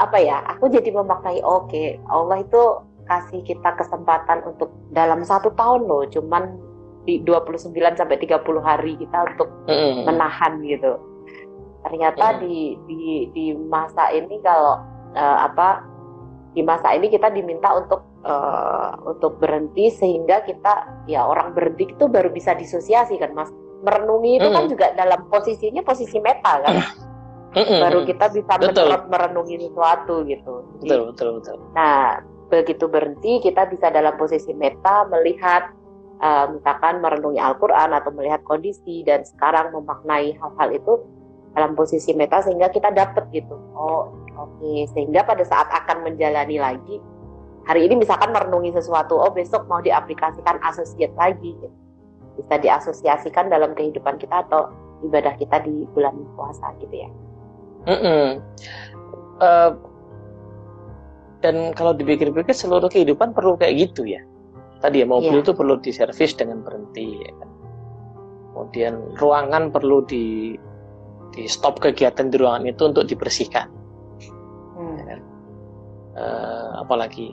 apa 0.00 0.16
ya 0.16 0.40
aku 0.48 0.72
jadi 0.72 0.92
memaknai 0.96 1.44
oke 1.44 1.68
okay, 1.68 2.00
Allah 2.08 2.40
itu 2.40 2.62
kasih 3.04 3.42
kita 3.44 3.74
kesempatan 3.76 4.40
untuk 4.46 4.72
dalam 4.94 5.20
satu 5.26 5.52
tahun 5.58 5.84
loh 5.84 6.06
cuman 6.08 6.56
di 7.04 7.20
29 7.26 7.74
sampai 7.74 8.16
30 8.22 8.38
hari 8.60 8.94
kita 8.96 9.18
untuk 9.34 9.48
mm 9.66 9.72
-hmm. 9.72 10.02
menahan 10.04 10.52
gitu. 10.62 11.00
Ternyata 11.80 12.24
mm 12.24 12.34
-hmm. 12.36 12.42
di 12.44 12.56
di 12.86 13.02
di 13.32 13.46
masa 13.56 14.12
ini 14.12 14.36
kalau 14.44 14.78
uh, 15.16 15.38
apa 15.48 15.89
di 16.50 16.62
masa 16.66 16.90
ini 16.98 17.06
kita 17.06 17.30
diminta 17.30 17.70
untuk 17.78 18.02
uh, 18.26 18.98
untuk 19.06 19.38
berhenti 19.38 19.86
sehingga 19.94 20.42
kita 20.42 21.06
ya 21.06 21.22
orang 21.22 21.54
berhenti 21.54 21.94
itu 21.94 22.10
baru 22.10 22.34
bisa 22.34 22.58
disosiasi 22.58 23.22
kan 23.22 23.30
mas 23.34 23.50
merenungi 23.86 24.42
itu 24.42 24.48
mm. 24.50 24.54
kan 24.54 24.64
juga 24.66 24.86
dalam 24.98 25.30
posisinya 25.30 25.82
posisi 25.86 26.18
meta 26.18 26.58
kan 26.60 26.76
Mm-mm. 27.50 27.80
baru 27.82 28.06
kita 28.06 28.30
bisa 28.30 28.52
merenungi 29.10 29.66
sesuatu 29.66 30.22
gitu. 30.22 30.54
Jadi, 30.82 30.86
betul, 30.86 31.00
betul, 31.10 31.30
betul. 31.42 31.56
Nah, 31.74 32.22
begitu 32.46 32.84
berhenti 32.86 33.32
kita 33.42 33.66
bisa 33.66 33.90
dalam 33.90 34.14
posisi 34.14 34.54
meta 34.54 35.06
melihat 35.10 35.70
uh, 36.22 36.46
misalkan 36.54 37.02
merenungi 37.02 37.42
Al-Qur'an 37.42 37.90
atau 37.90 38.14
melihat 38.14 38.42
kondisi 38.46 39.02
dan 39.02 39.26
sekarang 39.26 39.74
memaknai 39.74 40.38
hal-hal 40.38 40.68
itu 40.70 40.92
dalam 41.50 41.74
posisi 41.74 42.14
meta 42.14 42.38
sehingga 42.38 42.70
kita 42.70 42.94
dapat 42.94 43.26
gitu. 43.34 43.58
Oh, 43.74 44.14
oke. 44.38 44.72
Sehingga 44.92 45.24
pada 45.24 45.42
saat 45.46 45.66
akan 45.70 46.06
menjalani 46.06 46.58
lagi 46.60 46.98
hari 47.70 47.86
ini 47.86 48.02
misalkan 48.02 48.32
merenungi 48.32 48.74
sesuatu, 48.74 49.14
oh 49.14 49.30
besok 49.30 49.70
mau 49.70 49.78
diaplikasikan 49.78 50.58
asosiat 50.64 51.12
lagi 51.14 51.54
gitu. 51.54 51.68
Bisa 52.40 52.56
diasosiasikan 52.58 53.46
dalam 53.46 53.78
kehidupan 53.78 54.16
kita 54.18 54.42
atau 54.48 54.74
ibadah 55.06 55.38
kita 55.38 55.60
di 55.62 55.84
bulan 55.92 56.18
puasa 56.34 56.72
gitu 56.82 56.94
ya. 57.06 57.10
Mm 57.88 58.00
-mm. 58.00 58.26
Uh, 59.40 59.72
dan 61.40 61.72
kalau 61.72 61.96
dipikir-pikir 61.96 62.52
seluruh 62.52 62.92
kehidupan 62.92 63.32
perlu 63.32 63.56
kayak 63.56 63.88
gitu 63.88 64.04
ya. 64.04 64.20
Tadi 64.80 65.04
ya 65.04 65.06
mobil 65.08 65.40
itu 65.40 65.52
yeah. 65.52 65.60
perlu 65.60 65.74
diservis 65.80 66.32
dengan 66.36 66.60
berhenti. 66.64 67.24
Ya 67.24 67.32
kan? 67.40 67.50
Kemudian 68.52 68.94
ruangan 69.16 69.72
perlu 69.72 70.04
di 70.04 70.56
di 71.30 71.46
stop 71.46 71.80
kegiatan 71.80 72.28
di 72.28 72.36
ruangan 72.36 72.68
itu 72.68 72.82
untuk 72.84 73.08
dibersihkan. 73.08 73.79
Uh, 76.20 76.84
apalagi? 76.84 77.32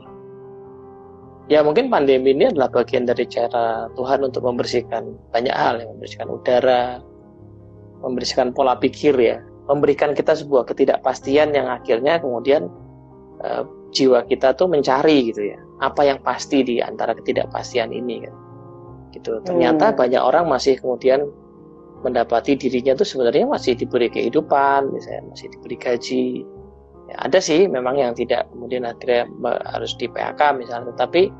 Ya 1.52 1.64
mungkin 1.64 1.92
pandemi 1.92 2.36
ini 2.36 2.52
adalah 2.52 2.72
bagian 2.72 3.08
dari 3.08 3.24
cara 3.28 3.88
Tuhan 3.96 4.20
untuk 4.24 4.44
membersihkan 4.44 5.16
banyak 5.32 5.56
hal, 5.56 5.80
yang 5.80 5.96
membersihkan 5.96 6.28
udara, 6.28 7.00
membersihkan 8.04 8.52
pola 8.56 8.80
pikir 8.80 9.16
ya. 9.16 9.44
Memberikan 9.68 10.16
kita 10.16 10.36
sebuah 10.36 10.68
ketidakpastian 10.72 11.52
yang 11.52 11.68
akhirnya 11.68 12.20
kemudian 12.24 12.72
uh, 13.44 13.68
jiwa 13.92 14.24
kita 14.28 14.56
tuh 14.56 14.68
mencari 14.72 15.32
gitu 15.32 15.56
ya. 15.56 15.60
Apa 15.84 16.08
yang 16.08 16.20
pasti 16.24 16.64
di 16.64 16.80
antara 16.80 17.16
ketidakpastian 17.16 17.92
ini 17.92 18.24
kan. 18.24 18.36
Gitu. 19.16 19.40
Ternyata 19.44 19.92
hmm. 19.92 19.98
banyak 20.00 20.22
orang 20.24 20.48
masih 20.52 20.80
kemudian 20.80 21.28
mendapati 22.06 22.54
dirinya 22.54 22.94
tuh 22.94 23.08
sebenarnya 23.08 23.50
masih 23.50 23.74
diberi 23.74 24.12
kehidupan 24.12 24.94
misalnya 24.94 25.34
masih 25.34 25.48
diberi 25.50 25.76
gaji 25.82 26.46
ya, 27.08 27.16
ada 27.28 27.40
sih 27.40 27.66
memang 27.68 28.00
yang 28.00 28.14
tidak 28.14 28.48
kemudian 28.52 28.88
akhirnya 28.88 29.28
harus 29.72 29.96
di 29.96 30.08
PHK 30.12 30.42
misalnya 30.60 30.92
tetapi 30.96 31.32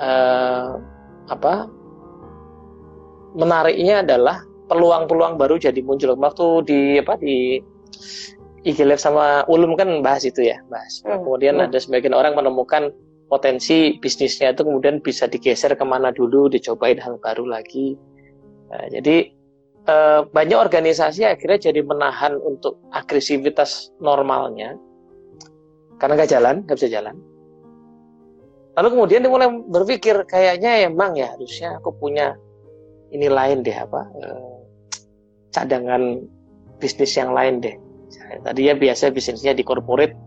uh, 0.00 0.78
apa 1.30 1.70
menariknya 3.36 4.04
adalah 4.04 4.44
peluang-peluang 4.68 5.36
baru 5.36 5.60
jadi 5.60 5.80
muncul. 5.84 6.16
Waktu 6.16 6.46
di 6.64 6.80
apa 7.00 7.20
di 7.20 7.60
IG 8.62 8.78
Live 8.86 9.02
sama 9.02 9.42
Ulum 9.50 9.74
kan 9.74 10.00
bahas 10.00 10.24
itu 10.24 10.48
ya, 10.48 10.60
bahas. 10.72 11.04
Hmm. 11.04 11.20
Kemudian 11.20 11.58
hmm. 11.58 11.66
ada 11.68 11.78
sebagian 11.80 12.16
orang 12.16 12.32
menemukan 12.32 12.88
potensi 13.28 13.96
bisnisnya 14.00 14.52
itu 14.52 14.64
kemudian 14.64 15.00
bisa 15.00 15.24
digeser 15.24 15.72
ke 15.72 15.84
mana 15.84 16.12
dulu, 16.12 16.52
dicobain 16.52 17.00
hal 17.00 17.16
baru 17.20 17.48
lagi. 17.48 17.96
Nah, 18.68 18.88
jadi 18.92 19.32
eh, 19.88 20.20
banyak 20.28 20.58
organisasi 20.58 21.24
akhirnya 21.24 21.72
jadi 21.72 21.80
menahan 21.80 22.36
untuk 22.40 22.80
agresivitas 22.92 23.92
normalnya 24.00 24.76
karena 26.02 26.18
nggak 26.18 26.32
jalan, 26.34 26.56
nggak 26.66 26.76
bisa 26.82 26.90
jalan. 26.90 27.14
Lalu 28.74 28.88
kemudian 28.90 29.22
dia 29.22 29.30
mulai 29.30 29.48
berpikir 29.70 30.26
kayaknya 30.26 30.90
emang 30.90 31.14
ya 31.14 31.30
harusnya 31.30 31.78
aku 31.78 31.94
punya 31.94 32.34
ini 33.14 33.30
lain 33.30 33.62
deh 33.62 33.76
apa 33.76 34.10
eh, 34.18 34.54
cadangan 35.54 36.18
bisnis 36.82 37.14
yang 37.14 37.30
lain 37.30 37.62
deh. 37.62 37.78
Tadi 38.42 38.66
ya 38.66 38.74
biasa 38.74 39.14
bisnisnya 39.14 39.54
di 39.54 39.62
corporate 39.62 40.18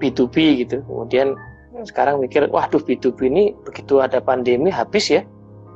B2B 0.00 0.64
gitu. 0.64 0.80
Kemudian 0.88 1.36
sekarang 1.84 2.24
mikir, 2.24 2.48
waduh 2.48 2.80
B2B 2.80 3.28
ini 3.28 3.52
begitu 3.68 4.00
ada 4.00 4.24
pandemi 4.24 4.72
habis 4.72 5.12
ya. 5.12 5.20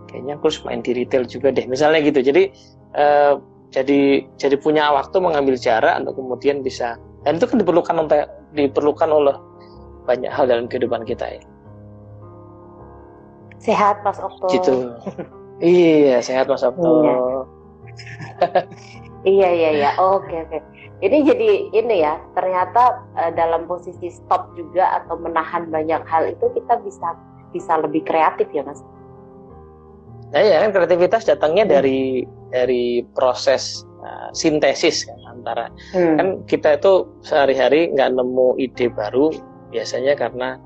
Kayaknya 0.09 0.40
aku 0.40 0.48
harus 0.48 0.61
main 0.64 0.80
di 0.80 0.96
retail 0.96 1.28
juga 1.28 1.52
deh. 1.52 1.68
Misalnya 1.68 2.00
gitu. 2.00 2.24
Jadi 2.24 2.48
eh, 2.96 3.35
jadi 3.74 4.24
jadi 4.40 4.57
punya 4.57 4.88
waktu 4.94 5.20
mengambil 5.20 5.59
jarak 5.61 6.00
untuk 6.00 6.16
kemudian 6.16 6.62
bisa 6.62 6.96
dan 7.26 7.42
itu 7.42 7.50
kan 7.50 7.59
diperlukan 7.59 7.96
untuk 8.07 8.22
diperlukan 8.54 9.10
oleh 9.10 9.36
banyak 10.06 10.30
hal 10.30 10.46
dalam 10.46 10.70
kehidupan 10.70 11.02
kita 11.04 11.26
ya. 11.38 11.42
Sehat 13.58 14.00
Mas 14.04 14.20
Okto. 14.20 14.46
Gitu. 14.52 14.72
iya, 15.60 16.22
sehat 16.22 16.46
Mas 16.46 16.62
Okto. 16.62 17.02
Iya 17.02 17.16
iya 19.24 19.48
iya 19.50 19.70
iya 19.72 19.90
oke 19.96 20.28
oke 20.28 20.58
ini 21.00 21.18
jadi 21.24 21.48
ini 21.72 21.96
ya 22.04 22.20
ternyata 22.36 23.02
uh, 23.16 23.32
dalam 23.32 23.64
posisi 23.64 24.12
stop 24.12 24.52
juga 24.54 25.00
atau 25.02 25.16
menahan 25.16 25.68
banyak 25.72 26.04
hal 26.04 26.28
itu 26.28 26.46
kita 26.52 26.78
bisa 26.84 27.16
bisa 27.50 27.80
lebih 27.80 28.04
kreatif 28.04 28.46
ya 28.52 28.62
mas 28.62 28.84
nah 30.30 30.42
ya 30.44 30.60
kan 30.66 30.70
kreativitas 30.76 31.24
datangnya 31.24 31.64
hmm. 31.64 31.72
dari 31.72 32.00
dari 32.52 32.84
proses 33.16 33.82
uh, 34.04 34.28
sintesis 34.36 35.08
kan 35.08 35.33
antara 35.44 35.68
hmm. 35.92 36.16
kan 36.16 36.28
kita 36.48 36.80
itu 36.80 37.04
sehari-hari 37.20 37.92
nggak 37.92 38.16
nemu 38.16 38.57
ide 38.57 38.88
baru 38.88 39.28
biasanya 39.68 40.16
karena 40.16 40.57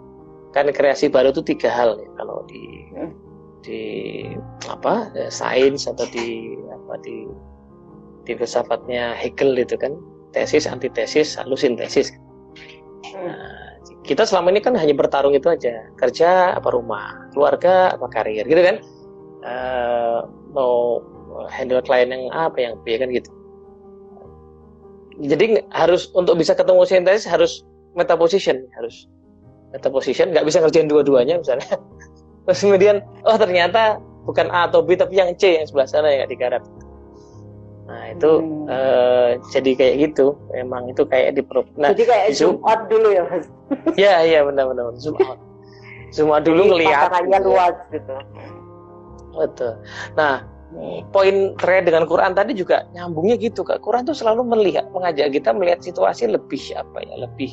kan 0.55 0.71
kreasi 0.71 1.11
baru 1.11 1.35
itu 1.35 1.43
tiga 1.43 1.67
hal 1.67 1.99
ya 1.99 2.09
kalau 2.15 2.47
di 2.47 2.63
hmm. 2.95 3.11
di 3.67 3.83
apa 4.71 5.11
sains 5.35 5.91
atau 5.91 6.07
di 6.15 6.55
apa 6.71 6.95
di 7.03 7.27
di 8.23 8.33
filsafatnya 8.39 9.19
Hegel 9.19 9.59
itu 9.59 9.75
kan 9.75 9.99
tesis 10.31 10.71
antitesis 10.71 11.35
lalu 11.43 11.59
sintesis 11.59 12.15
nah, 13.19 13.59
kita 14.07 14.25
selama 14.25 14.55
ini 14.57 14.65
kan 14.65 14.73
hanya 14.73 14.97
bertarung 14.97 15.37
itu 15.37 15.53
aja. 15.53 15.85
Kerja 16.01 16.57
apa 16.57 16.73
rumah 16.73 17.29
keluarga 17.37 17.93
apa 17.93 18.09
karir 18.09 18.49
gitu 18.49 18.57
kan? 18.65 18.81
Uh, 19.45 20.25
mau 20.57 21.05
handle 21.47 21.85
klien 21.85 22.11
yang 22.11 22.27
A 22.33 22.49
apa 22.51 22.59
yang 22.59 22.75
B 22.83 22.99
kan 22.99 23.13
gitu 23.13 23.31
jadi 25.19 25.67
harus 25.75 26.11
untuk 26.15 26.39
bisa 26.39 26.55
ketemu 26.55 26.83
sintesis 26.87 27.27
harus 27.27 27.67
meta 27.99 28.15
position 28.15 28.63
harus 28.79 29.11
meta 29.75 29.91
position 29.91 30.31
nggak 30.31 30.47
bisa 30.47 30.63
ngerjain 30.63 30.87
dua-duanya 30.87 31.43
misalnya 31.43 31.67
terus 32.47 32.61
kemudian 32.63 33.03
oh 33.27 33.37
ternyata 33.37 33.99
bukan 34.25 34.49
A 34.53 34.71
atau 34.71 34.85
B 34.85 34.95
tapi 34.95 35.19
yang 35.19 35.35
C 35.35 35.59
yang 35.59 35.67
sebelah 35.67 35.89
sana 35.89 36.09
ya 36.13 36.25
digarap 36.29 36.63
Nah 37.89 38.13
itu 38.13 38.31
hmm. 38.45 38.69
uh, 38.69 39.31
jadi 39.49 39.71
kayak 39.73 39.95
gitu, 39.97 40.37
memang 40.53 40.93
itu 40.93 41.09
kayak 41.09 41.41
di 41.41 41.43
Nah, 41.81 41.97
jadi 41.97 42.05
kayak 42.05 42.27
zoom, 42.37 42.61
out 42.61 42.85
dulu 42.93 43.09
ya 43.17 43.25
mas? 43.25 43.49
Iya 44.01 44.15
iya 44.29 44.41
benar-benar 44.45 44.93
zoom 45.01 45.17
out. 45.25 45.41
Zoom 46.13 46.29
out 46.29 46.45
dulu 46.45 46.69
ngelihat. 46.69 47.09
Gitu. 47.09 47.49
luas 47.49 47.77
gitu. 47.89 48.15
Betul. 49.33 49.73
Nah 50.21 50.45
poin 51.11 51.57
terkait 51.59 51.85
dengan 51.91 52.07
Quran 52.07 52.33
tadi 52.37 52.55
juga 52.55 52.87
nyambungnya 52.95 53.37
gitu 53.41 53.67
kak. 53.67 53.83
Quran 53.83 54.07
tuh 54.07 54.15
selalu 54.15 54.47
melihat, 54.47 54.87
mengajak 54.95 55.35
kita 55.35 55.51
melihat 55.51 55.83
situasi 55.83 56.31
lebih 56.31 56.63
apa 56.79 57.03
ya, 57.03 57.15
lebih 57.19 57.51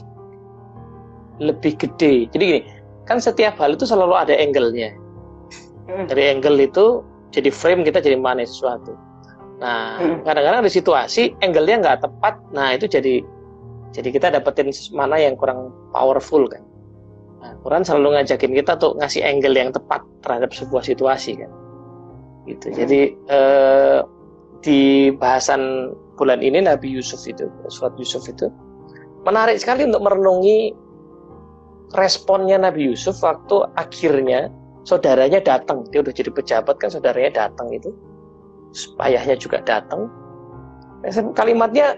lebih 1.41 1.73
gede. 1.75 2.29
Jadi 2.31 2.43
gini, 2.43 2.61
kan 3.09 3.19
setiap 3.19 3.59
hal 3.59 3.75
itu 3.75 3.83
selalu 3.83 4.15
ada 4.15 4.33
angle-nya. 4.37 4.93
Hmm. 5.89 6.05
Dari 6.07 6.31
angle 6.31 6.57
itu 6.63 7.01
jadi 7.35 7.49
frame 7.51 7.83
kita 7.83 7.99
jadi 7.99 8.15
mana 8.15 8.47
sesuatu 8.47 8.95
Nah, 9.55 9.99
hmm. 9.99 10.27
kadang-kadang 10.27 10.67
ada 10.67 10.71
situasi 10.71 11.31
angle-nya 11.39 11.79
nggak 11.79 11.99
tepat. 12.03 12.35
Nah, 12.51 12.75
itu 12.75 12.91
jadi 12.91 13.23
jadi 13.95 14.09
kita 14.11 14.27
dapetin 14.35 14.75
mana 14.91 15.15
yang 15.15 15.39
kurang 15.39 15.71
powerful 15.95 16.43
kan. 16.51 16.63
Nah, 17.39 17.55
Quran 17.63 17.87
selalu 17.87 18.19
ngajakin 18.19 18.51
kita 18.51 18.75
tuh 18.75 18.99
ngasih 18.99 19.23
angle 19.23 19.55
yang 19.55 19.71
tepat 19.71 20.03
terhadap 20.25 20.51
sebuah 20.51 20.83
situasi 20.83 21.39
kan. 21.39 21.51
Gitu. 22.45 22.67
Jadi 22.73 23.01
eh, 23.17 23.99
di 24.61 25.09
bahasan 25.17 25.93
bulan 26.17 26.41
ini 26.41 26.65
Nabi 26.65 26.93
Yusuf 26.93 27.25
itu, 27.25 27.49
surat 27.69 27.93
Yusuf 27.97 28.25
itu 28.29 28.49
menarik 29.25 29.57
sekali 29.57 29.85
untuk 29.85 30.05
merenungi 30.05 30.73
responnya 31.97 32.61
Nabi 32.61 32.93
Yusuf 32.93 33.17
waktu 33.25 33.65
akhirnya 33.77 34.49
saudaranya 34.85 35.41
datang. 35.41 35.85
Dia 35.89 36.05
udah 36.05 36.13
jadi 36.13 36.29
pejabat 36.29 36.77
kan 36.77 36.93
saudaranya 36.93 37.49
datang 37.49 37.73
itu 37.73 37.89
ayahnya 38.99 39.39
juga 39.39 39.63
datang 39.63 40.11
kalimatnya 41.37 41.97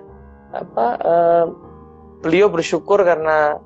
apa 0.56 0.88
uh, 1.04 1.46
beliau 2.24 2.52
bersyukur 2.52 3.04
karena 3.04 3.60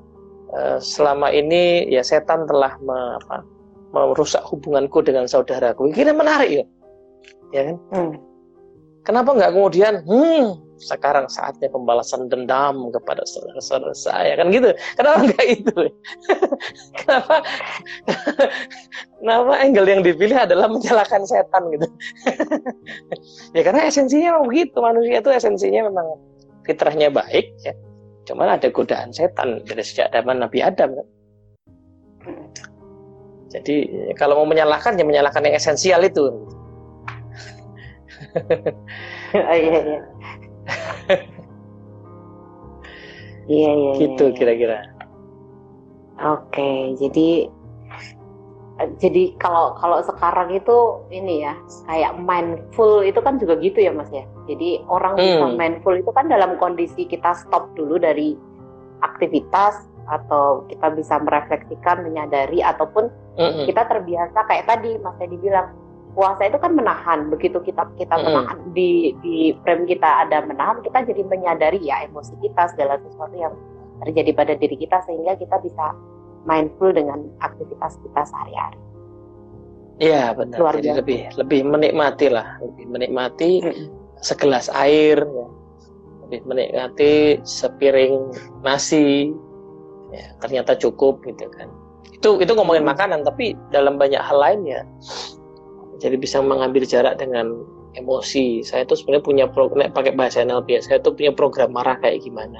uh, 0.54 0.78
selama 0.78 1.30
ini 1.32 1.86
ya 1.88 2.02
setan 2.02 2.46
telah 2.46 2.76
me, 2.82 3.18
apa, 3.22 3.46
merusak 3.92 4.42
hubunganku 4.48 5.04
dengan 5.04 5.28
saudaraku. 5.28 5.92
Ini 5.92 6.12
menarik 6.16 6.50
ya. 6.50 6.64
Ya 7.52 7.62
kan? 7.68 7.76
Hmm. 7.92 8.12
kenapa 9.04 9.34
nggak 9.34 9.52
kemudian 9.52 9.94
hmm 10.08 10.56
sekarang 10.82 11.30
saatnya 11.30 11.70
pembalasan 11.70 12.26
dendam 12.26 12.90
kepada 12.90 13.22
saudara-saudara 13.22 13.94
saya 13.94 14.32
kan 14.34 14.50
gitu. 14.50 14.74
Kenapa 14.98 15.18
enggak 15.22 15.46
itu 15.46 15.74
kenapa? 16.98 17.34
Kenapa 19.22 19.52
angle 19.62 19.88
yang 19.90 20.02
dipilih 20.02 20.38
adalah 20.42 20.66
menyalahkan 20.66 21.22
setan 21.22 21.62
gitu? 21.70 21.86
Ya 23.52 23.62
karena 23.62 23.86
esensinya 23.86 24.28
memang 24.34 24.46
begitu. 24.48 24.76
Manusia 24.80 25.20
itu 25.20 25.30
esensinya 25.30 25.80
memang 25.92 26.06
fitrahnya 26.66 27.12
baik 27.12 27.52
ya. 27.62 27.76
Cuman 28.26 28.58
ada 28.58 28.66
godaan 28.72 29.12
setan 29.12 29.62
dari 29.68 29.84
sejak 29.84 30.10
zaman 30.10 30.40
Nabi 30.40 30.58
Adam 30.64 30.98
kan 30.98 31.06
jadi 33.52 33.76
kalau 34.16 34.40
mau 34.40 34.48
menyalahkan 34.48 34.96
ya 34.96 35.04
menyalahkan 35.04 35.44
yang 35.44 35.56
esensial 35.56 36.00
itu 36.00 36.24
oh, 39.36 39.56
iya 39.56 39.80
iya 39.84 40.00
iya 43.50 43.70
iya 43.76 43.90
gitu 44.00 44.32
iya. 44.32 44.36
kira-kira 44.36 44.78
oke 46.22 46.96
jadi 46.96 47.52
jadi 48.98 49.36
kalau 49.38 49.76
kalau 49.78 50.00
sekarang 50.02 50.50
itu 50.56 51.04
ini 51.12 51.44
ya 51.44 51.54
kayak 51.86 52.18
mindful 52.18 53.04
itu 53.04 53.20
kan 53.20 53.36
juga 53.38 53.60
gitu 53.60 53.78
ya 53.78 53.92
mas 53.92 54.08
ya 54.10 54.24
jadi 54.48 54.82
orang 54.88 55.14
hmm. 55.14 55.22
bisa 55.22 55.46
mindful 55.54 55.94
itu 55.94 56.10
kan 56.10 56.26
dalam 56.26 56.56
kondisi 56.56 57.04
kita 57.06 57.36
stop 57.36 57.70
dulu 57.76 58.00
dari 58.00 58.34
aktivitas 59.04 59.86
atau 60.10 60.66
kita 60.66 60.90
bisa 60.98 61.20
merefleksikan 61.22 62.02
menyadari 62.02 62.58
ataupun 62.58 63.06
hmm. 63.36 63.64
kita 63.68 63.82
terbiasa 63.88 64.38
kayak 64.48 64.64
tadi 64.68 64.96
mas 65.00 65.16
Teddy 65.20 65.36
bilang 65.40 65.72
puasa 66.12 66.44
itu 66.44 66.60
kan 66.60 66.76
menahan 66.76 67.32
begitu 67.32 67.56
kita 67.64 67.88
kita 67.96 68.14
hmm. 68.16 68.24
menahan 68.28 68.58
di 68.76 69.16
di 69.24 69.56
frame 69.64 69.88
kita 69.88 70.28
ada 70.28 70.44
menahan 70.44 70.84
kita 70.84 71.08
jadi 71.08 71.22
menyadari 71.24 71.80
ya 71.80 72.04
emosi 72.04 72.36
kita 72.44 72.68
segala 72.76 73.00
sesuatu 73.00 73.32
yang 73.36 73.54
terjadi 74.04 74.30
pada 74.34 74.52
diri 74.58 74.76
kita 74.76 75.00
sehingga 75.06 75.38
kita 75.38 75.56
bisa 75.62 75.96
mindful 76.44 76.90
dengan 76.90 77.30
aktivitas 77.40 77.96
kita 78.02 78.22
sehari-hari. 78.26 78.80
Iya 80.02 80.34
benar. 80.34 80.58
Luar 80.58 80.74
Jadi 80.80 80.90
lebih 80.98 81.20
lebih 81.38 81.60
menikmati 81.62 82.26
lah, 82.32 82.58
lebih 82.58 82.86
menikmati 82.90 83.62
hmm. 83.62 83.86
segelas 84.18 84.66
air, 84.74 85.22
ya. 85.22 85.46
lebih 86.26 86.40
menikmati 86.48 87.38
sepiring 87.46 88.34
nasi, 88.66 89.30
ya, 90.10 90.26
ternyata 90.42 90.74
cukup 90.74 91.22
gitu 91.22 91.46
kan. 91.54 91.70
Itu 92.10 92.38
itu 92.38 92.52
ngomongin 92.54 92.86
makanan, 92.86 93.22
tapi 93.22 93.54
dalam 93.70 93.98
banyak 93.98 94.18
hal 94.18 94.38
lain 94.38 94.60
ya, 94.66 94.80
jadi 96.02 96.18
bisa 96.18 96.42
mengambil 96.42 96.82
jarak 96.82 97.18
dengan 97.18 97.62
emosi. 97.94 98.62
Saya 98.66 98.82
tuh 98.88 98.98
sebenarnya 98.98 99.24
punya 99.24 99.46
program 99.50 99.90
pakai 99.94 100.14
bahasa 100.14 100.42
NLP, 100.42 100.82
saya 100.82 100.98
tuh 100.98 101.14
punya 101.14 101.30
program 101.34 101.74
marah 101.74 101.98
kayak 102.02 102.22
gimana. 102.22 102.58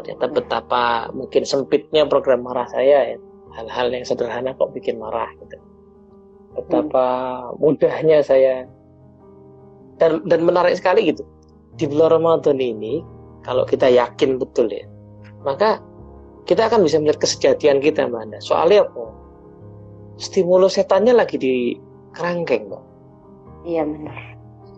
Ternyata 0.00 0.26
betapa 0.32 0.84
mungkin 1.14 1.46
sempitnya 1.46 2.04
program 2.08 2.42
marah 2.42 2.66
saya 2.68 3.14
ya. 3.14 3.18
Hal-hal 3.54 3.94
yang 3.94 4.02
sederhana 4.02 4.50
kok 4.58 4.74
bikin 4.74 4.98
marah 4.98 5.30
gitu. 5.38 5.56
Betapa 6.58 7.06
hmm. 7.06 7.62
mudahnya 7.62 8.18
saya. 8.26 8.66
Dan 10.02 10.26
dan 10.26 10.42
menarik 10.42 10.74
sekali 10.74 11.14
gitu. 11.14 11.22
Di 11.78 11.86
bulan 11.86 12.18
Ramadan 12.18 12.58
ini 12.58 12.98
kalau 13.46 13.62
kita 13.62 13.86
yakin 13.86 14.40
betul 14.40 14.66
ya 14.72 14.88
maka 15.44 15.78
kita 16.44 16.68
akan 16.68 16.84
bisa 16.84 17.00
melihat 17.00 17.20
kesejatian 17.24 17.80
kita 17.80 18.04
mana 18.08 18.36
soalnya 18.40 18.84
apa 18.84 19.04
stimulus 20.20 20.76
setannya 20.78 21.16
lagi 21.16 21.36
di 21.40 21.54
kerangkeng 22.14 22.70
mbak. 22.70 22.82
Iya 23.66 23.82
benar. 23.82 24.16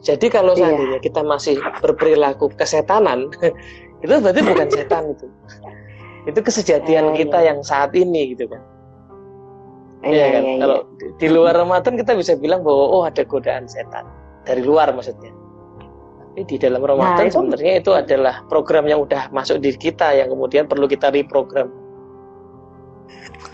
Jadi 0.01 0.27
kalau 0.31 0.55
iya. 0.55 0.71
seandainya 0.71 0.99
kita 1.03 1.21
masih 1.27 1.59
berperilaku 1.83 2.55
kesetanan 2.55 3.29
itu 4.05 4.13
berarti 4.23 4.41
bukan 4.45 4.69
setan 4.71 5.05
itu 5.13 5.27
itu 6.27 6.41
kesejatian 6.43 7.15
ya, 7.15 7.17
kita 7.23 7.39
ya. 7.39 7.47
yang 7.53 7.59
saat 7.63 7.95
ini 7.95 8.35
gitu 8.35 8.51
kan. 8.51 8.63
Ya, 10.07 10.11
ya 10.15 10.27
kan? 10.39 10.43
ya, 10.43 10.51
ya. 10.55 10.59
kalau 10.63 10.79
di 11.19 11.29
luar 11.31 11.55
Ramadan 11.59 11.95
kita 11.99 12.13
bisa 12.15 12.39
bilang 12.39 12.63
bahwa 12.63 12.85
oh 12.95 13.03
ada 13.03 13.23
godaan 13.27 13.67
setan. 13.67 14.07
Dari 14.47 14.63
luar 14.63 14.95
maksudnya 14.95 15.35
tapi 16.37 16.53
di 16.53 16.61
dalam 16.61 16.85
Ramadan 16.85 17.17
nah, 17.17 17.25
itu... 17.25 17.41
sebenarnya 17.41 17.73
itu 17.81 17.91
adalah 17.97 18.45
program 18.45 18.85
yang 18.85 19.01
udah 19.01 19.33
masuk 19.33 19.57
di 19.57 19.73
kita 19.73 20.13
yang 20.21 20.29
kemudian 20.29 20.69
perlu 20.69 20.85
kita 20.85 21.09
reprogram 21.09 21.73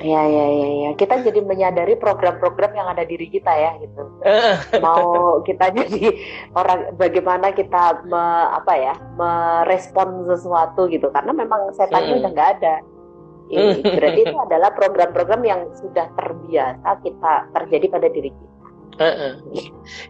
Ya, 0.02 0.24
ya, 0.24 0.46
ya, 0.50 0.68
ya. 0.82 0.90
Kita 0.98 1.20
jadi 1.20 1.44
menyadari 1.44 1.94
program-program 1.94 2.74
yang 2.74 2.88
ada 2.90 3.04
diri 3.06 3.28
kita 3.28 3.52
ya, 3.54 3.76
gitu. 3.78 4.02
Mau 4.82 5.38
kita 5.46 5.68
jadi 5.78 6.16
orang, 6.58 6.96
bagaimana 6.96 7.52
kita 7.54 8.02
me, 8.08 8.24
apa 8.50 8.72
ya, 8.72 8.94
merespon 9.14 10.26
sesuatu 10.26 10.88
gitu, 10.90 11.06
karena 11.12 11.36
memang 11.36 11.70
setannya 11.76 12.18
udah 12.18 12.30
nggak 12.34 12.50
ada. 12.58 12.74
Ini, 13.52 13.84
berarti 13.84 14.20
itu 14.26 14.36
adalah 14.40 14.74
program-program 14.74 15.42
yang 15.44 15.60
sudah 15.76 16.08
terbiasa 16.18 16.90
kita 17.04 17.34
terjadi 17.52 17.86
pada 17.92 18.08
diri 18.10 18.32
kita. 18.32 18.61
Uh, 19.00 19.08
uh. 19.08 19.32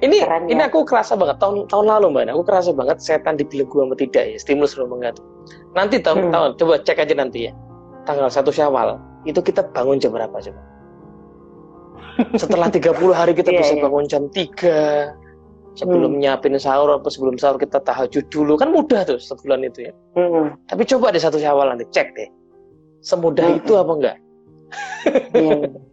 Ini 0.03 0.27
Keren, 0.27 0.51
ini 0.51 0.59
ya? 0.59 0.67
aku 0.67 0.83
kerasa 0.83 1.15
banget 1.15 1.39
tahun 1.39 1.71
tahun 1.71 1.87
lalu 1.87 2.07
mbak, 2.11 2.35
aku 2.35 2.43
kerasa 2.43 2.75
banget 2.75 2.99
setan 2.99 3.39
dibelenggu 3.39 3.79
sama 3.79 3.95
tidak 3.95 4.25
ya, 4.27 4.37
stimulus 4.43 4.75
belum 4.75 4.99
mengatur. 4.99 5.23
Nanti 5.79 6.03
tahun 6.03 6.29
hmm. 6.29 6.33
tahun 6.35 6.51
coba 6.59 6.75
cek 6.83 6.99
aja 6.99 7.15
nanti 7.15 7.39
ya, 7.47 7.53
tanggal 8.05 8.27
satu 8.27 8.51
Syawal 8.51 8.99
itu 9.23 9.39
kita 9.39 9.63
bangun 9.71 10.03
jam 10.03 10.11
berapa 10.11 10.35
coba? 10.35 10.63
Setelah 12.43 12.69
30 12.69 12.91
hari 13.15 13.33
kita 13.39 13.55
yeah, 13.55 13.61
bisa 13.63 13.73
yeah. 13.79 13.85
bangun 13.87 14.05
jam 14.11 14.23
3 14.35 15.79
sebelum 15.79 16.19
hmm. 16.19 16.21
nyiapin 16.21 16.59
sahur 16.61 17.01
atau 17.01 17.09
sebelum 17.09 17.41
sahur 17.41 17.57
kita 17.57 17.81
tahajud 17.81 18.29
dulu 18.29 18.61
kan 18.61 18.69
mudah 18.69 19.07
tuh 19.09 19.17
sebulan 19.17 19.65
itu 19.65 19.89
ya. 19.89 19.93
Hmm. 20.19 20.59
Tapi 20.69 20.83
coba 20.85 21.15
deh 21.15 21.23
satu 21.23 21.41
syawal 21.41 21.73
nanti 21.73 21.89
cek 21.89 22.13
deh, 22.13 22.29
semudah 23.01 23.47
hmm. 23.47 23.59
itu 23.65 23.73
apa 23.79 23.93
enggak? 23.95 24.17
Iya, 25.33 25.59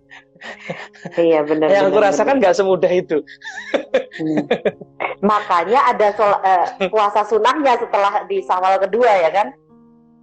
iya 1.20 1.44
benar. 1.50 1.68
Yang 1.68 1.86
aku 1.92 2.00
rasakan 2.00 2.36
nggak 2.40 2.56
semudah 2.56 2.92
itu. 2.92 3.18
hmm. 4.20 4.46
Makanya 5.24 5.80
ada 5.92 6.08
sol, 6.16 6.32
uh, 6.32 6.68
puasa 6.88 7.28
sunahnya 7.28 7.80
setelah 7.80 8.24
di 8.26 8.40
sawal 8.44 8.80
kedua 8.80 9.12
ya 9.28 9.30
kan? 9.32 9.48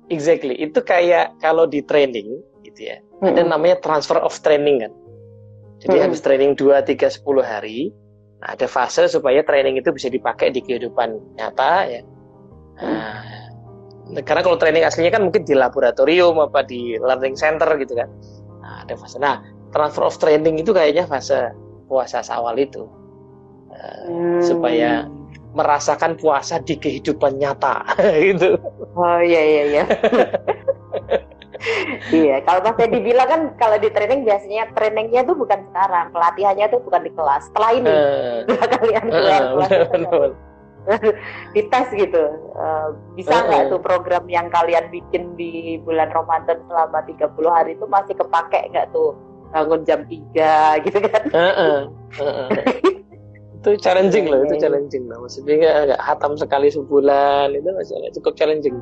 Exactly. 0.08 0.56
Itu 0.56 0.80
kayak 0.80 1.36
kalau 1.42 1.66
di 1.66 1.82
training 1.84 2.40
gitu 2.64 2.92
ya. 2.92 2.96
Hmm. 3.20 3.32
Ada 3.34 3.42
namanya 3.44 3.76
transfer 3.82 4.20
of 4.20 4.34
training 4.40 4.86
kan. 4.86 4.92
Jadi 5.84 5.96
hmm. 6.00 6.04
habis 6.08 6.20
training 6.24 6.52
2 6.56 6.72
3 6.88 7.20
10 7.20 7.44
hari, 7.44 7.92
nah 8.40 8.56
ada 8.56 8.64
fase 8.64 9.12
supaya 9.12 9.44
training 9.44 9.76
itu 9.76 9.92
bisa 9.92 10.08
dipakai 10.08 10.48
di 10.48 10.64
kehidupan 10.64 11.36
nyata 11.36 11.72
ya. 11.84 12.02
Nah, 12.80 13.24
karena 14.24 14.40
kalau 14.40 14.56
training 14.56 14.84
aslinya 14.88 15.12
kan 15.12 15.22
mungkin 15.28 15.44
di 15.44 15.52
laboratorium 15.52 16.40
apa 16.40 16.64
di 16.64 16.96
learning 16.96 17.36
center 17.36 17.68
gitu 17.76 17.92
kan. 17.92 18.08
Nah, 18.64 18.88
ada 18.88 18.94
fase. 18.96 19.20
Nah, 19.20 19.44
transfer 19.74 20.04
of 20.06 20.16
training 20.18 20.60
itu 20.60 20.70
kayaknya 20.70 21.06
fase 21.06 21.54
puasa 21.86 22.22
awal 22.30 22.58
itu. 22.58 22.86
Uh, 23.76 24.08
hmm. 24.08 24.40
supaya 24.40 25.04
merasakan 25.56 26.16
puasa 26.20 26.60
di 26.60 26.76
kehidupan 26.76 27.40
nyata 27.40 27.84
gitu. 28.28 28.60
Oh 28.92 29.20
iya 29.20 29.42
iya 29.42 29.62
iya. 29.72 29.84
iya, 32.12 32.36
kalau 32.44 32.60
Mas 32.60 32.76
Teddy 32.76 33.00
bilang 33.00 33.28
kan 33.28 33.40
kalau 33.56 33.80
di 33.80 33.88
training 33.88 34.28
biasanya 34.28 34.68
trainingnya 34.76 35.24
tuh 35.24 35.36
bukan 35.36 35.64
sekarang, 35.72 36.12
pelatihannya 36.12 36.66
tuh 36.68 36.80
bukan 36.84 37.02
di 37.08 37.12
kelas. 37.16 37.48
Setelah 37.48 37.70
ini, 37.72 37.92
uh, 37.92 38.68
kalian 38.76 39.04
keluar 39.08 39.40
uh, 39.40 39.48
kelas 39.56 39.70
bener, 39.88 40.30
dites 41.56 41.88
gitu. 41.96 42.24
Uh, 42.54 42.88
bisa 43.16 43.34
nggak 43.34 43.60
uh, 43.60 43.66
uh. 43.66 43.72
tuh 43.72 43.80
program 43.80 44.24
yang 44.28 44.52
kalian 44.52 44.92
bikin 44.92 45.32
di 45.34 45.80
bulan 45.82 46.12
Ramadan 46.12 46.60
selama 46.68 47.00
30 47.08 47.32
hari 47.48 47.70
itu 47.74 47.84
masih 47.88 48.14
kepake 48.14 48.60
nggak 48.72 48.92
tuh 48.92 49.16
bangun 49.54 49.80
jam 49.86 50.00
3 50.06 50.14
gitu 50.86 50.98
kan? 51.06 51.22
Uh, 51.30 51.40
uh, 51.40 51.78
uh, 52.20 52.22
uh. 52.22 52.48
itu 53.62 53.70
challenging 53.82 54.30
loh, 54.30 54.46
itu 54.46 54.62
challenging 54.62 55.10
loh. 55.10 55.26
Maksudnya 55.26 55.54
nggak 55.90 56.02
hatam 56.02 56.38
sekali 56.38 56.70
sebulan 56.70 57.50
itu 57.54 57.66
masih 57.74 57.98
cukup 58.20 58.38
challenging. 58.38 58.78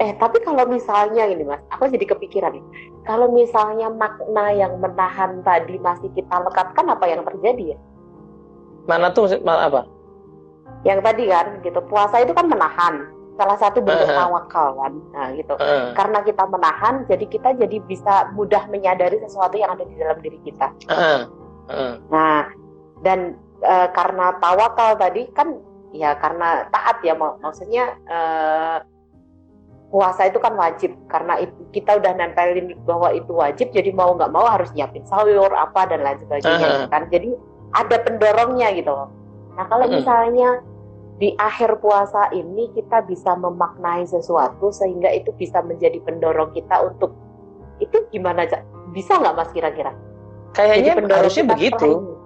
Eh, 0.00 0.12
tapi 0.16 0.40
kalau 0.40 0.64
misalnya 0.66 1.28
ini 1.28 1.44
Mas, 1.44 1.60
aku 1.68 1.86
jadi 1.92 2.08
kepikiran 2.10 2.56
nih. 2.56 2.64
Kalau 3.04 3.28
misalnya 3.28 3.92
makna 3.92 4.50
yang 4.50 4.80
menahan 4.80 5.44
tadi 5.44 5.76
masih 5.78 6.08
kita 6.16 6.42
lekatkan 6.42 6.86
apa 6.88 7.04
yang 7.06 7.20
terjadi 7.22 7.76
ya? 7.76 7.78
Mana 8.88 9.12
tuh 9.12 9.28
mana 9.44 9.68
apa? 9.68 9.82
Yang 10.82 11.06
tadi 11.06 11.24
kan 11.30 11.46
gitu, 11.62 11.80
puasa 11.86 12.24
itu 12.24 12.32
kan 12.34 12.50
menahan. 12.50 13.14
Salah 13.32 13.56
satu 13.56 13.80
bentuk 13.80 14.06
uh 14.06 14.12
-huh. 14.12 14.20
tawakal 14.28 14.68
kan. 14.76 14.92
Nah, 15.16 15.26
gitu. 15.32 15.54
Uh. 15.56 15.96
Karena 15.96 16.20
kita 16.20 16.44
menahan, 16.46 16.94
jadi 17.08 17.24
kita 17.26 17.48
jadi 17.56 17.76
bisa 17.84 18.28
mudah 18.36 18.68
menyadari 18.68 19.16
sesuatu 19.24 19.56
yang 19.56 19.72
ada 19.72 19.84
di 19.88 19.94
dalam 19.96 20.18
diri 20.20 20.38
kita. 20.44 20.68
Uh. 20.92 21.24
Uh. 21.72 21.94
Nah, 22.12 22.52
dan 23.00 23.40
uh, 23.62 23.88
karena 23.90 24.36
tawakal 24.38 24.98
tadi 24.98 25.30
kan 25.32 25.58
ya 25.92 26.16
karena 26.16 26.66
taat 26.72 27.04
ya 27.04 27.12
mak 27.12 27.38
maksudnya 27.44 27.94
uh, 28.08 28.80
puasa 29.92 30.24
itu 30.24 30.40
kan 30.40 30.56
wajib 30.56 30.96
karena 31.12 31.36
itu, 31.44 31.52
kita 31.76 32.00
udah 32.00 32.16
nempelin 32.16 32.72
bahwa 32.88 33.12
itu 33.12 33.28
wajib 33.36 33.68
jadi 33.76 33.92
mau 33.92 34.16
nggak 34.16 34.32
mau 34.32 34.48
harus 34.48 34.72
nyiapin 34.72 35.04
sahur 35.04 35.52
apa 35.52 35.84
dan 35.92 36.00
lain 36.00 36.18
sebagainya 36.24 36.88
uh 36.88 36.88
kan 36.88 37.12
jadi 37.12 37.36
ada 37.76 37.96
pendorongnya 38.00 38.72
gitu 38.72 38.88
loh 38.88 39.12
nah 39.52 39.68
kalau 39.68 39.84
uh 39.84 39.92
-huh. 39.92 39.96
misalnya 40.00 40.48
di 41.22 41.30
akhir 41.38 41.78
puasa 41.78 42.34
ini 42.34 42.66
kita 42.74 43.06
bisa 43.06 43.38
memaknai 43.38 44.02
sesuatu 44.10 44.74
sehingga 44.74 45.06
itu 45.14 45.30
bisa 45.38 45.62
menjadi 45.62 46.02
pendorong 46.02 46.50
kita 46.50 46.82
untuk 46.82 47.14
itu 47.78 47.94
gimana 48.10 48.42
bisa 48.90 49.22
nggak 49.22 49.34
mas 49.38 49.50
kira-kira 49.54 49.94
kayaknya 50.50 50.98
harusnya 50.98 51.46
begitu 51.46 52.18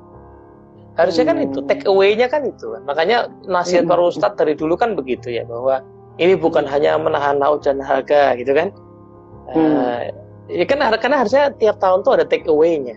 Harusnya 0.96 1.28
kan 1.28 1.36
itu 1.44 1.60
take 1.68 1.84
away-nya 1.84 2.26
kan 2.32 2.48
itu. 2.48 2.72
Makanya 2.88 3.28
nasihat 3.44 3.84
para 3.84 4.00
ustadz 4.00 4.40
dari 4.40 4.56
dulu 4.56 4.80
kan 4.80 4.96
begitu 4.96 5.28
ya 5.28 5.44
bahwa 5.44 5.84
ini 6.16 6.32
bukan 6.32 6.64
hanya 6.64 6.96
menahan 6.96 7.36
laut 7.36 7.60
dan 7.68 7.84
harga 7.84 8.32
gitu 8.40 8.56
kan. 8.56 8.72
Uh, 9.52 10.08
ya 10.48 10.64
kan 10.64 10.80
karena 10.96 11.20
harusnya 11.20 11.52
tiap 11.60 11.76
tahun 11.84 12.00
tuh 12.00 12.16
ada 12.16 12.24
take 12.24 12.48
away-nya. 12.48 12.96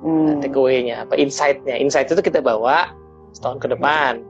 Hmm. 0.00 0.40
take 0.40 0.56
away-nya 0.56 1.04
apa 1.04 1.20
insight-nya. 1.20 1.76
Insight 1.76 2.08
itu 2.08 2.24
kita 2.24 2.40
bawa 2.40 2.96
setahun 3.36 3.60
ke 3.60 3.68
depan. 3.68 4.24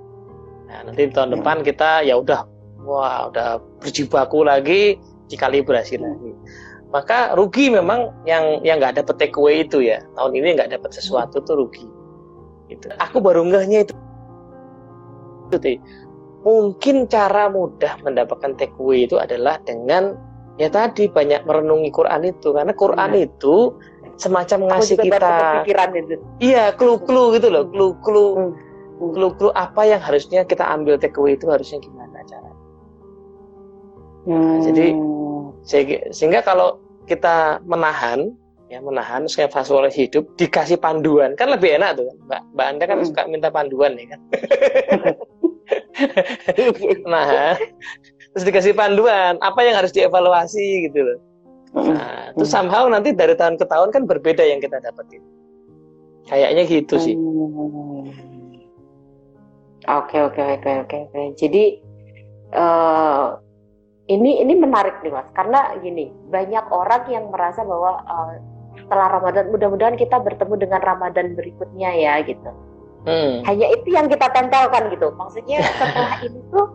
Nah, 0.66 0.78
nanti 0.86 1.06
tahun 1.10 1.30
hmm. 1.30 1.36
depan 1.40 1.56
kita 1.62 2.02
ya 2.02 2.18
udah 2.18 2.42
wah 2.82 3.30
udah 3.30 3.62
berjibaku 3.82 4.46
lagi 4.46 4.98
dikalibrasi 5.30 5.98
lagi. 5.98 6.32
Maka 6.94 7.34
rugi 7.34 7.70
memang 7.70 8.14
yang 8.26 8.62
yang 8.62 8.78
nggak 8.78 9.02
dapat 9.02 9.14
takeaway 9.18 9.66
itu 9.66 9.82
ya. 9.82 10.02
Tahun 10.14 10.32
ini 10.34 10.54
nggak 10.54 10.70
dapat 10.78 10.90
sesuatu 10.94 11.42
tuh 11.42 11.66
rugi. 11.66 11.86
Itu 12.70 12.90
aku 12.98 13.18
baru 13.18 13.42
ngehnya 13.46 13.90
itu. 13.90 13.94
Itu 15.50 15.82
mungkin 16.46 17.10
cara 17.10 17.50
mudah 17.50 17.98
mendapatkan 18.06 18.54
takeaway 18.54 19.10
itu 19.10 19.18
adalah 19.18 19.58
dengan 19.66 20.14
ya 20.62 20.70
tadi 20.70 21.10
banyak 21.10 21.42
merenungi 21.42 21.90
Quran 21.90 22.22
itu. 22.26 22.54
Karena 22.54 22.72
Quran 22.74 23.10
hmm. 23.18 23.26
itu 23.26 23.56
semacam 24.16 24.72
ngasih 24.72 24.96
kita 24.96 25.60
iya 26.40 26.72
clue-clue 26.72 27.36
gitu 27.36 27.50
loh 27.50 27.66
clue-clue. 27.68 28.30
Hmm. 28.34 28.65
Clue-clue 28.96 29.52
apa 29.52 29.82
yang 29.84 30.00
harusnya 30.00 30.42
kita 30.48 30.64
ambil 30.64 30.96
takeaway 30.96 31.36
itu 31.36 31.46
harusnya 31.48 31.78
gimana 31.80 32.24
cara 32.24 32.50
hmm. 34.26 34.58
jadi 34.64 34.86
sehingga 36.10 36.40
kalau 36.40 36.80
kita 37.06 37.62
menahan 37.66 38.34
ya 38.66 38.82
menahan 38.82 39.30
saya 39.30 39.46
oleh 39.70 39.92
hidup 39.94 40.26
dikasih 40.34 40.74
panduan 40.82 41.38
kan 41.38 41.46
lebih 41.54 41.78
enak 41.78 42.02
tuh 42.02 42.10
mbak 42.26 42.42
mbak 42.50 42.66
anda 42.66 42.84
kan 42.90 42.98
hmm. 42.98 43.06
suka 43.06 43.22
minta 43.30 43.48
panduan 43.50 43.94
nih 43.94 44.10
kan 44.10 44.20
nah 47.12 47.54
terus 48.34 48.42
dikasih 48.42 48.74
panduan 48.74 49.38
apa 49.38 49.60
yang 49.62 49.78
harus 49.78 49.94
dievaluasi 49.94 50.90
gitu 50.90 50.98
loh 50.98 51.18
hmm. 51.78 51.94
nah 51.94 52.34
itu 52.34 52.42
somehow 52.42 52.90
nanti 52.90 53.14
dari 53.14 53.38
tahun 53.38 53.54
ke 53.54 53.70
tahun 53.70 53.94
kan 53.94 54.02
berbeda 54.02 54.42
yang 54.42 54.58
kita 54.58 54.82
dapetin 54.82 55.22
kayaknya 56.26 56.66
gitu 56.66 56.98
sih 56.98 57.14
hmm. 57.14 58.25
Oke 59.86 60.16
oke 60.32 60.42
oke 60.60 60.70
oke 60.86 60.96
oke 61.10 61.22
jadi 61.38 61.64
uh, 62.54 63.38
ini 64.06 64.42
ini 64.42 64.54
menarik 64.54 65.02
nih 65.02 65.10
mas 65.10 65.26
karena 65.34 65.74
gini 65.82 66.14
banyak 66.30 66.64
orang 66.70 67.02
yang 67.10 67.30
merasa 67.30 67.66
bahwa 67.66 68.02
uh, 68.06 68.32
setelah 68.76 69.18
Ramadan 69.18 69.50
mudah-mudahan 69.50 69.96
kita 69.98 70.22
bertemu 70.22 70.54
dengan 70.62 70.80
Ramadan 70.82 71.34
berikutnya 71.34 71.90
ya 71.96 72.22
gitu 72.22 72.50
hmm. 73.06 73.42
hanya 73.46 73.66
itu 73.74 73.88
yang 73.90 74.06
kita 74.06 74.30
tempelkan 74.30 74.94
gitu 74.94 75.10
maksudnya 75.18 75.58
setelah 75.64 76.14
ini 76.26 76.40
tuh 76.54 76.66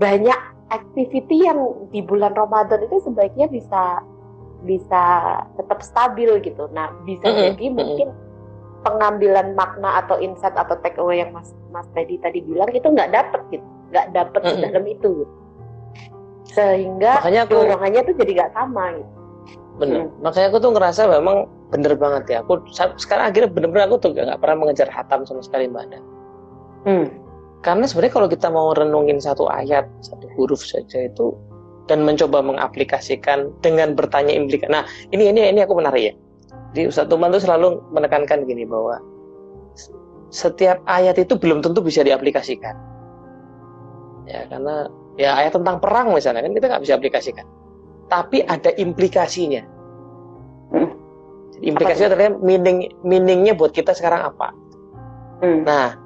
banyak 0.00 0.40
activity 0.72 1.46
yang 1.46 1.86
di 1.92 2.00
bulan 2.02 2.34
Ramadan 2.34 2.82
itu 2.82 2.98
sebaiknya 3.04 3.46
bisa 3.46 4.02
bisa 4.62 5.02
tetap 5.58 5.82
stabil 5.86 6.30
gitu 6.42 6.66
nah 6.74 6.90
bisa 7.06 7.30
hmm. 7.30 7.38
jadi 7.52 7.64
hmm. 7.70 7.76
Pengambilan 8.82 9.54
makna 9.54 10.02
atau 10.04 10.18
insight 10.18 10.54
atau 10.54 10.74
take 10.82 10.98
away 10.98 11.22
yang 11.22 11.30
Mas 11.30 11.54
Mas 11.70 11.86
Teddy 11.96 12.18
tadi 12.18 12.42
bilang 12.42 12.70
itu 12.70 12.86
nggak 12.86 13.10
dapet 13.14 13.40
gitu 13.54 13.66
nggak 13.94 14.06
dapet 14.14 14.40
hmm. 14.42 14.60
dalam 14.62 14.84
itu 14.86 15.08
gitu 15.24 15.34
sehingga 16.52 17.22
makanya 17.24 17.48
aku, 17.48 17.52
dorongannya 17.56 18.00
tuh 18.04 18.14
jadi 18.20 18.32
nggak 18.36 18.52
sama 18.52 18.84
gitu. 19.00 19.12
Bener. 19.80 20.00
Hmm. 20.04 20.12
Makanya 20.20 20.46
aku 20.52 20.58
tuh 20.60 20.70
ngerasa 20.76 21.02
memang 21.08 21.36
bener 21.72 21.92
banget 21.96 22.24
ya. 22.28 22.36
Aku 22.44 22.60
sekarang 23.00 23.32
akhirnya 23.32 23.48
bener-bener 23.48 23.88
aku 23.88 23.96
tuh 24.04 24.10
nggak 24.12 24.36
pernah 24.36 24.56
mengejar 24.60 24.88
hatam 24.92 25.24
sama 25.24 25.40
sekali 25.40 25.64
mbak 25.72 25.88
Anda. 25.88 26.00
Hmm. 26.84 27.06
Karena 27.62 27.84
sebenarnya 27.86 28.14
kalau 28.18 28.28
kita 28.28 28.48
mau 28.50 28.74
renungin 28.74 29.22
satu 29.22 29.46
ayat, 29.48 29.86
satu 30.02 30.26
huruf 30.34 30.60
saja 30.60 31.06
itu 31.06 31.32
dan 31.86 32.02
mencoba 32.02 32.42
mengaplikasikan 32.42 33.54
dengan 33.62 33.94
bertanya 33.94 34.34
implikasi. 34.34 34.70
Nah, 34.70 34.84
ini 35.14 35.30
ini 35.30 35.46
ini 35.46 35.60
aku 35.62 35.78
menarik 35.78 36.02
ya. 36.10 36.14
Di 36.72 36.88
Ustaz 36.88 37.08
Tuman 37.08 37.32
tuh 37.32 37.42
selalu 37.44 37.80
menekankan 37.92 38.48
gini 38.48 38.64
bahwa 38.64 38.96
setiap 40.32 40.80
ayat 40.88 41.20
itu 41.20 41.36
belum 41.36 41.60
tentu 41.60 41.84
bisa 41.84 42.00
diaplikasikan. 42.00 42.72
Ya, 44.24 44.48
karena 44.48 44.88
ya 45.20 45.36
ayat 45.36 45.52
tentang 45.56 45.76
perang 45.80 46.12
misalnya 46.12 46.44
kan 46.44 46.52
kita 46.56 46.66
nggak 46.68 46.82
bisa 46.84 46.94
aplikasikan 46.96 47.46
tapi 48.08 48.44
ada 48.44 48.72
implikasinya 48.76 49.62
hmm. 50.72 50.90
Jadi 51.56 51.64
implikasinya 51.68 52.10
ternyata 52.16 52.36
meaning 52.40 52.92
meaningnya 53.04 53.52
buat 53.56 53.72
kita 53.76 53.92
sekarang 53.92 54.32
apa 54.32 54.48
hmm. 55.44 55.60
nah 55.68 55.96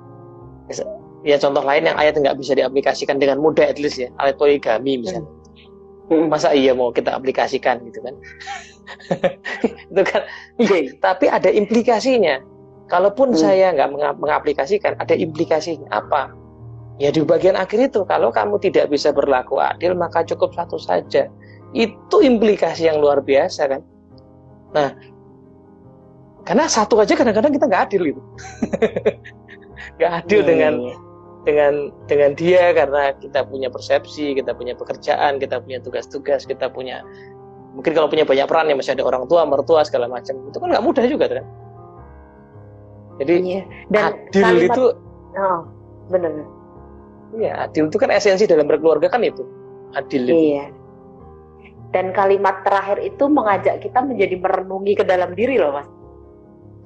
ya 1.22 1.38
contoh 1.38 1.62
lain 1.62 1.86
yang 1.90 1.98
ayat 1.98 2.18
nggak 2.18 2.38
bisa 2.38 2.54
diaplikasikan 2.54 3.18
dengan 3.18 3.38
mudah 3.38 3.66
at 3.66 3.78
least 3.78 3.98
ya 4.02 4.10
ayat 4.18 4.38
poligami 4.38 5.02
misalnya 5.02 5.26
hmm. 5.26 5.36
masa 6.32 6.54
iya 6.54 6.72
mau 6.72 6.94
kita 6.94 7.14
aplikasikan 7.14 7.82
gitu 7.90 8.00
kan 8.04 8.14
itu 9.90 10.02
kan 10.07 10.22
okay. 10.59 10.94
tapi 11.02 11.26
ada 11.26 11.50
implikasinya 11.50 12.38
kalaupun 12.86 13.34
hmm. 13.34 13.38
saya 13.38 13.74
nggak 13.74 14.18
mengaplikasikan 14.18 14.94
ada 14.98 15.14
implikasinya 15.18 15.90
apa 15.90 16.34
Ya 16.96 17.12
di 17.12 17.20
bagian 17.20 17.61
akhir 17.61 17.92
itu 17.92 18.09
kalau 18.09 18.32
kamu 18.32 18.57
tidak 18.57 18.88
bisa 18.88 19.12
berlaku 19.12 19.61
adil 19.61 19.92
maka 19.92 20.24
cukup 20.24 20.57
satu 20.57 20.80
saja. 20.80 21.28
Itu 21.76 22.24
implikasi 22.24 22.88
yang 22.88 23.04
luar 23.04 23.20
biasa 23.20 23.68
kan. 23.68 23.84
Nah, 24.72 24.96
karena 26.48 26.64
satu 26.64 26.96
aja 26.96 27.12
kadang-kadang 27.12 27.52
kita 27.52 27.68
nggak 27.68 27.84
adil 27.92 28.02
gitu. 28.09 28.22
nggak 30.00 30.12
adil 30.24 30.40
hmm. 30.40 30.48
dengan 30.48 30.74
dengan 31.47 31.94
dengan 32.11 32.34
dia 32.34 32.74
karena 32.74 33.14
kita 33.22 33.47
punya 33.47 33.70
persepsi, 33.70 34.34
kita 34.34 34.51
punya 34.53 34.74
pekerjaan, 34.74 35.38
kita 35.38 35.62
punya 35.62 35.78
tugas-tugas, 35.78 36.42
kita 36.42 36.66
punya 36.66 37.07
mungkin 37.78 37.94
kalau 37.94 38.11
punya 38.11 38.26
banyak 38.26 38.51
peran 38.51 38.66
ya 38.66 38.74
masih 38.74 38.99
ada 38.99 39.07
orang 39.07 39.30
tua, 39.30 39.47
mertua 39.47 39.86
segala 39.86 40.11
macam. 40.11 40.34
Itu 40.51 40.59
kan 40.59 40.74
nggak 40.74 40.84
mudah 40.84 41.05
juga 41.07 41.30
kan. 41.30 41.47
Jadi 43.22 43.34
iya. 43.47 43.62
Dan 43.88 44.03
adil 44.11 44.42
kalimat, 44.42 44.74
itu 44.74 44.84
oh, 45.38 45.61
benar 46.11 46.32
Iya, 47.36 47.53
adil 47.68 47.84
itu 47.88 47.97
kan 47.99 48.11
esensi 48.11 48.44
dalam 48.51 48.66
berkeluarga 48.66 49.07
kan 49.07 49.22
itu. 49.22 49.47
Adil 49.94 50.26
itu. 50.26 50.34
Iya. 50.34 50.66
Dan 51.94 52.11
kalimat 52.11 52.66
terakhir 52.66 52.99
itu 53.07 53.24
mengajak 53.30 53.80
kita 53.80 54.03
menjadi 54.03 54.34
merenungi 54.36 54.92
ke 54.99 55.05
dalam 55.07 55.32
diri 55.38 55.62
loh, 55.62 55.78
Mas. 55.78 55.88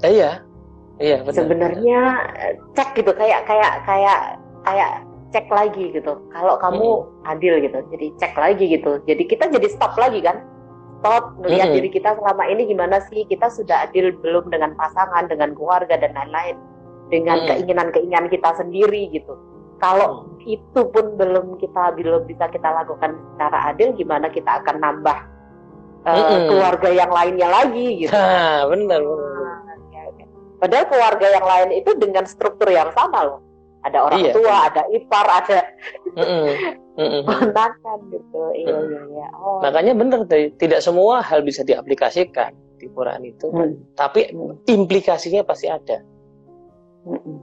Eh, 0.04 0.20
iya. 0.20 0.44
Iya, 1.00 1.24
benar. 1.24 1.36
Sebenarnya 1.36 2.00
eh, 2.36 2.54
cek 2.76 2.92
gitu 3.00 3.12
kayak 3.16 3.48
kayak 3.48 3.88
kayak 3.88 4.36
kayak 4.66 5.04
cek 5.30 5.46
lagi 5.48 5.94
gitu. 5.94 6.18
Kalau 6.34 6.54
kamu 6.58 6.86
hmm. 7.06 7.30
adil 7.30 7.54
gitu. 7.62 7.78
Jadi 7.94 8.06
cek 8.18 8.34
lagi 8.34 8.64
gitu. 8.66 8.98
Jadi 9.06 9.22
kita 9.28 9.48
jadi 9.48 9.68
stop 9.70 9.94
lagi 9.96 10.20
kan. 10.24 10.42
Stop 11.00 11.38
melihat 11.40 11.72
hmm. 11.72 11.76
diri 11.80 11.88
kita 11.88 12.12
selama 12.18 12.44
ini 12.50 12.68
gimana 12.68 13.00
sih? 13.08 13.24
Kita 13.24 13.48
sudah 13.48 13.88
adil 13.88 14.12
belum 14.20 14.52
dengan 14.52 14.76
pasangan, 14.76 15.30
dengan 15.30 15.56
keluarga 15.56 15.96
dan 15.96 16.12
lain-lain. 16.12 16.56
Dengan 17.10 17.42
keinginan-keinginan 17.48 18.30
kita 18.30 18.54
sendiri 18.54 19.10
gitu 19.10 19.34
kalau 19.80 20.28
hmm. 20.28 20.44
itu 20.44 20.80
pun 20.92 21.16
belum 21.16 21.56
kita 21.58 21.96
belum 21.96 22.28
bisa 22.28 22.46
kita 22.52 22.68
lakukan 22.68 23.16
secara 23.34 23.72
adil 23.72 23.96
gimana 23.96 24.28
kita 24.28 24.60
akan 24.62 24.76
nambah 24.78 25.18
uh, 26.04 26.12
hmm. 26.12 26.46
keluarga 26.52 26.88
yang 26.92 27.10
lainnya 27.10 27.48
lagi 27.48 28.04
gitu 28.06 28.12
ha, 28.12 28.68
benar 28.68 29.00
benar 29.00 29.56
padahal 30.60 30.86
keluarga 30.92 31.26
yang 31.32 31.46
lain 31.48 31.70
itu 31.80 31.90
dengan 31.96 32.24
struktur 32.28 32.68
yang 32.68 32.92
sama 32.92 33.24
loh 33.24 33.40
ada 33.80 33.98
orang 34.04 34.20
iya, 34.20 34.32
tua 34.36 34.44
iya. 34.44 34.58
ada 34.68 34.82
ipar 34.92 35.26
ada 35.28 35.58
ponakan 37.24 37.98
gitu. 38.12 38.40
Iya 38.52 38.76
iya 38.76 39.00
iya. 39.08 39.28
Oh. 39.40 39.64
makanya 39.64 39.92
benar 39.96 40.20
tidak 40.60 40.80
semua 40.84 41.24
hal 41.24 41.40
bisa 41.40 41.64
diaplikasikan 41.64 42.52
di 42.76 42.88
Quran 42.92 43.24
itu. 43.24 43.48
Hmm. 43.48 43.76
tapi 43.96 44.28
implikasinya 44.68 45.44
pasti 45.44 45.72
ada. 45.72 46.04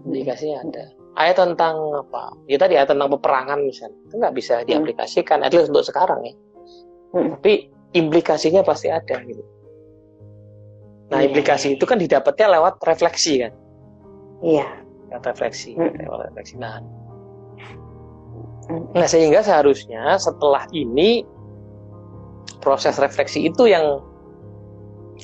Implikasinya 0.06 0.62
ada. 0.62 0.84
Ayat 1.18 1.42
tentang 1.42 2.06
apa? 2.06 2.30
Ya 2.46 2.62
tadi 2.62 2.78
ayat 2.78 2.94
tentang 2.94 3.10
peperangan 3.18 3.58
misalnya. 3.66 3.98
Itu 4.06 4.22
nggak 4.22 4.36
bisa 4.38 4.62
hmm. 4.62 4.66
diaplikasikan 4.70 5.42
hmm. 5.42 5.70
untuk 5.74 5.86
sekarang 5.86 6.22
ya. 6.26 6.34
Hmm. 7.08 7.40
tapi 7.40 7.72
implikasinya 7.96 8.62
pasti 8.62 8.92
ada 8.92 9.16
gitu. 9.26 9.42
Nah 11.08 11.24
yeah. 11.24 11.28
implikasi 11.32 11.80
itu 11.80 11.86
kan 11.88 11.98
didapatnya 11.98 12.60
lewat 12.60 12.84
refleksi 12.84 13.48
kan? 13.48 13.54
Iya 14.44 14.87
lewat 15.12 15.24
refleksi 15.24 15.76
hmm. 15.76 16.08
lewat 16.08 16.32
refleksi 16.32 16.56
nah 16.60 16.80
hmm. 18.68 18.84
nah 18.96 19.08
sehingga 19.08 19.44
seharusnya 19.44 20.20
setelah 20.20 20.68
ini 20.76 21.24
proses 22.60 23.00
refleksi 23.00 23.48
itu 23.48 23.70
yang 23.70 24.04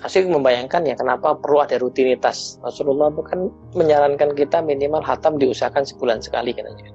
Asik 0.02 0.26
membayangkan 0.26 0.82
ya 0.90 0.98
kenapa 0.98 1.38
perlu 1.38 1.62
ada 1.62 1.78
rutinitas. 1.78 2.58
Rasulullah 2.66 3.14
bukan 3.14 3.54
menyarankan 3.78 4.34
kita 4.34 4.66
minimal 4.66 5.06
hatam 5.06 5.38
diusahakan 5.38 5.86
sebulan 5.86 6.18
sekali 6.18 6.50
kan 6.50 6.66
aja. 6.66 6.88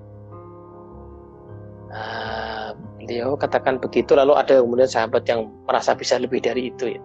Nah, 1.94 2.66
beliau 2.98 3.38
katakan 3.38 3.78
begitu 3.78 4.18
lalu 4.18 4.34
ada 4.34 4.58
kemudian 4.58 4.90
sahabat 4.90 5.22
yang 5.30 5.46
merasa 5.70 5.94
bisa 5.94 6.18
lebih 6.18 6.42
dari 6.42 6.74
itu 6.74 6.98
ya. 6.98 7.00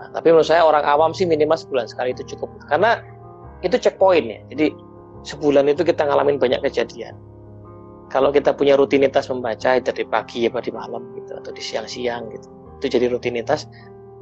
Nah, 0.00 0.16
tapi 0.16 0.32
menurut 0.32 0.48
saya 0.48 0.64
orang 0.64 0.84
awam 0.88 1.12
sih 1.12 1.28
minimal 1.28 1.60
sebulan 1.60 1.92
sekali 1.92 2.16
itu 2.16 2.24
cukup. 2.32 2.48
Karena 2.64 3.04
itu 3.66 3.82
checkpoint 3.82 4.26
ya. 4.30 4.40
Jadi 4.54 4.66
sebulan 5.26 5.66
itu 5.66 5.82
kita 5.82 6.06
ngalamin 6.06 6.38
banyak 6.38 6.62
kejadian. 6.62 7.18
Kalau 8.06 8.30
kita 8.30 8.54
punya 8.54 8.78
rutinitas 8.78 9.26
membaca 9.26 9.82
dari 9.82 10.06
pagi 10.06 10.46
apa 10.46 10.62
di 10.62 10.70
malam 10.70 11.02
gitu 11.18 11.42
atau 11.42 11.50
di 11.50 11.58
siang-siang 11.58 12.30
gitu, 12.30 12.46
itu 12.78 12.86
jadi 12.86 13.10
rutinitas, 13.10 13.66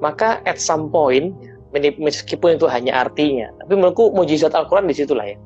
maka 0.01 0.41
at 0.49 0.57
some 0.57 0.89
point 0.89 1.37
meskipun 1.77 2.57
itu 2.57 2.65
hanya 2.71 3.05
artinya, 3.05 3.53
tapi 3.61 3.77
menurutku 3.77 4.15
mujizat 4.17 4.57
Al-Quran 4.57 4.89
di 4.89 4.97
situlah 4.97 5.29
ya. 5.29 5.37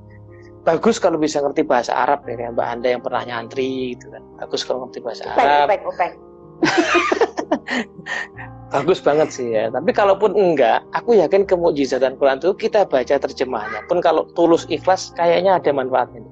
Bagus 0.62 1.01
kalau 1.01 1.18
bisa 1.18 1.40
ngerti 1.40 1.64
bahasa 1.64 1.96
Arab 1.96 2.28
ya, 2.28 2.36
kayak 2.36 2.53
Mbak 2.55 2.68
Anda 2.68 2.88
yang 2.94 3.03
pernah 3.03 3.22
nyantri 3.24 3.96
gitu 3.96 4.12
kan. 4.12 4.22
Bagus 4.36 4.62
kalau 4.62 4.86
ngerti 4.86 5.01
bahasa 5.01 5.24
upeng, 5.24 5.49
Arab. 5.49 5.66
Upeng, 5.66 5.82
upeng. 5.88 6.12
bagus 8.69 9.01
banget 9.01 9.29
sih 9.33 9.49
ya. 9.53 9.73
Tapi 9.73 9.91
kalaupun 9.93 10.37
enggak, 10.37 10.85
aku 10.93 11.16
yakin 11.16 11.49
kemujizatan 11.49 12.21
Quran 12.21 12.41
itu 12.41 12.53
kita 12.57 12.85
baca 12.85 13.16
terjemahnya. 13.16 13.85
Pun 13.89 14.05
kalau 14.05 14.29
tulus 14.37 14.69
ikhlas, 14.69 15.12
kayaknya 15.16 15.57
ada 15.57 15.71
manfaatnya. 15.73 16.25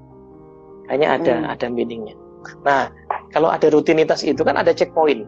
Kayaknya 0.86 1.08
ada 1.08 1.34
hmm. 1.34 1.52
ada 1.56 1.66
meaningnya. 1.72 2.16
Nah, 2.62 2.92
kalau 3.34 3.50
ada 3.50 3.66
rutinitas 3.72 4.22
itu 4.22 4.40
kan 4.46 4.54
ada 4.54 4.70
checkpoint. 4.70 5.26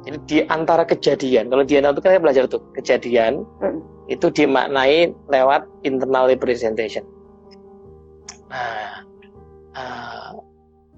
Jadi 0.00 0.18
di 0.24 0.38
antara 0.48 0.86
kejadian, 0.86 1.52
kalau 1.52 1.60
di 1.60 1.76
itu 1.76 2.00
kan 2.00 2.10
saya 2.16 2.22
belajar 2.22 2.44
tuh 2.48 2.62
kejadian 2.72 3.44
hmm. 3.60 3.80
itu 4.08 4.32
dimaknai 4.32 5.12
lewat 5.28 5.68
internal 5.84 6.24
representation. 6.30 7.04
Nah, 8.48 9.04
uh, 9.76 10.40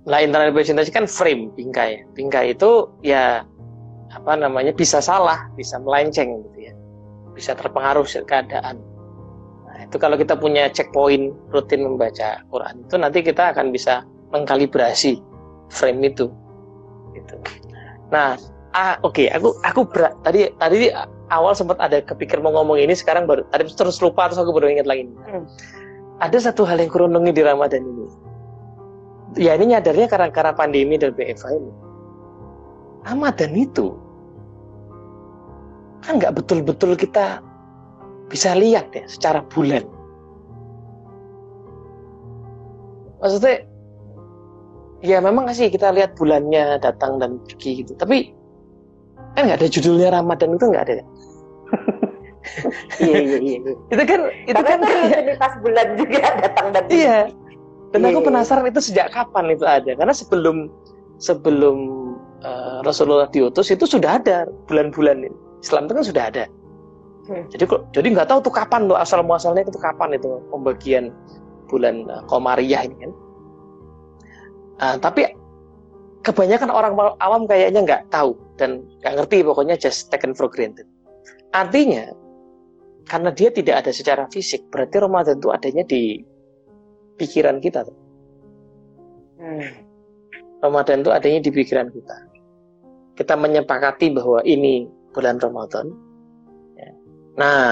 nah 0.07 0.19
internal 0.23 0.55
representation 0.55 0.95
kan 0.95 1.07
frame 1.11 1.51
bingkai. 1.59 2.07
Bingkai 2.15 2.55
itu 2.55 2.87
ya 3.03 3.43
apa 4.13 4.37
namanya 4.37 4.77
bisa 4.77 5.01
salah, 5.01 5.49
bisa 5.57 5.81
melenceng 5.81 6.45
gitu 6.49 6.59
ya, 6.69 6.75
bisa 7.33 7.57
terpengaruh 7.57 8.05
keadaan. 8.29 8.77
Nah, 9.65 9.79
itu 9.89 9.97
kalau 9.97 10.21
kita 10.21 10.37
punya 10.37 10.69
checkpoint 10.69 11.33
rutin 11.49 11.89
membaca 11.89 12.45
Quran 12.53 12.85
itu 12.85 12.97
nanti 13.01 13.19
kita 13.25 13.57
akan 13.57 13.73
bisa 13.73 14.05
mengkalibrasi 14.33 15.17
frame 15.73 16.13
itu. 16.13 16.29
Gitu. 17.17 17.35
Nah, 18.13 18.37
ah, 18.77 19.01
oke, 19.01 19.17
okay, 19.17 19.27
aku 19.33 19.57
aku 19.65 19.89
berat, 19.89 20.13
tadi 20.21 20.53
tadi 20.61 20.93
awal 21.33 21.57
sempat 21.57 21.81
ada 21.81 22.05
kepikir 22.05 22.37
mau 22.45 22.53
ngomong 22.53 22.77
ini, 22.77 22.93
sekarang 22.93 23.25
baru 23.25 23.49
tadi 23.49 23.73
terus 23.73 23.97
lupa 24.05 24.29
terus 24.29 24.41
aku 24.45 24.53
baru 24.53 24.69
ingat 24.69 24.85
lagi. 24.85 25.09
Hmm. 25.29 25.49
Ada 26.21 26.53
satu 26.53 26.69
hal 26.69 26.79
yang 26.79 26.93
kurunungi 26.93 27.33
di 27.33 27.43
Ramadan 27.43 27.83
ini. 27.83 28.07
Ya 29.41 29.57
ini 29.57 29.73
nyadarnya 29.73 30.07
karena 30.13 30.29
karena 30.29 30.53
pandemi 30.53 31.01
dan 31.01 31.17
BFA 31.17 31.57
ini. 31.57 31.73
Ramadan 33.03 33.53
itu 33.59 33.97
kan 36.03 36.19
nggak 36.19 36.35
betul-betul 36.35 36.99
kita 36.99 37.39
bisa 38.27 38.57
lihat 38.59 38.91
ya 38.91 39.05
secara 39.07 39.41
bulan. 39.47 39.87
Maksudnya 43.23 43.63
ya 45.05 45.23
memang 45.23 45.47
sih 45.55 45.71
kita 45.71 45.95
lihat 45.95 46.19
bulannya 46.19 46.83
datang 46.83 47.23
dan 47.23 47.39
pergi 47.47 47.87
gitu. 47.87 47.95
Tapi 47.95 48.35
kan 49.39 49.47
nggak 49.47 49.63
ada 49.63 49.69
judulnya 49.71 50.09
Ramadan 50.11 50.59
itu 50.59 50.65
nggak 50.67 50.85
ada. 50.91 50.95
Ya? 50.99 51.07
iya 52.99 53.19
iya 53.23 53.39
iya. 53.39 53.59
itu 53.95 54.03
kan 54.03 54.21
itu 54.49 54.59
Karena 54.59 54.87
kan 54.91 55.25
pas 55.39 55.55
bulan 55.63 55.87
juga 55.95 56.21
datang 56.43 56.67
dan 56.75 56.83
pergi. 56.91 56.99
Iya. 57.05 57.19
Dan 57.93 58.01
iya, 58.01 58.09
aku 58.09 58.13
iya, 58.17 58.23
iya. 58.25 58.29
penasaran 58.33 58.67
itu 58.67 58.81
sejak 58.81 59.07
kapan 59.13 59.45
itu 59.53 59.65
ada. 59.69 59.93
Karena 59.93 60.15
sebelum 60.17 60.57
sebelum 61.21 61.77
uh, 62.43 62.81
Rasulullah 62.83 63.29
diutus 63.31 63.71
itu 63.71 63.85
sudah 63.87 64.19
ada 64.19 64.49
bulan-bulan 64.67 65.29
ini. 65.29 65.52
Islam 65.63 65.87
itu 65.87 65.95
kan 65.95 66.05
sudah 66.05 66.25
ada. 66.29 66.45
Hmm. 67.31 67.47
Jadi 67.55 67.65
kok 67.71 67.87
jadi 67.95 68.07
nggak 68.19 68.29
tahu 68.29 68.39
tuh 68.43 68.55
kapan 68.55 68.91
tuh 68.91 68.99
asal 68.99 69.23
muasalnya 69.23 69.63
itu 69.63 69.79
kapan 69.79 70.19
itu 70.19 70.43
pembagian 70.51 71.15
bulan 71.71 72.11
uh, 72.11 72.23
Komariah 72.27 72.83
ini 72.83 72.97
kan. 72.99 73.13
Uh, 74.83 74.97
tapi 74.99 75.31
kebanyakan 76.27 76.71
orang 76.75 76.99
awam 77.23 77.47
kayaknya 77.47 77.87
nggak 77.87 78.03
tahu 78.11 78.35
dan 78.59 78.83
nggak 79.03 79.23
ngerti 79.23 79.47
pokoknya 79.47 79.79
just 79.79 80.11
taken 80.11 80.35
for 80.35 80.51
granted. 80.51 80.85
Artinya 81.55 82.11
karena 83.07 83.31
dia 83.31 83.55
tidak 83.55 83.87
ada 83.87 83.91
secara 83.95 84.27
fisik 84.31 84.67
berarti 84.75 84.99
Ramadan 84.99 85.39
itu 85.39 85.49
adanya 85.55 85.87
di 85.87 86.23
pikiran 87.23 87.63
kita 87.63 87.87
tuh. 87.87 87.99
Hmm. 89.39 89.71
Ramadan 90.63 91.03
itu 91.07 91.11
adanya 91.11 91.39
di 91.43 91.51
pikiran 91.51 91.91
kita. 91.91 92.17
Kita 93.19 93.35
menyepakati 93.35 94.15
bahwa 94.15 94.43
ini 94.47 94.87
bulan 95.13 95.39
Ramadan. 95.39 95.93
Ya. 96.77 96.91
Nah, 97.39 97.63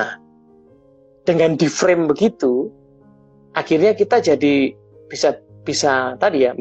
dengan 1.24 1.56
di 1.56 1.66
frame 1.66 2.08
begitu, 2.08 2.68
akhirnya 3.58 3.92
kita 3.96 4.22
jadi 4.22 4.72
bisa 5.10 5.36
bisa 5.66 6.16
tadi 6.16 6.46
ya 6.48 6.54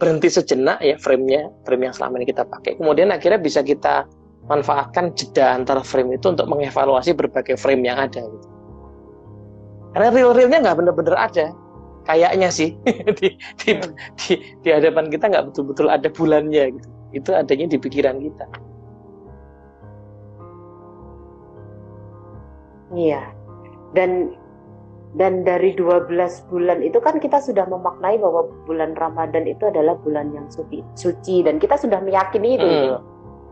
berhenti 0.00 0.32
sejenak 0.32 0.80
ya 0.80 0.96
framenya, 0.96 1.52
frame 1.68 1.92
yang 1.92 1.94
selama 1.94 2.20
ini 2.20 2.26
kita 2.32 2.44
pakai. 2.48 2.80
Kemudian 2.80 3.12
akhirnya 3.12 3.36
bisa 3.36 3.60
kita 3.60 4.08
manfaatkan 4.48 5.12
jeda 5.12 5.52
antara 5.52 5.84
frame 5.84 6.16
itu 6.16 6.32
untuk 6.32 6.48
mengevaluasi 6.48 7.12
berbagai 7.12 7.60
frame 7.60 7.84
yang 7.84 8.00
ada. 8.00 8.24
Gitu. 8.24 8.48
Karena 9.92 10.08
real-realnya 10.08 10.58
nggak 10.64 10.76
benar-benar 10.80 11.16
ada, 11.28 11.52
kayaknya 12.08 12.48
sih 12.48 12.72
di, 13.20 13.36
di, 13.60 13.70
di, 14.16 14.32
di 14.64 14.68
hadapan 14.72 15.12
kita 15.12 15.28
nggak 15.28 15.52
betul-betul 15.52 15.86
ada 15.92 16.08
bulannya 16.08 16.80
gitu. 16.80 16.88
Itu 17.10 17.30
adanya 17.36 17.66
di 17.68 17.78
pikiran 17.78 18.22
kita. 18.24 18.46
Iya. 22.94 23.22
Dan 23.94 24.34
dan 25.18 25.42
dari 25.42 25.74
12 25.74 26.06
bulan 26.46 26.78
itu 26.86 27.02
kan 27.02 27.18
kita 27.18 27.42
sudah 27.42 27.66
memaknai 27.66 28.22
bahwa 28.22 28.46
bulan 28.62 28.94
Ramadan 28.94 29.42
itu 29.50 29.66
adalah 29.66 29.98
bulan 29.98 30.30
yang 30.30 30.46
suci, 30.46 30.86
suci 30.94 31.42
dan 31.42 31.58
kita 31.58 31.74
sudah 31.74 31.98
meyakini 31.98 32.54
itu. 32.54 32.66
Mm. 32.66 33.02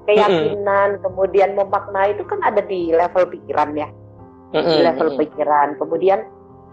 Keyakinan, 0.06 0.88
mm. 0.98 1.00
kemudian 1.02 1.58
memaknai 1.58 2.14
itu 2.14 2.22
kan 2.30 2.38
ada 2.46 2.62
di 2.62 2.94
level 2.94 3.26
pikiran 3.26 3.74
ya. 3.74 3.90
Mm. 4.54 4.66
Di 4.70 4.78
level 4.86 5.08
mm. 5.14 5.18
pikiran. 5.18 5.68
Kemudian 5.82 6.20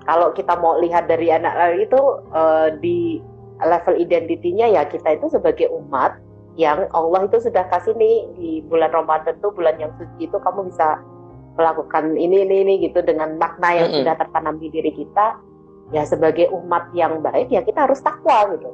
kalau 0.06 0.30
kita 0.38 0.54
mau 0.62 0.78
lihat 0.78 1.10
dari 1.10 1.34
anak 1.34 1.82
itu 1.82 1.98
uh, 2.30 2.70
di 2.78 3.18
level 3.66 3.98
identitinya 3.98 4.70
ya 4.70 4.86
kita 4.86 5.18
itu 5.18 5.34
sebagai 5.34 5.72
umat 5.74 6.20
yang 6.56 6.88
Allah 6.96 7.28
itu 7.28 7.42
sudah 7.42 7.68
kasih 7.68 7.98
nih 8.00 8.16
di 8.38 8.52
bulan 8.70 8.94
Ramadan 8.94 9.36
tuh 9.44 9.52
bulan 9.52 9.76
yang 9.76 9.92
suci 10.00 10.30
itu 10.30 10.38
kamu 10.40 10.72
bisa 10.72 11.02
melakukan 11.56 12.16
ini 12.20 12.44
ini 12.44 12.56
ini 12.68 12.74
gitu 12.84 13.00
dengan 13.02 13.40
makna 13.40 13.72
yang 13.72 13.88
mm 13.90 13.92
-hmm. 13.92 14.00
sudah 14.04 14.16
tertanam 14.20 14.56
di 14.60 14.68
diri 14.72 14.92
kita 14.92 15.40
ya 15.94 16.04
sebagai 16.04 16.52
umat 16.52 16.92
yang 16.92 17.24
baik 17.24 17.52
ya 17.52 17.64
kita 17.64 17.88
harus 17.88 18.00
takwa 18.04 18.52
gitu. 18.56 18.70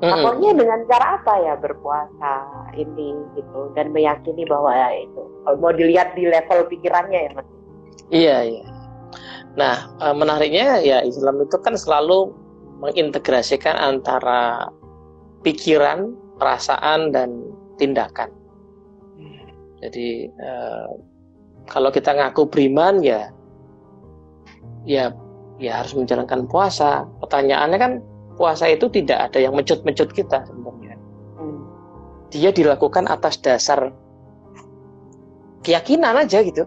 Takwanya 0.00 0.40
mm 0.40 0.56
-hmm. 0.56 0.60
dengan 0.64 0.80
cara 0.88 1.06
apa 1.20 1.34
ya? 1.44 1.54
Berpuasa 1.60 2.32
ini 2.72 3.12
gitu 3.36 3.60
dan 3.76 3.92
meyakini 3.92 4.48
bahwa 4.48 4.72
ya 4.72 4.88
itu 5.04 5.22
kalau 5.44 5.56
mau 5.60 5.72
dilihat 5.76 6.16
di 6.16 6.24
level 6.24 6.66
pikirannya 6.72 7.20
ya 7.28 7.30
mas. 7.36 7.48
Iya 8.10 8.36
iya. 8.48 8.64
Nah 9.60 9.76
e, 10.00 10.06
menariknya 10.16 10.80
ya 10.80 10.98
Islam 11.04 11.44
itu 11.44 11.60
kan 11.60 11.76
selalu 11.76 12.32
mengintegrasikan 12.80 13.76
antara 13.76 14.72
pikiran 15.44 16.16
perasaan 16.40 17.12
dan 17.12 17.44
tindakan. 17.76 18.32
Jadi 19.80 20.28
uh, 20.36 20.92
kalau 21.70 21.94
kita 21.94 22.10
ngaku 22.10 22.50
beriman 22.50 22.98
ya 23.00 23.30
ya 24.82 25.14
ya 25.62 25.72
harus 25.78 25.94
menjalankan 25.94 26.50
puasa. 26.50 27.06
Pertanyaannya 27.22 27.78
kan 27.78 27.92
puasa 28.34 28.66
itu 28.66 28.90
tidak 28.90 29.30
ada 29.30 29.38
yang 29.38 29.54
mencut-mencut 29.54 30.10
kita 30.10 30.42
sebenarnya. 30.50 30.98
Hmm. 31.38 31.62
Dia 32.34 32.50
dilakukan 32.50 33.06
atas 33.06 33.38
dasar 33.38 33.94
keyakinan 35.62 36.26
aja 36.26 36.42
gitu. 36.42 36.66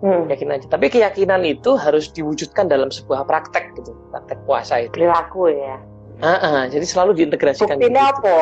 Hmm. 0.00 0.24
Keyakinan 0.30 0.56
aja. 0.62 0.66
Tapi 0.72 0.86
keyakinan 0.88 1.44
itu 1.44 1.76
harus 1.76 2.08
diwujudkan 2.08 2.70
dalam 2.70 2.88
sebuah 2.88 3.28
praktek 3.28 3.76
gitu, 3.76 3.92
praktek 4.08 4.40
puasa 4.48 4.80
itu. 4.88 4.96
Perilaku 4.96 5.52
ya. 5.52 5.76
Ah, 6.22 6.38
ah, 6.38 6.62
jadi 6.70 6.86
selalu 6.86 7.18
diintegrasikan. 7.18 7.74
Buktinya 7.74 8.14
gitu. 8.14 8.22
apa? 8.22 8.34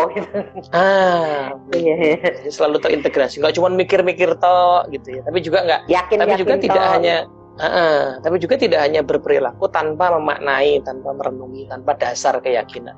Ah, 0.76 1.56
iya, 1.72 1.94
iya. 1.96 2.16
Jadi 2.20 2.50
selalu 2.52 2.76
terintegrasi. 2.84 3.40
Nggak 3.40 3.54
cuma 3.56 3.72
mikir-mikir 3.72 4.36
toh 4.36 4.84
gitu 4.92 5.08
ya, 5.18 5.20
tapi 5.24 5.38
juga 5.40 5.64
nggak. 5.64 5.80
Yakin, 5.88 6.16
tapi 6.20 6.32
yakin 6.36 6.42
juga 6.44 6.54
toh. 6.54 6.62
tidak 6.68 6.84
hanya. 6.92 7.16
Ah, 7.60 7.64
ah, 7.68 8.00
tapi 8.24 8.36
juga 8.40 8.56
tidak 8.56 8.80
hanya 8.80 9.00
berperilaku 9.04 9.68
tanpa 9.72 10.12
memaknai, 10.12 10.80
tanpa 10.84 11.12
merenungi, 11.16 11.68
tanpa 11.68 11.96
dasar 11.96 12.40
keyakinan. 12.40 12.96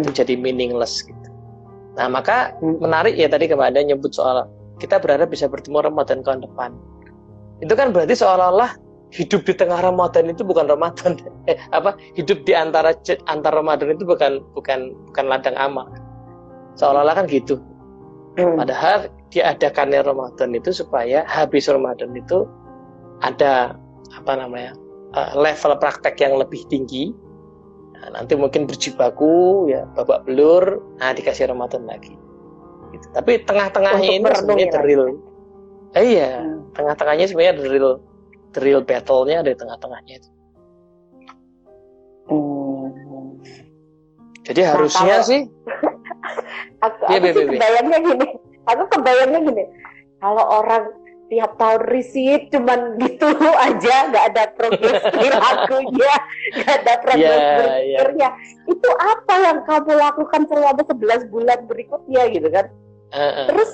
Itu 0.00 0.10
jadi 0.12 0.36
meaningless 0.36 1.04
gitu. 1.04 1.28
Nah 1.96 2.06
maka 2.12 2.54
mm. 2.60 2.80
menarik 2.84 3.16
ya 3.16 3.26
tadi 3.26 3.48
kepada 3.48 3.80
nyebut 3.80 4.12
soal 4.12 4.48
kita 4.76 5.00
berharap 5.00 5.32
bisa 5.32 5.48
bertemu 5.48 5.88
Ramadan 5.88 6.20
tahun 6.20 6.44
depan. 6.44 6.70
Itu 7.64 7.72
kan 7.72 7.90
berarti 7.90 8.12
seolah-olah 8.12 8.76
hidup 9.14 9.46
di 9.46 9.54
tengah 9.54 9.78
Ramadan 9.82 10.30
itu 10.30 10.42
bukan 10.42 10.66
Ramadan. 10.66 11.18
Eh, 11.50 11.54
apa? 11.70 11.94
Hidup 12.18 12.42
di 12.42 12.58
antara 12.58 12.90
antara 13.30 13.62
Ramadan 13.62 13.94
itu 13.94 14.02
bukan 14.02 14.42
bukan 14.50 14.94
bukan 15.10 15.24
ladang 15.30 15.54
amal. 15.54 15.86
Seolah-olah 16.74 17.22
kan 17.22 17.26
gitu. 17.30 17.62
Hmm. 18.36 18.60
padahal 18.60 19.08
diadakannya 19.32 20.04
Ramadan 20.04 20.52
itu 20.52 20.68
supaya 20.68 21.24
habis 21.24 21.72
Ramadan 21.72 22.12
itu 22.12 22.44
ada 23.24 23.80
apa 24.12 24.32
namanya 24.36 24.76
uh, 25.16 25.32
level 25.40 25.72
praktek 25.80 26.20
yang 26.20 26.36
lebih 26.36 26.60
tinggi. 26.68 27.16
Nah, 27.96 28.20
nanti 28.20 28.36
mungkin 28.36 28.68
berjibaku 28.68 29.72
ya 29.72 29.88
babak 29.96 30.28
belur 30.28 30.84
nah 31.00 31.16
dikasih 31.16 31.48
Ramadan 31.48 31.88
lagi. 31.88 32.12
Gitu. 32.94 33.06
tapi 33.12 33.42
tengah-tengahnya 33.42 34.08
ini 34.08 34.24
sebenarnya 34.30 34.68
the 34.70 34.80
real. 34.80 35.04
eh, 35.98 36.04
iya 36.06 36.38
hmm. 36.38 36.70
tengah-tengahnya 36.76 37.26
sebenarnya 37.26 37.54
the 37.58 37.66
real 38.60 38.82
battle-nya 38.82 39.44
ada 39.44 39.50
di 39.52 39.58
tengah-tengahnya 39.58 40.14
itu. 40.20 40.30
Hmm. 42.26 43.38
jadi 44.42 44.60
nah, 44.66 44.70
harusnya 44.74 45.16
kalau, 45.22 45.30
sih 45.30 45.42
aku, 46.86 47.00
ya, 47.06 47.18
aku 47.22 47.28
sih 47.38 47.46
kebayangnya 47.54 47.98
gini. 48.02 48.26
Aku 48.66 48.82
kebayangnya 48.90 49.40
gini. 49.46 49.64
Kalau 50.18 50.44
orang 50.58 50.84
tiap 51.26 51.58
tahun 51.58 51.82
riset 51.90 52.54
cuman 52.54 52.98
gitu 53.02 53.26
aja 53.66 53.94
nggak 54.10 54.24
ada 54.34 54.44
progres 54.54 55.02
perilakunya 55.14 56.14
nggak 56.54 56.74
ada 56.82 56.94
progres 57.02 57.34
yeah, 57.42 57.56
berpikirnya 57.58 58.28
yeah. 58.30 58.70
itu 58.70 58.90
apa 58.94 59.34
yang 59.42 59.58
kamu 59.66 59.92
lakukan 59.98 60.42
selama 60.46 60.82
11 60.86 61.34
bulan 61.34 61.58
berikutnya 61.66 62.22
gitu 62.30 62.48
kan? 62.50 62.66
Uh, 63.10 63.22
uh, 63.22 63.46
terus 63.50 63.70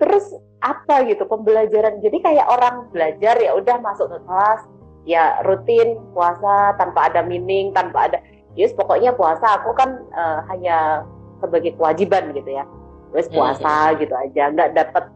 terus 0.00 0.26
apa 0.62 1.02
gitu 1.10 1.26
pembelajaran 1.26 1.98
jadi 1.98 2.18
kayak 2.22 2.46
orang 2.46 2.86
belajar 2.94 3.34
ya 3.42 3.52
udah 3.58 3.76
masuk 3.82 4.06
ke 4.08 4.18
kelas 4.22 4.60
ya 5.02 5.42
rutin 5.42 5.98
puasa 6.14 6.78
tanpa 6.78 7.10
ada 7.10 7.26
meaning 7.26 7.74
tanpa 7.74 8.06
ada 8.06 8.18
yes 8.54 8.70
pokoknya 8.72 9.10
puasa 9.18 9.58
aku 9.58 9.74
kan 9.74 10.06
uh, 10.14 10.46
hanya 10.46 11.02
sebagai 11.42 11.74
kewajiban 11.74 12.30
gitu 12.30 12.46
ya 12.54 12.62
wes 13.10 13.26
puasa 13.26 13.90
uh, 13.90 13.98
gitu 13.98 14.14
aja 14.14 14.54
nggak 14.54 14.78
dapat 14.78 15.10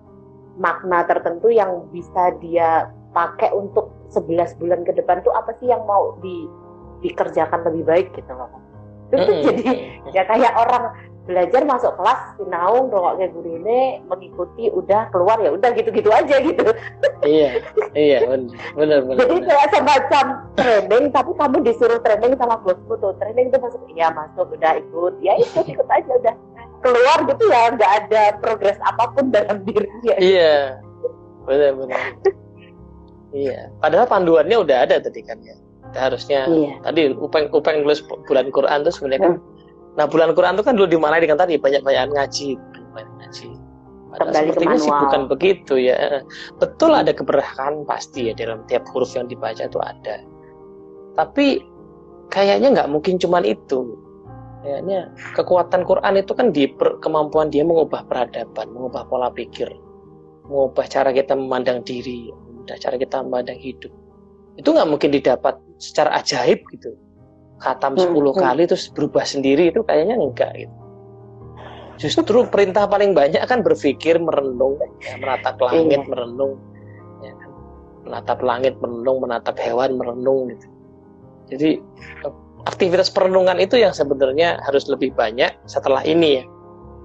makna 0.56 1.04
tertentu 1.04 1.52
yang 1.52 1.86
bisa 1.92 2.32
dia 2.40 2.90
pakai 3.12 3.52
untuk 3.52 3.92
11 4.12 4.60
bulan 4.60 4.80
ke 4.84 4.92
depan 4.96 5.24
tuh 5.24 5.32
apa 5.32 5.56
sih 5.60 5.68
yang 5.72 5.84
mau 5.88 6.16
di, 6.20 6.48
dikerjakan 7.04 7.64
lebih 7.72 7.84
baik 7.88 8.08
gitu 8.16 8.32
loh. 8.32 8.50
Itu 9.12 9.22
mm 9.22 9.24
-hmm. 9.24 9.44
jadi 9.44 9.66
ya 10.12 10.22
kayak 10.28 10.52
orang 10.56 10.84
belajar 11.26 11.66
masuk 11.66 11.92
kelas 11.98 12.38
sinaung 12.38 12.86
rokok 12.86 13.18
kayak 13.18 13.34
guru 13.34 13.50
ini 13.58 13.98
mengikuti 14.06 14.70
udah 14.70 15.10
keluar 15.10 15.42
ya 15.42 15.50
udah 15.50 15.70
gitu-gitu 15.74 16.06
aja 16.14 16.38
gitu. 16.38 16.62
iya, 17.26 17.58
iya 17.98 18.18
benar 18.78 19.02
benar. 19.02 19.18
Jadi 19.26 19.36
kayak 19.42 19.68
semacam 19.74 20.24
training 20.54 21.04
tapi 21.10 21.30
kamu 21.34 21.56
disuruh 21.66 21.98
training 22.06 22.38
sama 22.38 22.62
bosku 22.62 22.94
tuh. 23.02 23.12
Training 23.18 23.50
itu 23.50 23.58
masuk 23.58 23.82
iya 23.90 24.08
masuk 24.14 24.46
udah 24.54 24.72
ikut. 24.78 25.14
Ya 25.18 25.34
ikut 25.34 25.66
ikut 25.66 25.88
aja 25.90 26.12
udah. 26.14 26.34
Keluar 26.86 27.18
gitu 27.26 27.44
ya 27.50 27.74
nggak 27.74 27.92
ada 28.06 28.22
progres 28.38 28.78
apa 28.78 29.10
pun 29.10 29.34
dalam 29.34 29.66
dirinya 29.66 30.14
iya 30.22 30.78
benar 31.48 31.72
benar 31.74 31.98
iya 33.34 33.72
padahal 33.82 34.06
panduannya 34.06 34.54
udah 34.60 34.86
ada 34.86 35.02
tadi 35.02 35.24
kan 35.26 35.40
ya. 35.42 35.56
Harusnya 35.96 36.46
iya. 36.50 36.78
tadi 36.84 37.10
upeng 37.14 37.50
upeng 37.50 37.82
nulis 37.82 38.04
bulan 38.04 38.52
Quran 38.54 38.84
tuh 38.86 38.92
sebenarnya 38.92 39.22
kan 39.22 39.34
nah 39.96 40.04
bulan 40.04 40.36
Quran 40.36 40.60
itu 40.60 40.64
kan 40.64 40.76
dulu 40.76 40.88
di 40.92 41.00
mana 41.00 41.18
kan 41.24 41.40
tadi 41.40 41.56
banyak 41.56 41.80
banyak 41.80 42.12
ngaji. 42.12 42.48
Banyak 42.92 43.14
ngaji 43.20 43.48
Padahal 44.16 44.48
sepertinya 44.48 44.78
sih 44.80 44.92
bukan 44.92 45.22
begitu 45.28 45.74
ya. 45.76 46.24
Betul 46.56 46.96
ada 46.96 47.12
keberkahan 47.12 47.84
pasti 47.84 48.30
ya 48.30 48.32
dalam 48.32 48.64
tiap 48.64 48.88
huruf 48.94 49.12
yang 49.12 49.28
dibaca 49.28 49.68
itu 49.68 49.80
ada. 49.82 50.24
Tapi 51.18 51.60
kayaknya 52.32 52.72
nggak 52.72 52.88
mungkin 52.88 53.20
cuman 53.20 53.44
itu. 53.44 53.98
Kayaknya 54.64 55.12
kekuatan 55.36 55.86
Quran 55.86 56.14
itu 56.18 56.32
kan 56.34 56.50
di 56.50 56.66
per, 56.66 56.98
kemampuan 56.98 57.52
dia 57.52 57.62
mengubah 57.62 58.02
peradaban, 58.08 58.66
mengubah 58.74 59.06
pola 59.06 59.30
pikir, 59.30 59.70
mengubah 60.50 60.90
cara 60.90 61.14
kita 61.14 61.38
memandang 61.38 61.86
diri, 61.86 62.34
mengubah 62.34 62.76
cara 62.82 62.96
kita 62.98 63.22
memandang 63.22 63.58
hidup. 63.62 63.92
Itu 64.58 64.74
nggak 64.74 64.88
mungkin 64.90 65.14
didapat 65.14 65.54
secara 65.78 66.18
ajaib 66.18 66.66
gitu. 66.72 66.98
Khatam 67.56 67.96
10 67.96 68.12
hmm, 68.12 68.16
hmm. 68.20 68.36
kali 68.36 68.62
terus 68.68 68.92
berubah 68.92 69.24
sendiri 69.24 69.72
itu 69.72 69.80
kayaknya 69.80 70.20
enggak 70.20 70.52
gitu. 70.56 70.76
Justru 71.96 72.44
perintah 72.52 72.84
paling 72.84 73.16
banyak 73.16 73.40
kan 73.48 73.64
berpikir, 73.64 74.20
merenung, 74.20 74.76
ya, 75.00 75.16
menatap 75.16 75.56
langit, 75.64 76.04
iya. 76.04 76.08
merenung, 76.12 76.60
ya, 77.24 77.32
kan? 77.32 77.50
menatap 78.04 78.38
langit, 78.44 78.74
merenung, 78.84 79.16
menatap 79.24 79.56
hewan, 79.56 79.96
merenung 79.96 80.52
gitu. 80.52 80.66
Jadi 81.56 81.70
aktivitas 82.66 83.08
perenungan 83.08 83.56
itu 83.62 83.78
yang 83.78 83.94
sebenarnya 83.94 84.60
harus 84.66 84.90
lebih 84.90 85.14
banyak 85.14 85.54
setelah 85.70 86.02
ini 86.02 86.42
ya 86.42 86.44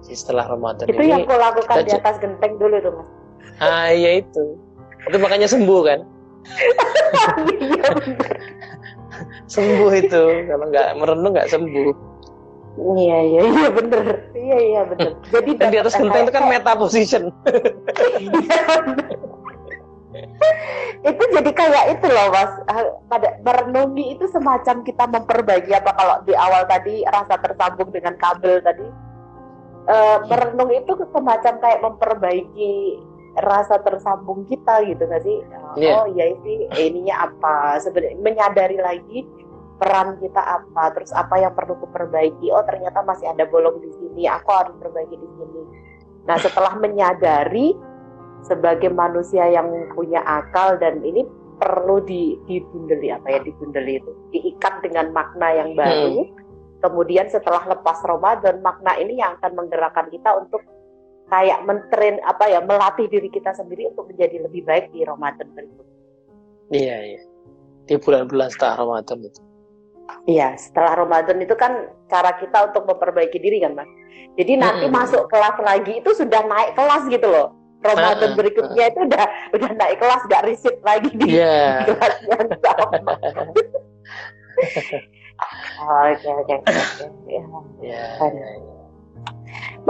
setelah 0.09 0.49
Ramadan 0.49 0.89
itu 0.89 0.97
ini, 0.97 1.13
yang 1.13 1.23
aku 1.29 1.37
lakukan 1.37 1.75
di 1.85 1.93
atas 1.93 2.17
genteng 2.17 2.57
dulu 2.57 2.75
tuh 2.81 2.91
mas 2.97 3.07
ah 3.61 3.89
iya 3.93 4.25
itu 4.25 4.57
itu 5.05 5.17
makanya 5.21 5.45
sembuh 5.45 5.81
kan 5.85 5.99
iya, 7.61 7.85
sembuh 9.51 9.91
itu. 9.99 10.23
Kalau 10.47 10.65
nggak 10.71 10.87
merenung 10.95 11.31
nggak 11.35 11.51
sembuh. 11.51 11.91
Iya 12.79 13.17
iya 13.27 13.41
iya 13.51 13.67
bener. 13.67 14.05
Iya 14.31 14.57
iya 14.57 14.81
bener. 14.87 15.11
Jadi 15.27 15.49
Dan 15.59 15.67
di 15.75 15.77
atas 15.83 15.93
genteng 15.99 16.23
itu 16.23 16.31
kan 16.31 16.45
meta 16.47 16.71
position. 16.79 17.23
Itu 21.01 21.23
jadi 21.33 21.51
kayak 21.55 21.85
itu 21.97 22.07
loh 22.11 22.29
mas. 22.29 22.51
Pada 23.09 23.39
merenungi 23.41 24.13
itu 24.17 24.25
semacam 24.29 24.85
kita 24.85 25.09
memperbaiki 25.09 25.71
apa 25.73 25.91
kalau 25.97 26.21
di 26.27 26.33
awal 26.37 26.67
tadi 26.69 27.01
rasa 27.09 27.41
tersambung 27.41 27.89
dengan 27.89 28.13
kabel 28.21 28.61
tadi. 28.61 28.85
E, 29.89 29.97
merenung 30.29 30.69
itu 30.69 30.93
semacam 31.09 31.53
kayak 31.57 31.81
memperbaiki 31.81 33.01
rasa 33.41 33.81
tersambung 33.81 34.45
kita 34.45 34.85
gitu 34.85 35.09
nggak 35.09 35.23
sih? 35.25 35.37
Yeah. 35.79 36.03
oh 36.03 36.05
ya 36.13 36.35
sih 36.45 36.69
ininya 36.77 37.31
apa? 37.31 37.81
Sebenarnya 37.81 38.19
menyadari 38.21 38.77
lagi 38.77 39.25
peran 39.81 40.21
kita 40.21 40.37
apa 40.37 40.93
terus 40.93 41.09
apa 41.17 41.41
yang 41.41 41.57
perlu 41.57 41.73
kuperbaiki. 41.81 42.53
Oh 42.53 42.61
ternyata 42.61 43.01
masih 43.01 43.33
ada 43.33 43.49
bolong 43.49 43.81
di 43.81 43.89
sini 43.97 44.29
aku 44.29 44.49
harus 44.53 44.77
perbaiki 44.77 45.17
di 45.17 45.29
sini. 45.41 45.61
Nah 46.29 46.37
setelah 46.37 46.77
menyadari 46.77 47.73
sebagai 48.45 48.93
manusia 48.93 49.49
yang 49.49 49.65
punya 49.97 50.21
akal 50.21 50.77
dan 50.77 51.01
ini 51.01 51.25
perlu 51.57 51.97
di 52.05 52.37
dibundeli 52.45 53.09
apa 53.09 53.25
ya 53.33 53.39
dibundeli 53.41 53.97
itu 53.97 54.11
diikat 54.29 54.85
dengan 54.85 55.09
makna 55.09 55.49
yang 55.49 55.73
baru. 55.73 56.29
Hmm. 56.29 56.39
kemudian 56.81 57.29
setelah 57.29 57.61
lepas 57.69 58.01
Ramadan 58.01 58.57
makna 58.65 58.97
ini 58.97 59.21
yang 59.21 59.37
akan 59.37 59.53
menggerakkan 59.53 60.09
kita 60.09 60.33
untuk 60.33 60.65
kayak 61.29 61.61
mentren 61.61 62.17
apa 62.25 62.49
ya 62.49 62.57
melatih 62.57 63.05
diri 63.05 63.29
kita 63.29 63.53
sendiri 63.53 63.93
untuk 63.93 64.09
menjadi 64.09 64.49
lebih 64.49 64.65
baik 64.65 64.89
di 64.89 65.05
Ramadan 65.05 65.45
berikutnya. 65.53 65.97
Iya 66.73 66.97
iya. 67.05 67.21
Di 67.85 68.01
bulan-bulan 68.01 68.49
setelah 68.49 68.81
Ramadan 68.81 69.29
itu 69.29 69.50
Iya, 70.29 70.55
setelah 70.59 71.05
Ramadan 71.05 71.37
itu 71.41 71.55
kan 71.57 71.89
cara 72.07 72.37
kita 72.37 72.71
untuk 72.71 72.87
memperbaiki 72.87 73.37
diri 73.41 73.63
kan, 73.63 73.73
Mas. 73.75 73.89
Jadi 74.39 74.53
nanti 74.55 74.85
-hmm. 74.87 74.95
masuk 74.95 75.27
kelas 75.27 75.57
lagi 75.59 75.99
itu 75.99 76.09
sudah 76.15 76.41
naik 76.47 76.71
kelas 76.75 77.03
gitu 77.11 77.27
loh. 77.27 77.57
Ramadan 77.81 78.31
uh, 78.33 78.37
berikutnya 78.37 78.83
uh, 78.87 78.91
itu 78.93 78.99
udah 79.09 79.25
udah 79.57 79.69
naik 79.73 79.97
kelas 79.97 80.21
gak 80.29 80.45
riset 80.45 80.77
lagi 80.85 81.09
di 81.17 81.33
yeah. 81.33 81.81
kelas 81.89 82.15
yang 82.29 82.47
sama. 82.61 83.13
Oke 85.81 86.29
oke 86.29 86.53
oke. 86.53 87.05
Ya. 87.25 87.41
Ya, 87.81 88.03
ya. 88.21 88.47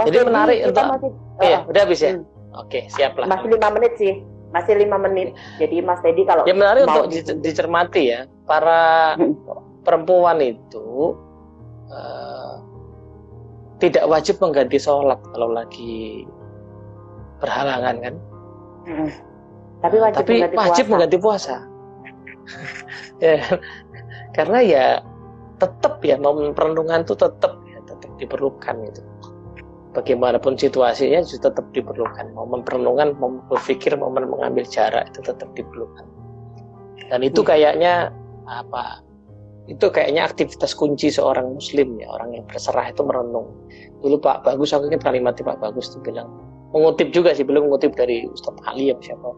Jadi 0.08 0.18
menarik 0.24 0.58
untuk 0.64 0.84
masih, 0.88 1.10
iya, 1.44 1.58
uh, 1.60 1.68
udah 1.68 1.80
habis 1.84 2.00
ya. 2.00 2.12
Hmm. 2.16 2.24
Oke, 2.56 2.80
siap 2.88 3.20
lah. 3.20 3.28
Masih 3.28 3.48
lima 3.52 3.68
menit 3.76 3.92
sih, 4.00 4.12
masih 4.52 4.74
lima 4.80 4.96
menit. 4.96 5.36
Jadi 5.60 5.84
Mas 5.84 6.00
Teddy 6.00 6.24
kalau 6.24 6.48
ya 6.48 6.56
menarik 6.56 6.88
untuk 6.88 7.12
dicermati 7.44 8.02
ya 8.16 8.20
para 8.48 9.16
hmm. 9.20 9.36
Perempuan 9.82 10.38
itu 10.42 11.18
uh, 11.90 12.62
tidak 13.82 14.06
wajib 14.06 14.38
mengganti 14.38 14.78
sholat 14.78 15.18
kalau 15.34 15.50
lagi 15.50 16.26
berhalangan 17.42 17.96
kan. 17.98 18.14
Hmm. 18.86 19.10
Tapi 19.82 19.96
wajib, 19.98 20.18
Tapi 20.22 20.32
mengganti, 20.38 20.56
wajib 20.56 20.84
puasa. 20.86 20.90
mengganti 20.94 21.18
puasa. 21.18 21.56
ya, 23.26 23.38
karena 24.38 24.58
ya 24.62 24.86
tetap 25.58 25.98
ya 26.02 26.18
momen 26.18 26.54
perenungan 26.54 27.02
itu 27.02 27.14
tetap 27.18 27.58
ya 27.66 27.78
tetap 27.82 28.10
diperlukan 28.22 28.74
gitu. 28.86 29.02
Bagaimanapun 29.92 30.56
situasinya 30.56 31.20
itu 31.20 31.36
tetap 31.36 31.66
diperlukan. 31.74 32.32
Momen 32.32 32.64
perenungan, 32.64 33.18
momen 33.18 33.42
berpikir, 33.50 33.98
momen 33.98 34.30
mengambil 34.30 34.64
jarak 34.64 35.10
itu 35.12 35.20
tetap 35.20 35.50
diperlukan. 35.52 36.06
Dan 37.10 37.20
itu 37.26 37.42
hmm. 37.42 37.48
kayaknya 37.50 38.14
apa? 38.46 39.04
Itu 39.70 39.94
kayaknya 39.94 40.26
aktivitas 40.26 40.74
kunci 40.74 41.12
seorang 41.12 41.54
muslim 41.54 41.94
ya, 42.02 42.10
orang 42.10 42.34
yang 42.34 42.44
berserah 42.50 42.90
itu 42.90 43.02
merenung. 43.06 43.46
Dulu 44.02 44.18
Pak 44.18 44.42
Bagus 44.42 44.74
aku 44.74 44.90
ingat 44.90 45.06
kalimatnya 45.06 45.54
Pak 45.54 45.62
Bagus 45.62 45.94
itu 45.94 46.02
bilang 46.02 46.28
mengutip 46.72 47.12
juga 47.12 47.36
sih 47.36 47.44
belum 47.44 47.68
mengutip 47.68 47.92
dari 47.94 48.26
Ustadz 48.26 48.64
Ali 48.64 48.90
ya 48.90 48.96
siapa 49.04 49.30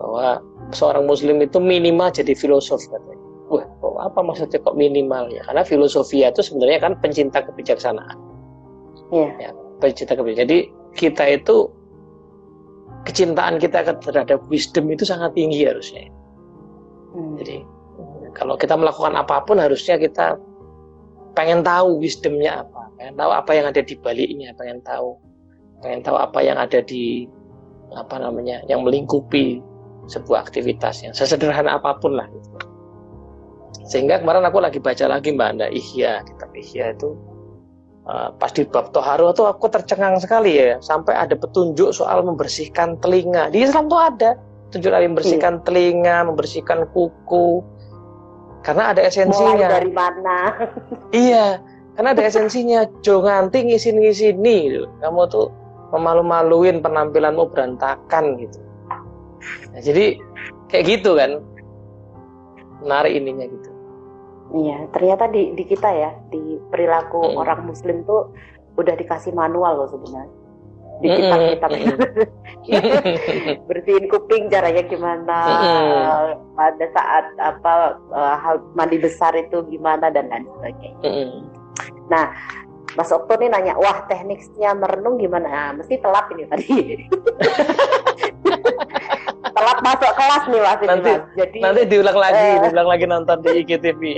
bahwa 0.00 0.40
seorang 0.74 1.04
muslim 1.06 1.38
itu 1.44 1.60
minimal 1.60 2.10
jadi 2.10 2.32
filosof 2.34 2.82
katanya 2.88 3.20
wah 3.52 3.64
apa 4.02 4.18
maksudnya 4.24 4.58
kok 4.58 4.74
minimal 4.74 5.28
ya 5.30 5.44
karena 5.46 5.62
filosofi 5.62 6.24
itu 6.24 6.40
sebenarnya 6.40 6.80
kan 6.80 6.92
pencinta 6.98 7.44
kebijaksanaan 7.44 8.16
yeah. 9.12 9.30
ya 9.38 9.50
pencinta 9.78 10.16
kebijaksanaan 10.16 10.48
jadi 10.48 10.58
kita 10.96 11.24
itu 11.38 11.56
kecintaan 13.04 13.60
kita 13.60 13.94
terhadap 14.00 14.40
wisdom 14.48 14.88
itu 14.90 15.04
sangat 15.04 15.36
tinggi 15.36 15.68
harusnya 15.68 16.08
hmm. 17.14 17.36
jadi 17.38 17.56
kalau 18.32 18.56
kita 18.56 18.76
melakukan 18.76 19.12
apa 19.16 19.44
pun 19.44 19.60
harusnya 19.60 20.00
kita 20.00 20.40
pengen 21.32 21.64
tahu 21.64 22.00
wisdomnya 22.00 22.64
apa, 22.64 22.92
pengen 23.00 23.14
tahu 23.16 23.30
apa 23.32 23.50
yang 23.56 23.66
ada 23.68 23.80
di 23.80 23.94
baliknya, 23.96 24.52
pengen 24.56 24.80
tahu, 24.84 25.16
pengen 25.80 26.00
tahu 26.04 26.16
apa 26.20 26.38
yang 26.44 26.56
ada 26.60 26.80
di 26.84 27.28
apa 27.92 28.16
namanya, 28.20 28.64
yang 28.68 28.84
melingkupi 28.84 29.60
sebuah 30.08 30.48
aktivitas 30.48 31.04
yang 31.04 31.14
sesederhana 31.16 31.76
apa 31.76 31.96
pun 32.00 32.16
lah. 32.16 32.28
Gitu. 32.28 32.48
Sehingga 33.88 34.20
kemarin 34.20 34.44
aku 34.44 34.60
lagi 34.60 34.78
baca 34.80 35.04
lagi 35.08 35.32
Mbak 35.32 35.48
Anda 35.56 35.66
Ihya, 35.72 36.24
kitab 36.24 36.50
Ihya 36.52 36.96
itu 36.96 37.16
uh, 38.06 38.30
pas 38.36 38.52
di 38.52 38.64
bab 38.68 38.92
Toharu 38.92 39.32
itu 39.32 39.44
aku 39.44 39.66
tercengang 39.68 40.20
sekali 40.20 40.60
ya, 40.60 40.78
sampai 40.80 41.16
ada 41.16 41.34
petunjuk 41.36 41.92
soal 41.92 42.24
membersihkan 42.24 43.00
telinga. 43.00 43.48
Di 43.52 43.64
Islam 43.64 43.88
tuh 43.88 44.00
ada 44.00 44.36
petunjuk 44.68 44.90
dari 44.92 45.06
membersihkan 45.08 45.60
hmm. 45.60 45.64
telinga, 45.68 46.16
membersihkan 46.28 46.88
kuku, 46.92 47.60
karena 48.62 48.94
ada 48.94 49.02
esensinya. 49.02 49.58
Mulai 49.58 49.74
dari 49.82 49.92
mana? 49.92 50.38
iya, 51.14 51.58
karena 51.98 52.08
ada 52.14 52.22
esensinya. 52.22 52.80
Jo 53.02 53.22
nganti 53.22 53.66
ngisin-ngisini 53.66 54.56
gitu. 54.70 54.86
Kamu 55.02 55.22
tuh 55.30 55.50
memalu-maluin 55.92 56.80
penampilanmu 56.80 57.52
berantakan 57.52 58.38
gitu. 58.40 58.58
Nah, 59.74 59.80
jadi 59.82 60.16
kayak 60.70 60.84
gitu 60.88 61.18
kan. 61.18 61.42
Menarik 62.82 63.14
ininya 63.14 63.46
gitu. 63.46 63.70
Iya, 64.52 64.90
ternyata 64.90 65.30
di 65.30 65.54
di 65.54 65.64
kita 65.64 65.90
ya, 65.90 66.10
di 66.28 66.58
perilaku 66.68 67.30
hmm. 67.30 67.38
orang 67.38 67.66
muslim 67.66 68.02
tuh 68.02 68.34
udah 68.74 68.96
dikasih 68.96 69.36
manual 69.36 69.84
loh 69.84 69.88
sebenarnya 69.88 70.41
di 71.02 71.08
kitab-kitab 71.10 71.70
bersihin 73.68 74.06
kuping 74.06 74.46
caranya 74.46 74.86
gimana 74.86 75.38
pada 76.54 76.86
saat 76.94 77.24
apa 77.42 77.98
uh, 78.14 78.36
hal 78.38 78.62
mandi 78.78 79.02
besar 79.02 79.34
itu 79.34 79.66
gimana 79.66 80.14
dan 80.14 80.30
lain 80.30 80.46
sebagainya. 80.46 81.02
Nah 82.06 82.30
Mas 82.92 83.08
Okto 83.08 83.40
nih 83.40 83.48
nanya 83.48 83.74
wah 83.80 84.04
tekniknya 84.04 84.76
merenung 84.76 85.16
gimana? 85.16 85.48
Nah, 85.48 85.70
mesti 85.80 85.96
telat 85.96 86.28
ini 86.36 86.44
tadi 86.44 86.68
telat 89.52 89.78
masuk 89.84 90.12
kelas 90.16 90.44
nih 90.48 90.60
mas 90.60 90.80
nanti 90.84 91.12
mas. 91.12 91.24
jadi 91.36 91.58
nanti 91.60 91.80
diulang 91.88 92.18
lagi 92.18 92.46
uh, 92.56 92.60
diulang 92.66 92.88
lagi 92.88 93.04
nonton 93.08 93.36
di 93.44 93.50
IGTV. 93.64 94.02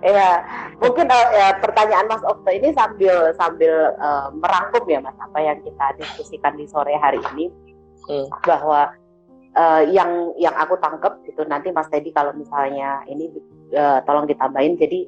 Ya 0.00 0.40
mungkin 0.80 1.12
uh, 1.12 1.28
ya, 1.36 1.60
pertanyaan 1.60 2.08
Mas 2.08 2.24
Okto 2.24 2.48
ini 2.48 2.72
sambil 2.72 3.36
sambil 3.36 3.92
uh, 4.00 4.32
merangkum 4.32 4.84
ya 4.88 4.96
Mas 5.04 5.16
apa 5.20 5.36
yang 5.44 5.60
kita 5.60 5.86
diskusikan 6.00 6.56
di 6.56 6.64
sore 6.64 6.96
hari 6.96 7.20
ini. 7.36 7.52
Hmm. 8.08 8.26
bahwa 8.42 8.90
uh, 9.54 9.82
yang 9.86 10.32
yang 10.40 10.56
aku 10.56 10.74
tangkap 10.80 11.20
gitu 11.28 11.44
nanti 11.46 11.68
Mas 11.70 11.86
Teddy 11.92 12.10
kalau 12.16 12.32
misalnya 12.32 13.04
ini 13.06 13.28
uh, 13.76 14.00
tolong 14.08 14.24
ditambahin. 14.24 14.80
Jadi 14.80 15.04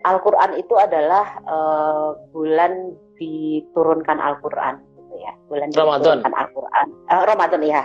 Al-Quran 0.00 0.56
itu 0.56 0.74
adalah 0.80 1.26
uh, 1.44 2.16
bulan 2.32 2.96
diturunkan 3.20 4.16
Al-Quran 4.16 4.95
gitu 5.16 5.24
ya 5.24 5.32
bulan 5.48 5.68
Ramadan. 5.72 6.20
diturunkan 6.20 6.34
Al-Quran 6.36 6.86
uh, 7.08 7.22
Ramadan 7.24 7.62
ya 7.64 7.82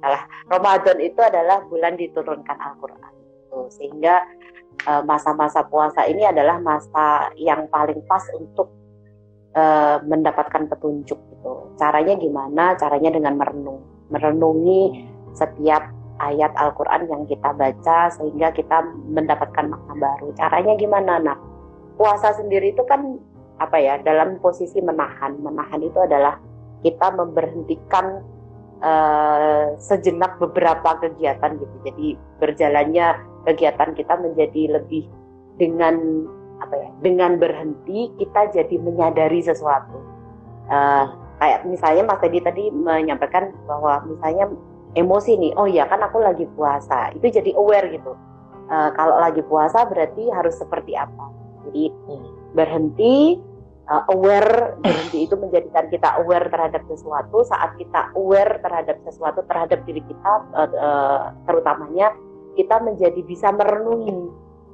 salah 0.00 0.22
Ramadan 0.48 0.96
itu 1.04 1.20
adalah 1.20 1.58
bulan 1.68 1.92
diturunkan 2.00 2.56
Al-Quran 2.56 3.12
sehingga 3.68 4.24
Eh, 4.80 5.02
masa-masa 5.04 5.60
puasa 5.68 6.08
ini 6.08 6.24
adalah 6.24 6.56
masa 6.56 7.28
yang 7.36 7.68
paling 7.68 8.00
pas 8.08 8.24
untuk 8.32 8.72
uh, 9.52 10.00
mendapatkan 10.08 10.72
petunjuk 10.72 11.20
gitu. 11.20 11.52
Caranya 11.76 12.16
gimana? 12.16 12.72
Caranya 12.80 13.12
dengan 13.12 13.36
merenung, 13.36 13.84
merenungi 14.08 15.04
setiap 15.36 15.84
ayat 16.16 16.56
Al-Qur'an 16.56 17.12
yang 17.12 17.28
kita 17.28 17.52
baca 17.52 18.08
sehingga 18.08 18.56
kita 18.56 18.80
mendapatkan 19.12 19.68
makna 19.68 19.94
baru. 20.00 20.32
Caranya 20.32 20.72
gimana? 20.80 21.20
Nah, 21.20 21.36
puasa 22.00 22.32
sendiri 22.32 22.72
itu 22.72 22.80
kan 22.88 23.20
apa 23.60 23.76
ya? 23.76 24.00
Dalam 24.00 24.40
posisi 24.40 24.80
menahan. 24.80 25.44
Menahan 25.44 25.84
itu 25.84 26.00
adalah 26.00 26.40
kita 26.80 27.12
memberhentikan 27.12 28.24
uh, 28.80 29.76
sejenak 29.76 30.40
beberapa 30.40 30.96
kegiatan 31.00 31.60
gitu. 31.60 31.76
Jadi 31.84 32.06
berjalannya 32.40 33.06
kegiatan 33.48 33.90
kita 33.96 34.14
menjadi 34.20 34.80
lebih 34.80 35.08
dengan 35.60 35.96
apa 36.60 36.74
ya 36.76 36.90
dengan 37.00 37.40
berhenti 37.40 38.12
kita 38.20 38.52
jadi 38.52 38.76
menyadari 38.80 39.40
sesuatu 39.40 39.96
uh, 40.68 41.08
kayak 41.40 41.64
misalnya 41.64 42.04
Mas 42.04 42.20
Teddy 42.20 42.40
tadi 42.44 42.68
menyampaikan 42.68 43.52
bahwa 43.64 44.04
misalnya 44.04 44.52
emosi 44.92 45.40
nih 45.40 45.52
oh 45.56 45.64
ya 45.64 45.88
kan 45.88 46.04
aku 46.04 46.20
lagi 46.20 46.44
puasa 46.52 47.16
itu 47.16 47.32
jadi 47.32 47.56
aware 47.56 47.88
gitu 47.88 48.12
uh, 48.68 48.90
kalau 48.92 49.16
lagi 49.16 49.40
puasa 49.48 49.88
berarti 49.88 50.28
harus 50.28 50.60
seperti 50.60 50.92
apa 50.94 51.32
jadi 51.68 51.88
hmm. 51.88 52.28
berhenti 52.52 53.40
uh, 53.90 54.04
aware 54.14 54.78
berhenti 54.78 55.26
itu 55.26 55.34
menjadikan 55.34 55.90
kita 55.90 56.22
aware 56.22 56.46
terhadap 56.46 56.86
sesuatu 56.86 57.42
saat 57.42 57.74
kita 57.76 58.14
aware 58.14 58.62
terhadap 58.62 59.02
sesuatu 59.02 59.42
terhadap 59.50 59.82
diri 59.84 60.00
kita 60.06 60.32
uh, 60.54 60.70
uh, 60.70 61.20
terutamanya 61.44 62.14
kita 62.54 62.78
menjadi 62.82 63.20
bisa 63.26 63.50
merenungi. 63.50 64.30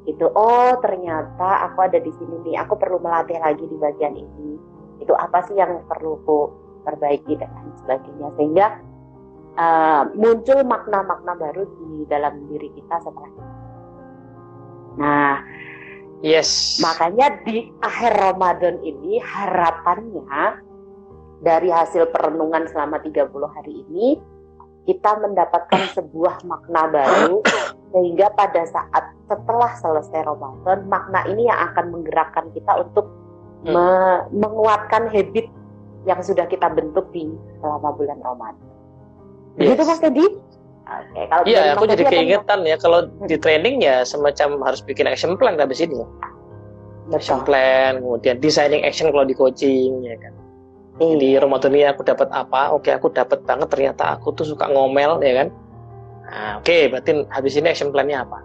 Itu 0.07 0.31
oh 0.31 0.79
ternyata 0.79 1.67
aku 1.67 1.83
ada 1.83 1.99
di 1.99 2.13
sini 2.15 2.47
nih 2.47 2.57
aku 2.63 2.79
perlu 2.79 3.03
melatih 3.03 3.41
lagi 3.43 3.65
di 3.67 3.77
bagian 3.77 4.15
ini. 4.15 4.51
Itu 5.03 5.13
apa 5.19 5.43
sih 5.49 5.59
yang 5.59 5.83
perlu 5.91 6.23
ku 6.23 6.39
perbaiki 6.87 7.35
dan 7.37 7.51
lain 7.51 7.75
sebagainya. 7.83 8.29
Sehingga 8.39 8.67
uh, 9.59 10.03
muncul 10.15 10.63
makna-makna 10.63 11.35
baru 11.35 11.67
di 11.67 12.07
dalam 12.07 12.47
diri 12.47 12.71
kita 12.71 13.03
setelah 13.03 13.31
itu. 13.35 13.45
Nah 14.97 15.35
yes 16.21 16.81
makanya 16.81 17.41
di 17.45 17.69
akhir 17.81 18.13
Ramadan 18.17 18.81
ini 18.85 19.21
harapannya 19.21 20.63
dari 21.45 21.69
hasil 21.69 22.09
perenungan 22.13 22.65
selama 22.73 23.01
30 23.05 23.29
hari 23.29 23.85
ini 23.89 24.17
kita 24.87 25.19
mendapatkan 25.19 25.83
sebuah 25.99 26.47
makna 26.47 26.87
baru 26.87 27.43
sehingga 27.91 28.31
pada 28.39 28.63
saat 28.71 29.05
setelah 29.27 29.75
selesai 29.83 30.23
Ramadan 30.23 30.87
makna 30.87 31.27
ini 31.27 31.51
yang 31.51 31.59
akan 31.73 31.91
menggerakkan 31.91 32.47
kita 32.55 32.87
untuk 32.87 33.11
hmm. 33.67 33.75
me 33.75 33.89
menguatkan 34.31 35.11
habit 35.11 35.51
yang 36.07 36.23
sudah 36.23 36.47
kita 36.47 36.71
bentuk 36.71 37.11
di 37.11 37.27
selama 37.59 37.91
bulan 37.99 38.19
Ramadan. 38.23 38.67
Yes. 39.59 39.75
Begitu 39.75 39.83
Mas 39.83 39.99
Teddy? 39.99 40.27
Oke, 40.87 41.23
kalau 41.27 41.45
Iya, 41.45 41.75
aku 41.75 41.85
jadi 41.91 42.05
keingetan 42.07 42.63
ya 42.63 42.79
kalau 42.79 43.11
di 43.27 43.35
training 43.35 43.83
ya 43.83 44.07
semacam 44.07 44.63
harus 44.63 44.81
bikin 44.87 45.11
action 45.11 45.35
plan 45.35 45.59
habis 45.59 45.83
ini. 45.83 45.99
Action 47.11 47.43
plan, 47.43 48.03
kemudian 48.03 48.39
designing 48.39 48.87
action 48.87 49.11
kalau 49.11 49.27
di 49.27 49.35
coaching 49.35 50.03
ya 50.03 50.15
kan 50.19 50.35
Hmm. 50.97 51.13
Jadi 51.13 51.37
Ramadan 51.37 51.73
ini 51.77 51.85
aku 51.85 52.03
dapat 52.09 52.33
apa? 52.33 52.73
Oke, 52.73 52.89
aku 52.89 53.13
dapat 53.13 53.45
banget 53.45 53.69
ternyata 53.69 54.17
aku 54.17 54.33
tuh 54.33 54.49
suka 54.49 54.65
ngomel 54.73 55.21
ya 55.21 55.45
kan. 55.45 55.49
Nah, 56.27 56.53
oke, 56.59 56.65
okay, 56.65 56.89
berarti 56.89 57.13
habis 57.29 57.53
ini 57.61 57.69
action 57.69 57.93
plan-nya 57.93 58.25
apa? 58.25 58.41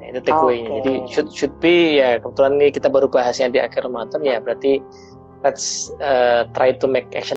Nah, 0.00 0.06
itu 0.08 0.20
takeaway-nya. 0.24 0.68
Okay. 0.72 0.76
Jadi 0.80 0.92
should 1.12 1.28
should 1.30 1.54
be 1.60 2.00
ya 2.00 2.16
kebetulan 2.16 2.56
ini 2.56 2.72
kita 2.72 2.88
baru 2.88 3.12
bahasnya 3.12 3.52
di 3.52 3.60
akhir 3.60 3.84
Ramadan 3.84 4.24
ya 4.24 4.40
berarti 4.40 4.80
let's 5.44 5.92
uh, 6.00 6.48
try 6.56 6.72
to 6.72 6.88
make 6.88 7.06
action 7.12 7.36